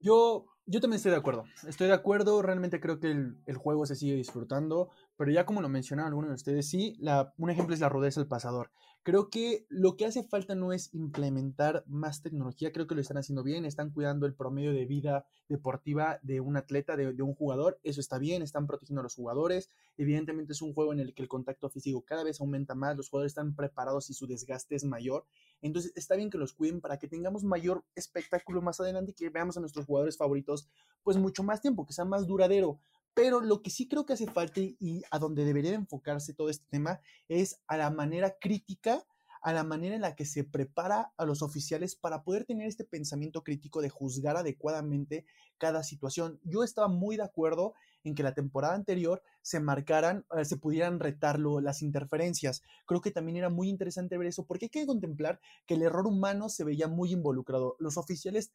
[0.00, 1.44] Yo, yo también estoy de acuerdo.
[1.66, 5.62] Estoy de acuerdo, realmente creo que el, el juego se sigue disfrutando, pero ya como
[5.62, 6.98] lo mencionaron algunos de ustedes, sí,
[7.38, 8.70] un ejemplo es la rudeza del pasador.
[9.02, 13.18] Creo que lo que hace falta no es implementar más tecnología, creo que lo están
[13.18, 17.34] haciendo bien, están cuidando el promedio de vida deportiva de un atleta, de, de, un
[17.34, 19.68] jugador, eso está bien, están protegiendo a los jugadores,
[19.98, 23.10] evidentemente es un juego en el que el contacto físico cada vez aumenta más, los
[23.10, 25.26] jugadores están preparados y su desgaste es mayor,
[25.60, 29.28] entonces está bien que los cuiden para que tengamos mayor espectáculo más adelante y que
[29.28, 30.66] veamos a nuestros jugadores favoritos
[31.02, 32.80] pues mucho más tiempo, que sea más duradero.
[33.14, 36.66] Pero lo que sí creo que hace falta y a donde debería enfocarse todo este
[36.68, 39.04] tema es a la manera crítica,
[39.40, 42.84] a la manera en la que se prepara a los oficiales para poder tener este
[42.84, 45.26] pensamiento crítico de juzgar adecuadamente
[45.58, 46.40] cada situación.
[46.42, 47.74] Yo estaba muy de acuerdo
[48.04, 52.62] en que la temporada anterior se marcaran, eh, se pudieran retarlo las interferencias.
[52.86, 56.06] Creo que también era muy interesante ver eso, porque hay que contemplar que el error
[56.06, 57.76] humano se veía muy involucrado.
[57.78, 58.52] Los oficiales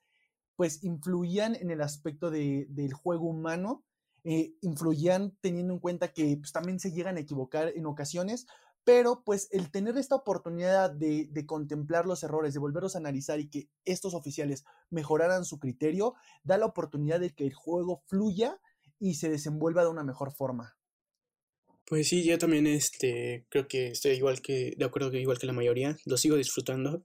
[0.56, 3.84] pues influían en el aspecto de, del juego humano
[4.24, 8.48] eh, influían teniendo en cuenta que pues, también se llegan a equivocar en ocasiones,
[8.84, 13.50] pero pues el tener esta oportunidad de, contemplar los errores, de volverlos a analizar y
[13.50, 18.60] que estos oficiales mejoraran su criterio, da la oportunidad de que el juego fluya
[19.00, 20.76] y se desenvuelva de una mejor forma.
[21.86, 25.48] Pues sí, yo también este, creo que estoy igual que, de acuerdo que igual que
[25.48, 27.04] la mayoría, lo sigo disfrutando,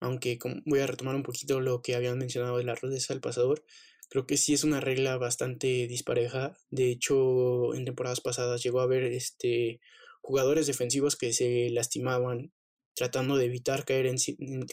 [0.00, 3.62] aunque voy a retomar un poquito lo que habían mencionado de la rudeza del pasador,
[4.10, 6.56] Creo que sí es una regla bastante dispareja.
[6.70, 9.80] De hecho, en temporadas pasadas llegó a haber este,
[10.20, 12.52] jugadores defensivos que se lastimaban
[12.96, 14.16] tratando de evitar caer, en,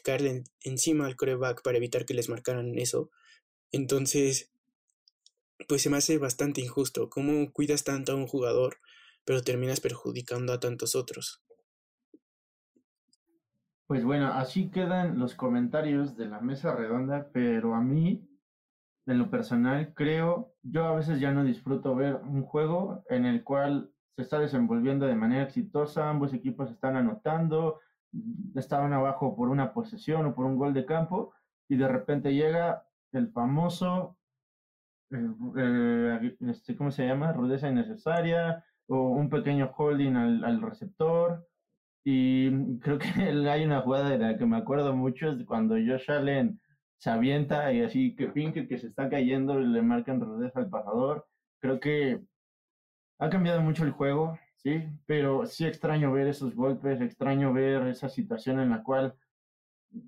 [0.03, 3.11] caer encima al coreback para evitar que les marcaran eso.
[3.71, 4.51] Entonces,
[5.67, 7.07] pues se me hace bastante injusto.
[7.07, 8.77] ¿Cómo cuidas tanto a un jugador,
[9.23, 11.43] pero terminas perjudicando a tantos otros?
[13.85, 18.27] Pues bueno, así quedan los comentarios de la mesa redonda, pero a mí
[19.07, 23.43] en lo personal, creo, yo a veces ya no disfruto ver un juego en el
[23.43, 27.79] cual se está desenvolviendo de manera exitosa, ambos equipos están anotando,
[28.55, 31.33] estaban abajo por una posesión o por un gol de campo,
[31.69, 34.17] y de repente llega el famoso,
[35.11, 37.31] eh, eh, este, ¿cómo se llama?
[37.31, 41.47] Rudeza innecesaria, o un pequeño holding al, al receptor.
[42.05, 43.07] Y creo que
[43.49, 46.59] hay una jugada de la que me acuerdo mucho, es cuando Josh Allen
[46.97, 51.27] se avienta y así que Pinker que se está cayendo le marcan rudeza al pasador.
[51.59, 52.21] Creo que
[53.19, 58.09] ha cambiado mucho el juego, sí, pero sí extraño ver esos golpes, extraño ver esa
[58.09, 59.15] situación en la cual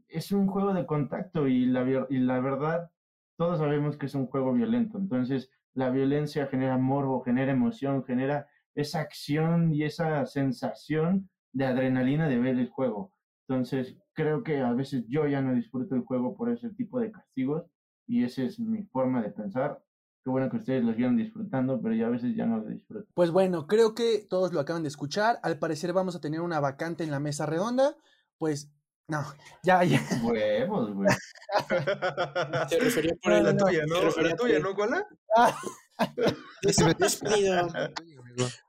[0.07, 2.91] es un juego de contacto y la, y la verdad,
[3.37, 4.97] todos sabemos que es un juego violento.
[4.97, 12.27] Entonces, la violencia genera morbo, genera emoción, genera esa acción y esa sensación de adrenalina
[12.27, 13.13] de ver el juego.
[13.47, 17.09] Entonces, creo que a veces yo ya no disfruto el juego por ese tipo de
[17.09, 17.63] castigos
[18.05, 19.81] y esa es mi forma de pensar.
[20.21, 23.07] Qué bueno que ustedes lo sigan disfrutando, pero ya a veces ya no lo disfruto.
[23.13, 25.39] Pues bueno, creo que todos lo acaban de escuchar.
[25.41, 27.95] Al parecer vamos a tener una vacante en la mesa redonda.
[28.37, 28.73] Pues
[29.07, 29.23] no,
[29.63, 30.01] ya, ya.
[30.21, 31.09] Huevos, güey.
[32.69, 34.21] Te refería por la tuya, ¿no?
[34.21, 35.07] La tuya, ¿no, Cola?
[36.99, 37.69] Despedido.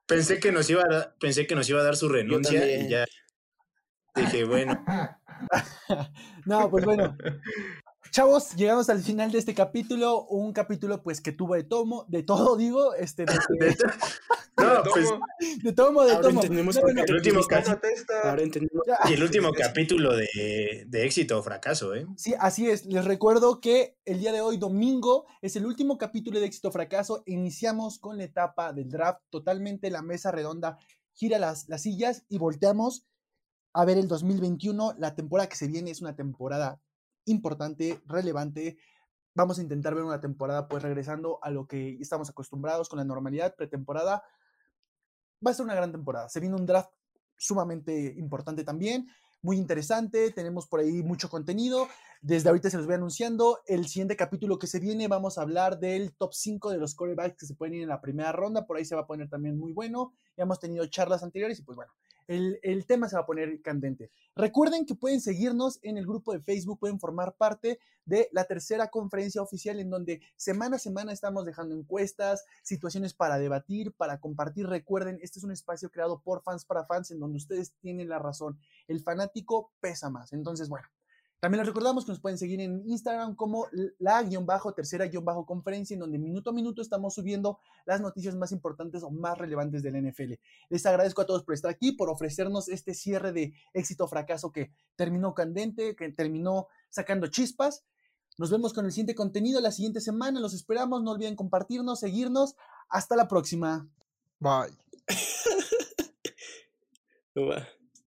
[0.07, 2.89] Pensé que nos iba a dar, pensé que nos iba a dar su renuncia y
[2.89, 3.05] ya
[4.15, 4.85] dije, bueno.
[6.47, 7.17] no, pues bueno.
[8.11, 12.25] Chavos, llegamos al final de este capítulo, un capítulo pues que tuvo de tomo, de
[12.25, 13.33] todo digo, este de,
[14.57, 15.09] no, pues
[15.63, 16.41] de tomo, de tomo.
[16.41, 17.41] Entendemos el último
[18.25, 18.85] Ahora entendemos.
[19.09, 22.05] Y el último capítulo de, de, éxito o fracaso, ¿eh?
[22.17, 22.85] Sí, así es.
[22.87, 26.73] Les recuerdo que el día de hoy, domingo, es el último capítulo de éxito o
[26.73, 27.23] fracaso.
[27.27, 30.79] Iniciamos con la etapa del draft, totalmente la mesa redonda
[31.15, 33.07] gira las, las sillas y volteamos
[33.73, 34.95] a ver el 2021.
[34.99, 36.81] La temporada que se viene es una temporada
[37.25, 38.79] importante, relevante.
[39.35, 43.05] Vamos a intentar ver una temporada pues regresando a lo que estamos acostumbrados con la
[43.05, 44.23] normalidad pretemporada.
[45.47, 46.29] Va a ser una gran temporada.
[46.29, 46.91] Se viene un draft
[47.37, 49.07] sumamente importante también,
[49.41, 50.31] muy interesante.
[50.33, 51.89] Tenemos por ahí mucho contenido.
[52.21, 53.61] Desde ahorita se los voy anunciando.
[53.67, 57.39] El siguiente capítulo que se viene, vamos a hablar del top 5 de los corebacks
[57.39, 58.67] que se pueden ir en la primera ronda.
[58.67, 60.13] Por ahí se va a poner también muy bueno.
[60.37, 61.93] Ya hemos tenido charlas anteriores y pues bueno,
[62.31, 64.11] el, tema se va a poner candente.
[64.37, 68.89] Recuerden que pueden seguirnos en el grupo de Facebook, pueden formar parte de la tercera
[68.89, 74.69] conferencia oficial en donde semana a semana estamos dejando encuestas, situaciones para debatir, para compartir.
[74.69, 78.21] Recuerden, este es un espacio creado por fans para fans en donde ustedes tienen la
[78.21, 78.59] razón.
[78.87, 80.33] El fanático pesa más.
[80.33, 80.87] Entonces, bueno,
[81.41, 83.67] también les recordamos que nos pueden seguir en Instagram como
[83.99, 89.83] la-tercera-conferencia, en donde minuto a minuto estamos subiendo las noticias más importantes o más relevantes
[89.83, 90.35] del NFL.
[90.69, 94.53] Les agradezco a todos por estar aquí, por ofrecernos este cierre de éxito o fracaso
[94.53, 97.87] que terminó candente, que terminó sacando chispas.
[98.37, 100.41] Nos vemos con el siguiente contenido la siguiente semana.
[100.41, 101.03] Los esperamos.
[101.03, 102.57] No olviden compartirnos, seguirnos.
[102.89, 103.89] Hasta la próxima.
[104.39, 104.77] Bye.
[107.35, 107.80] Bye.